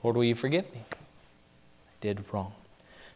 Lord, 0.04 0.18
will 0.18 0.24
you 0.24 0.36
forgive 0.36 0.72
me? 0.74 0.82
I 0.92 0.96
did 2.02 2.24
wrong. 2.32 2.54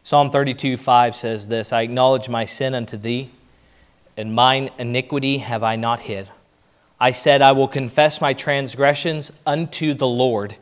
Psalm 0.02 0.30
32 0.30 0.76
5 0.76 1.14
says 1.14 1.48
this 1.48 1.72
I 1.72 1.82
acknowledge 1.82 2.28
my 2.28 2.44
sin 2.44 2.74
unto 2.74 2.96
thee, 2.96 3.30
and 4.16 4.34
mine 4.34 4.70
iniquity 4.78 5.38
have 5.38 5.62
I 5.62 5.76
not 5.76 6.00
hid. 6.00 6.28
I 6.98 7.10
said, 7.10 7.42
I 7.42 7.52
will 7.52 7.68
confess 7.68 8.20
my 8.20 8.32
transgressions 8.32 9.32
unto 9.44 9.92
the 9.92 10.06
Lord, 10.06 10.54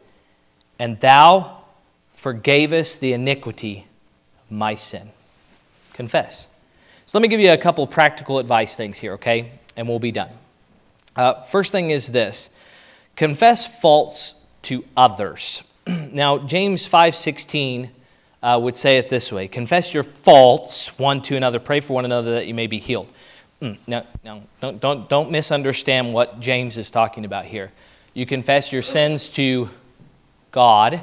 and 0.79 0.99
thou 1.01 1.59
forgavest 2.17 3.01
the 3.01 3.13
iniquity 3.13 3.87
of 4.43 4.51
my 4.51 4.75
sin. 4.75 5.11
Confess. 5.93 6.49
So 7.07 7.19
let 7.19 7.23
me 7.23 7.29
give 7.29 7.41
you 7.41 7.53
a 7.53 7.59
couple 7.59 7.87
practical 7.87 8.39
advice 8.39 8.77
things 8.77 8.99
here, 8.99 9.15
okay? 9.15 9.53
And 9.77 9.89
we'll 9.89 9.99
be 9.99 10.13
done. 10.13 10.31
Uh, 11.17 11.43
first 11.43 11.73
thing 11.73 11.91
is 11.91 12.13
this 12.13 12.57
confess 13.17 13.81
faults 13.81 14.37
to 14.63 14.85
others. 14.97 15.63
now, 16.13 16.39
James 16.39 16.89
5.16 16.89 17.91
uh, 18.43 18.59
would 18.63 18.77
say 18.77 18.99
it 18.99 19.09
this 19.09 19.33
way 19.33 19.49
Confess 19.49 19.93
your 19.93 20.03
faults 20.03 20.99
one 20.99 21.21
to 21.23 21.37
another, 21.37 21.59
pray 21.59 21.81
for 21.81 21.95
one 21.95 22.05
another 22.05 22.35
that 22.35 22.47
you 22.47 22.55
may 22.55 22.67
be 22.67 22.79
healed. 22.79 23.13
Mm, 23.61 23.77
no, 23.87 24.07
no, 24.25 24.43
don't, 24.61 24.81
don't, 24.81 25.09
don't 25.09 25.31
misunderstand 25.31 26.15
what 26.15 26.41
James 26.41 26.79
is 26.79 26.91
talking 26.91 27.25
about 27.25 27.45
here. 27.45 27.73
You 28.15 28.25
confess 28.25 28.73
your 28.73 28.83
sins 28.83 29.29
to 29.31 29.69
God, 30.51 31.01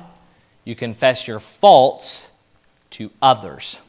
you 0.64 0.76
confess 0.76 1.28
your 1.28 1.40
faults 1.40 2.32
to 2.92 3.12
others. 3.22 3.80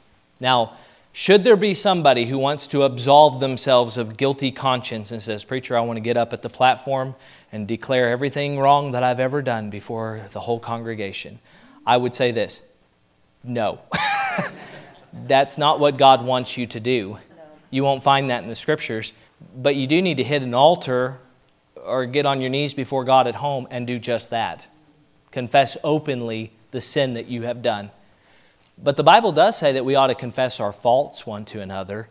Now, 0.41 0.75
should 1.19 1.43
there 1.43 1.57
be 1.57 1.75
somebody 1.75 2.27
who 2.27 2.39
wants 2.39 2.69
to 2.69 2.85
absolve 2.85 3.41
themselves 3.41 3.99
of 3.99 4.17
guilty 4.17 4.53
conscience 4.53 5.11
and 5.11 5.21
says, 5.21 5.43
Preacher, 5.43 5.77
I 5.77 5.81
want 5.81 5.97
to 5.97 6.01
get 6.01 6.17
up 6.17 6.33
at 6.33 6.43
the 6.43 6.49
platform 6.49 7.17
and 7.51 7.67
declare 7.67 8.09
everything 8.09 8.57
wrong 8.57 8.93
that 8.93 9.03
I've 9.03 9.19
ever 9.19 9.43
done 9.43 9.69
before 9.69 10.23
the 10.31 10.39
whole 10.39 10.61
congregation, 10.61 11.41
I 11.85 11.97
would 11.97 12.15
say 12.15 12.31
this 12.31 12.63
no. 13.43 13.81
That's 15.27 15.59
not 15.59 15.81
what 15.81 15.97
God 15.97 16.25
wants 16.25 16.57
you 16.57 16.69
to 16.69 16.79
do. 16.79 17.19
You 17.71 17.83
won't 17.83 18.05
find 18.05 18.31
that 18.31 18.45
in 18.45 18.49
the 18.49 18.55
scriptures, 18.55 19.13
but 19.57 19.75
you 19.75 19.89
do 19.89 20.01
need 20.01 20.19
to 20.19 20.25
hit 20.25 20.45
an 20.45 20.55
altar 20.55 21.19
or 21.75 22.07
get 22.07 22.27
on 22.27 22.41
your 22.41 22.51
knees 22.51 22.75
before 22.75 23.03
God 23.03 23.27
at 23.27 23.35
home 23.35 23.67
and 23.73 23.89
do 23.89 23.99
just 23.99 24.31
that. 24.31 24.69
Confess 25.33 25.77
openly 25.83 26.53
the 26.71 26.81
sin 26.81 27.15
that 27.15 27.27
you 27.27 27.43
have 27.43 27.61
done 27.61 27.91
but 28.83 28.97
the 28.97 29.05
Bible 29.05 29.33
does 29.33 29.59
say 29.59 29.73
that 29.73 29.85
we 29.85 29.95
ought 29.95 30.07
to 30.09 30.15
confess 30.15 30.61
our 30.61 30.73
faults 30.73 31.27
one 31.27 31.45
to 31.47 31.61
another. 31.61 32.09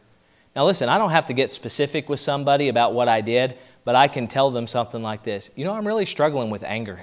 Now, 0.56 0.66
listen, 0.66 0.90
I 0.90 0.98
don't 0.98 1.12
have 1.12 1.28
to 1.28 1.34
get 1.34 1.52
specific 1.52 2.10
with 2.10 2.20
somebody 2.20 2.68
about 2.68 2.94
what 2.94 3.08
I 3.08 3.22
did, 3.22 3.58
but 3.86 3.96
I 3.96 4.08
can 4.08 4.28
tell 4.28 4.50
them 4.50 4.68
something 4.68 5.02
like 5.02 5.24
this 5.24 5.52
You 5.56 5.66
know, 5.66 5.74
I'm 5.74 5.88
really 5.88 6.06
struggling 6.06 6.50
with 6.50 6.64
anger. 6.64 7.00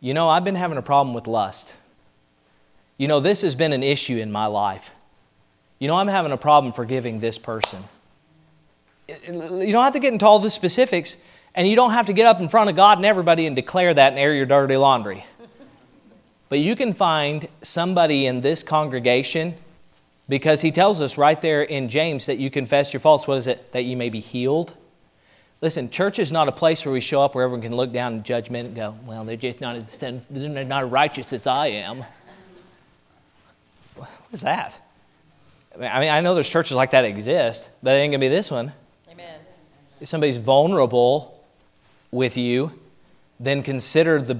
You 0.00 0.14
know, 0.14 0.28
I've 0.28 0.44
been 0.44 0.54
having 0.54 0.78
a 0.78 0.82
problem 0.82 1.14
with 1.14 1.26
lust. 1.26 1.76
You 2.96 3.08
know, 3.08 3.20
this 3.20 3.42
has 3.42 3.54
been 3.54 3.72
an 3.72 3.82
issue 3.82 4.16
in 4.16 4.32
my 4.32 4.46
life. 4.46 4.92
You 5.78 5.88
know, 5.88 5.96
I'm 5.96 6.08
having 6.08 6.32
a 6.32 6.38
problem 6.38 6.72
forgiving 6.72 7.20
this 7.20 7.38
person. 7.38 7.82
You 9.08 9.72
don't 9.72 9.84
have 9.84 9.92
to 9.92 10.00
get 10.00 10.12
into 10.12 10.26
all 10.26 10.38
the 10.38 10.50
specifics, 10.50 11.22
and 11.54 11.68
you 11.68 11.76
don't 11.76 11.90
have 11.90 12.06
to 12.06 12.12
get 12.12 12.26
up 12.26 12.40
in 12.40 12.48
front 12.48 12.70
of 12.70 12.76
God 12.76 12.98
and 12.98 13.04
everybody 13.04 13.46
and 13.46 13.54
declare 13.54 13.92
that 13.92 14.12
and 14.12 14.18
air 14.18 14.34
your 14.34 14.46
dirty 14.46 14.76
laundry. 14.76 15.24
But 16.48 16.60
you 16.60 16.76
can 16.76 16.92
find 16.92 17.48
somebody 17.62 18.26
in 18.26 18.40
this 18.40 18.62
congregation 18.62 19.54
because 20.28 20.60
he 20.60 20.70
tells 20.70 21.02
us 21.02 21.18
right 21.18 21.40
there 21.40 21.62
in 21.62 21.88
James 21.88 22.26
that 22.26 22.38
you 22.38 22.50
confess 22.50 22.92
your 22.92 23.00
faults. 23.00 23.26
What 23.26 23.38
is 23.38 23.46
it? 23.46 23.72
That 23.72 23.84
you 23.84 23.96
may 23.96 24.10
be 24.10 24.20
healed. 24.20 24.74
Listen, 25.60 25.88
church 25.88 26.18
is 26.18 26.30
not 26.30 26.48
a 26.48 26.52
place 26.52 26.84
where 26.84 26.92
we 26.92 27.00
show 27.00 27.22
up 27.22 27.34
where 27.34 27.44
everyone 27.44 27.62
can 27.62 27.74
look 27.74 27.92
down 27.92 28.14
in 28.14 28.22
judgment 28.22 28.66
and 28.68 28.76
go, 28.76 28.96
well, 29.06 29.24
they're 29.24 29.36
just 29.36 29.60
not 29.60 29.74
as, 29.74 29.98
they're 29.98 30.64
not 30.64 30.84
as 30.84 30.90
righteous 30.90 31.32
as 31.32 31.46
I 31.46 31.68
am. 31.68 32.04
What 33.94 34.08
is 34.32 34.42
that? 34.42 34.78
I 35.80 36.00
mean, 36.00 36.10
I 36.10 36.20
know 36.20 36.34
there's 36.34 36.50
churches 36.50 36.76
like 36.76 36.90
that 36.90 37.04
exist, 37.04 37.70
but 37.82 37.94
it 37.94 37.98
ain't 38.00 38.12
going 38.12 38.20
to 38.20 38.24
be 38.24 38.28
this 38.28 38.50
one. 38.50 38.72
Amen. 39.10 39.40
if 40.00 40.08
somebody's 40.08 40.36
vulnerable 40.36 41.42
with 42.10 42.36
you, 42.36 42.72
then 43.40 43.62
consider 43.62 44.20
the 44.20 44.38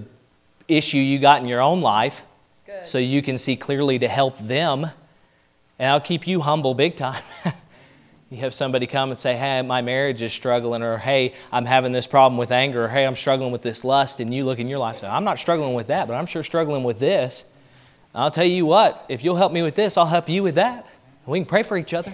issue 0.69 0.99
you 0.99 1.19
got 1.19 1.43
in 1.43 1.49
your 1.49 1.61
own 1.61 1.81
life 1.81 2.25
so 2.83 2.99
you 2.99 3.23
can 3.23 3.39
see 3.39 3.57
clearly 3.57 3.99
to 3.99 4.09
help 4.09 4.39
them. 4.39 4.87
And 5.79 5.91
I'll 5.91 6.01
keep 6.01 6.27
you 6.27 6.41
humble 6.41 6.75
big 6.75 6.97
time. 6.97 7.23
you 8.31 8.39
have 8.39 8.55
somebody 8.55 8.87
come 8.87 9.11
and 9.11 9.19
say, 9.19 9.37
Hey, 9.37 9.63
my 9.63 9.83
marriage 9.83 10.23
is 10.23 10.33
struggling, 10.33 10.83
or 10.83 10.99
Hey, 10.99 11.35
I'm 11.53 11.65
having 11.65 11.93
this 11.93 12.07
problem 12.07 12.39
with 12.39 12.51
anger, 12.51 12.87
or 12.87 12.89
Hey, 12.89 13.05
I'm 13.07 13.15
struggling 13.15 13.53
with 13.53 13.63
this 13.63 13.85
lust. 13.85 14.21
And 14.21 14.33
you 14.33 14.45
look 14.45 14.59
in 14.59 14.69
your 14.69 14.79
life 14.79 14.97
and 14.97 15.01
say, 15.03 15.09
I'm 15.09 15.25
not 15.25 15.39
struggling 15.39 15.75
with 15.75 15.89
that, 15.89 16.09
but 16.09 16.15
I'm 16.15 16.27
sure 16.27 16.43
struggling 16.43 16.83
with 16.83 16.99
this. 16.99 17.45
I'll 18.15 18.31
tell 18.31 18.47
you 18.47 18.65
what, 18.65 19.05
if 19.09 19.23
you'll 19.23 19.37
help 19.37 19.53
me 19.53 19.63
with 19.63 19.75
this, 19.75 19.99
I'll 19.99 20.07
help 20.07 20.29
you 20.29 20.43
with 20.43 20.55
that. 20.55 20.87
We 21.27 21.39
can 21.39 21.47
pray 21.47 21.63
for 21.63 21.77
each 21.77 21.93
other. 21.93 22.13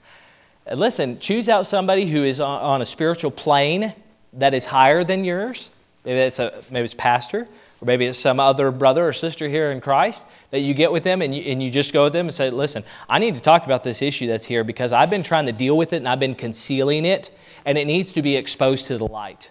Listen, 0.74 1.18
choose 1.18 1.48
out 1.48 1.66
somebody 1.66 2.06
who 2.06 2.24
is 2.24 2.40
on 2.40 2.82
a 2.82 2.86
spiritual 2.86 3.30
plane 3.30 3.94
that 4.34 4.54
is 4.54 4.64
higher 4.64 5.04
than 5.04 5.24
yours. 5.24 5.70
Maybe 6.04 6.18
it's 6.18 6.38
a 6.38 6.62
maybe 6.70 6.86
it's 6.86 6.94
pastor, 6.94 7.48
or 7.80 7.86
maybe 7.86 8.06
it's 8.06 8.18
some 8.18 8.38
other 8.38 8.70
brother 8.70 9.08
or 9.08 9.12
sister 9.12 9.48
here 9.48 9.70
in 9.70 9.80
Christ 9.80 10.24
that 10.50 10.60
you 10.60 10.74
get 10.74 10.92
with 10.92 11.02
them 11.02 11.22
and 11.22 11.34
you, 11.34 11.42
and 11.50 11.62
you 11.62 11.70
just 11.70 11.92
go 11.92 12.04
with 12.04 12.12
them 12.12 12.26
and 12.26 12.34
say, 12.34 12.50
Listen, 12.50 12.84
I 13.08 13.18
need 13.18 13.34
to 13.34 13.40
talk 13.40 13.64
about 13.64 13.84
this 13.84 14.02
issue 14.02 14.26
that's 14.26 14.44
here 14.44 14.64
because 14.64 14.92
I've 14.92 15.10
been 15.10 15.22
trying 15.22 15.46
to 15.46 15.52
deal 15.52 15.76
with 15.76 15.92
it 15.92 15.96
and 15.96 16.08
I've 16.08 16.20
been 16.20 16.34
concealing 16.34 17.04
it, 17.04 17.30
and 17.64 17.78
it 17.78 17.86
needs 17.86 18.12
to 18.14 18.22
be 18.22 18.36
exposed 18.36 18.86
to 18.88 18.98
the 18.98 19.06
light. 19.06 19.50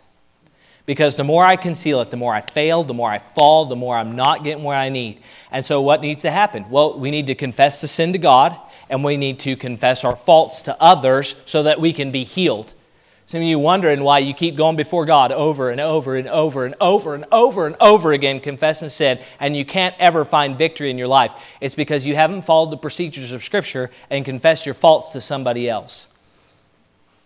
Because 0.86 1.16
the 1.16 1.24
more 1.24 1.46
I 1.46 1.56
conceal 1.56 2.02
it, 2.02 2.10
the 2.10 2.18
more 2.18 2.34
I 2.34 2.42
fail, 2.42 2.84
the 2.84 2.96
more 2.96 3.12
I 3.12 3.20
fall, 3.20 3.66
the 3.66 3.76
more 3.76 3.96
I'm 3.96 4.16
not 4.16 4.44
getting 4.44 4.64
where 4.64 4.76
I 4.78 4.90
need. 4.90 5.22
And 5.52 5.64
so, 5.64 5.82
what 5.82 6.02
needs 6.02 6.24
to 6.24 6.32
happen? 6.32 6.68
Well, 6.70 6.98
we 6.98 7.12
need 7.12 7.28
to 7.28 7.36
confess 7.36 7.82
the 7.82 7.88
sin 7.88 8.12
to 8.14 8.18
God, 8.18 8.58
and 8.90 9.04
we 9.04 9.16
need 9.16 9.38
to 9.40 9.56
confess 9.56 10.04
our 10.04 10.16
faults 10.16 10.64
to 10.64 10.76
others 10.82 11.44
so 11.46 11.64
that 11.64 11.80
we 11.80 11.94
can 11.94 12.12
be 12.12 12.24
healed. 12.24 12.74
Some 13.30 13.42
of 13.42 13.48
you 13.48 13.60
wondering 13.60 14.04
why 14.04 14.18
you 14.18 14.34
keep 14.34 14.56
going 14.56 14.76
before 14.76 15.06
God 15.06 15.32
over 15.32 15.70
and 15.70 15.80
over 15.80 16.16
and 16.16 16.28
over 16.28 16.66
and 16.66 16.74
over 16.82 17.14
and 17.14 17.26
over 17.32 17.68
and 17.68 17.76
over 17.80 18.12
again, 18.12 18.40
confessing 18.40 18.90
sin, 18.90 19.20
and 19.40 19.56
you 19.56 19.64
can't 19.66 19.94
ever 20.00 20.26
find 20.26 20.58
victory 20.58 20.90
in 20.90 20.98
your 20.98 21.08
life. 21.08 21.32
It's 21.62 21.76
because 21.76 22.08
you 22.08 22.16
haven't 22.16 22.42
followed 22.42 22.72
the 22.72 22.78
procedures 22.78 23.32
of 23.32 23.44
Scripture 23.44 23.92
and 24.10 24.26
confessed 24.26 24.66
your 24.66 24.74
faults 24.74 25.12
to 25.12 25.22
somebody 25.22 25.70
else. 25.70 26.12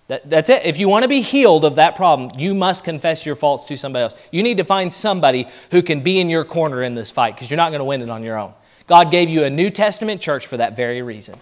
That, 0.10 0.30
that's 0.30 0.50
it. 0.50 0.66
If 0.66 0.78
you 0.78 0.90
want 0.90 1.04
to 1.04 1.08
be 1.08 1.22
healed 1.22 1.64
of 1.64 1.76
that 1.78 1.96
problem, 1.96 2.38
you 2.38 2.54
must 2.54 2.84
confess 2.84 3.26
your 3.26 3.36
faults 3.36 3.64
to 3.68 3.78
somebody 3.78 4.04
else. 4.04 4.16
You 4.30 4.44
need 4.44 4.58
to 4.58 4.66
find 4.66 4.92
somebody 4.92 5.48
who 5.72 5.82
can 5.82 6.02
be 6.02 6.20
in 6.20 6.30
your 6.30 6.44
corner 6.44 6.84
in 6.84 6.96
this 6.96 7.12
fight 7.12 7.34
because 7.36 7.50
you're 7.50 7.56
not 7.56 7.70
going 7.70 7.80
to 7.80 7.86
win 7.86 8.02
it 8.02 8.10
on 8.10 8.24
your 8.24 8.38
own. 8.38 8.54
God 8.88 9.10
gave 9.10 9.30
you 9.30 9.46
a 9.46 9.50
New 9.50 9.70
Testament 9.70 10.20
church 10.20 10.48
for 10.48 10.58
that 10.58 10.76
very 10.76 11.02
reason. 11.02 11.40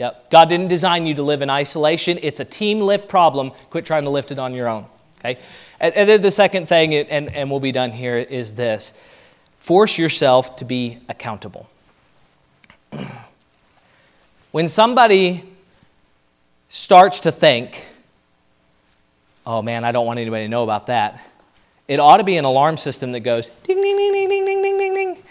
Yep. 0.00 0.30
God 0.30 0.48
didn't 0.48 0.68
design 0.68 1.04
you 1.04 1.14
to 1.16 1.22
live 1.22 1.42
in 1.42 1.50
isolation. 1.50 2.18
It's 2.22 2.40
a 2.40 2.44
team 2.46 2.80
lift 2.80 3.06
problem. 3.06 3.52
Quit 3.68 3.84
trying 3.84 4.04
to 4.04 4.10
lift 4.10 4.32
it 4.32 4.38
on 4.38 4.54
your 4.54 4.66
own. 4.66 4.86
Okay? 5.18 5.38
And, 5.78 5.94
and 5.94 6.08
then 6.08 6.22
the 6.22 6.30
second 6.30 6.70
thing, 6.70 6.94
and, 6.94 7.28
and 7.36 7.50
we'll 7.50 7.60
be 7.60 7.70
done 7.70 7.90
here, 7.90 8.16
is 8.16 8.54
this 8.54 8.98
force 9.58 9.98
yourself 9.98 10.56
to 10.56 10.64
be 10.64 11.00
accountable. 11.10 11.68
when 14.52 14.68
somebody 14.68 15.44
starts 16.70 17.20
to 17.20 17.30
think, 17.30 17.86
oh 19.46 19.60
man, 19.60 19.84
I 19.84 19.92
don't 19.92 20.06
want 20.06 20.18
anybody 20.18 20.44
to 20.44 20.48
know 20.48 20.62
about 20.62 20.86
that, 20.86 21.20
it 21.88 22.00
ought 22.00 22.16
to 22.16 22.24
be 22.24 22.38
an 22.38 22.46
alarm 22.46 22.78
system 22.78 23.12
that 23.12 23.20
goes 23.20 23.50
ding, 23.50 23.82
ding, 23.82 23.98
ding, 23.98 24.12
ding, 24.14 24.28
ding, 24.30 24.46
ding, 24.46 24.62
ding, 24.62 24.78
ding, 24.78 24.94
ding. 24.94 25.22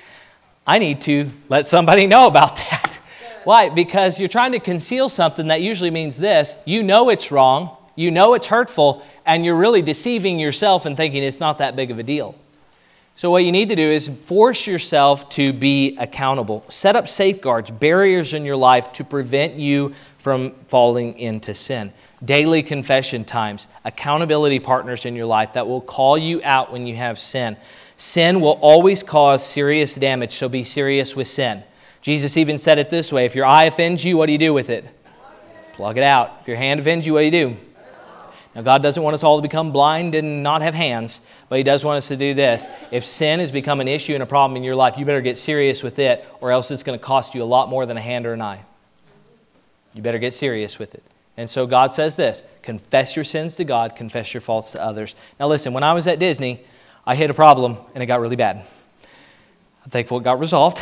I 0.67 0.77
need 0.77 1.01
to 1.01 1.31
let 1.47 1.65
somebody 1.65 2.05
know 2.13 2.27
about 2.27 2.57
that. 2.57 2.78
Why? 3.49 3.69
Because 3.69 4.19
you're 4.19 4.29
trying 4.29 4.51
to 4.51 4.59
conceal 4.59 5.09
something 5.09 5.47
that 5.47 5.59
usually 5.59 5.89
means 5.89 6.19
this 6.19 6.55
you 6.65 6.83
know 6.83 7.09
it's 7.09 7.31
wrong, 7.31 7.75
you 7.95 8.11
know 8.11 8.35
it's 8.35 8.45
hurtful, 8.45 9.03
and 9.25 9.43
you're 9.43 9.55
really 9.55 9.81
deceiving 9.81 10.37
yourself 10.37 10.85
and 10.85 10.95
thinking 10.95 11.23
it's 11.23 11.39
not 11.39 11.57
that 11.57 11.75
big 11.75 11.89
of 11.89 11.97
a 11.97 12.03
deal. 12.03 12.35
So, 13.15 13.31
what 13.31 13.43
you 13.43 13.51
need 13.51 13.69
to 13.69 13.75
do 13.75 13.81
is 13.81 14.07
force 14.07 14.67
yourself 14.67 15.29
to 15.29 15.51
be 15.51 15.97
accountable. 15.97 16.63
Set 16.69 16.95
up 16.95 17.07
safeguards, 17.07 17.71
barriers 17.71 18.35
in 18.35 18.45
your 18.45 18.55
life 18.55 18.93
to 18.93 19.03
prevent 19.03 19.55
you 19.55 19.95
from 20.19 20.51
falling 20.67 21.17
into 21.17 21.55
sin. 21.55 21.91
Daily 22.23 22.61
confession 22.61 23.25
times, 23.25 23.67
accountability 23.83 24.59
partners 24.59 25.07
in 25.07 25.15
your 25.15 25.25
life 25.25 25.53
that 25.53 25.65
will 25.65 25.81
call 25.81 26.19
you 26.19 26.39
out 26.43 26.71
when 26.71 26.85
you 26.85 26.95
have 26.97 27.17
sin. 27.17 27.57
Sin 27.95 28.41
will 28.41 28.59
always 28.61 29.01
cause 29.01 29.43
serious 29.43 29.95
damage, 29.95 30.33
so 30.33 30.49
be 30.49 30.63
serious 30.63 31.15
with 31.15 31.27
sin. 31.27 31.63
Jesus 32.01 32.37
even 32.37 32.57
said 32.57 32.77
it 32.77 32.89
this 32.89 33.11
way 33.11 33.25
if 33.25 33.35
your 33.35 33.45
eye 33.45 33.65
offends 33.65 34.03
you, 34.03 34.17
what 34.17 34.27
do 34.27 34.31
you 34.31 34.37
do 34.37 34.53
with 34.53 34.69
it? 34.69 34.85
Plug 35.73 35.97
it 35.97 36.03
out. 36.03 36.37
If 36.41 36.47
your 36.47 36.57
hand 36.57 36.79
offends 36.79 37.07
you, 37.07 37.13
what 37.13 37.19
do 37.21 37.25
you 37.25 37.31
do? 37.31 37.57
Now, 38.55 38.63
God 38.63 38.81
doesn't 38.81 39.01
want 39.01 39.13
us 39.13 39.23
all 39.23 39.37
to 39.37 39.41
become 39.41 39.71
blind 39.71 40.15
and 40.15 40.41
not 40.41 40.61
have 40.61 40.73
hands, 40.73 41.25
but 41.49 41.57
He 41.57 41.63
does 41.63 41.85
want 41.85 41.97
us 41.97 42.07
to 42.07 42.17
do 42.17 42.33
this. 42.33 42.67
If 42.91 43.05
sin 43.05 43.39
has 43.39 43.51
become 43.51 43.79
an 43.79 43.87
issue 43.87 44.13
and 44.13 44.23
a 44.23 44.25
problem 44.25 44.57
in 44.57 44.63
your 44.63 44.75
life, 44.75 44.97
you 44.97 45.05
better 45.05 45.21
get 45.21 45.37
serious 45.37 45.83
with 45.83 45.99
it, 45.99 46.27
or 46.41 46.51
else 46.51 46.71
it's 46.71 46.83
going 46.83 46.97
to 46.97 47.03
cost 47.03 47.35
you 47.35 47.43
a 47.43 47.45
lot 47.45 47.69
more 47.69 47.85
than 47.85 47.95
a 47.95 48.01
hand 48.01 48.25
or 48.25 48.33
an 48.33 48.41
eye. 48.41 48.59
You 49.93 50.01
better 50.01 50.19
get 50.19 50.33
serious 50.33 50.79
with 50.79 50.95
it. 50.95 51.03
And 51.37 51.49
so 51.49 51.65
God 51.67 51.93
says 51.93 52.15
this 52.15 52.43
confess 52.63 53.15
your 53.15 53.23
sins 53.23 53.55
to 53.57 53.63
God, 53.63 53.95
confess 53.95 54.33
your 54.33 54.41
faults 54.41 54.73
to 54.73 54.83
others. 54.83 55.15
Now, 55.39 55.47
listen, 55.47 55.71
when 55.71 55.83
I 55.83 55.93
was 55.93 56.07
at 56.07 56.19
Disney, 56.19 56.59
I 57.05 57.15
hit 57.15 57.29
a 57.29 57.33
problem 57.33 57.77
and 57.93 58.03
it 58.03 58.07
got 58.07 58.19
really 58.19 58.35
bad. 58.35 58.57
I'm 58.57 59.89
thankful 59.89 60.17
it 60.17 60.23
got 60.23 60.39
resolved. 60.39 60.81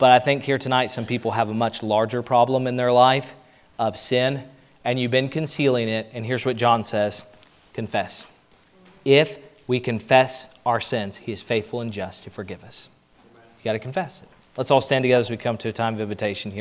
But 0.00 0.12
I 0.12 0.18
think 0.18 0.44
here 0.44 0.56
tonight, 0.56 0.86
some 0.86 1.04
people 1.04 1.32
have 1.32 1.50
a 1.50 1.54
much 1.54 1.82
larger 1.82 2.22
problem 2.22 2.66
in 2.66 2.76
their 2.76 2.90
life 2.90 3.36
of 3.78 3.98
sin, 3.98 4.42
and 4.82 4.98
you've 4.98 5.10
been 5.10 5.28
concealing 5.28 5.90
it. 5.90 6.10
And 6.14 6.24
here's 6.24 6.46
what 6.46 6.56
John 6.56 6.82
says 6.82 7.30
confess. 7.74 8.26
If 9.04 9.38
we 9.66 9.78
confess 9.78 10.58
our 10.64 10.80
sins, 10.80 11.18
he 11.18 11.32
is 11.32 11.42
faithful 11.42 11.82
and 11.82 11.92
just 11.92 12.24
to 12.24 12.30
forgive 12.30 12.64
us. 12.64 12.88
You 13.58 13.64
got 13.64 13.74
to 13.74 13.78
confess 13.78 14.22
it. 14.22 14.28
Let's 14.56 14.70
all 14.70 14.80
stand 14.80 15.02
together 15.02 15.20
as 15.20 15.28
we 15.28 15.36
come 15.36 15.58
to 15.58 15.68
a 15.68 15.72
time 15.72 15.94
of 15.96 16.00
invitation 16.00 16.50
here. 16.50 16.58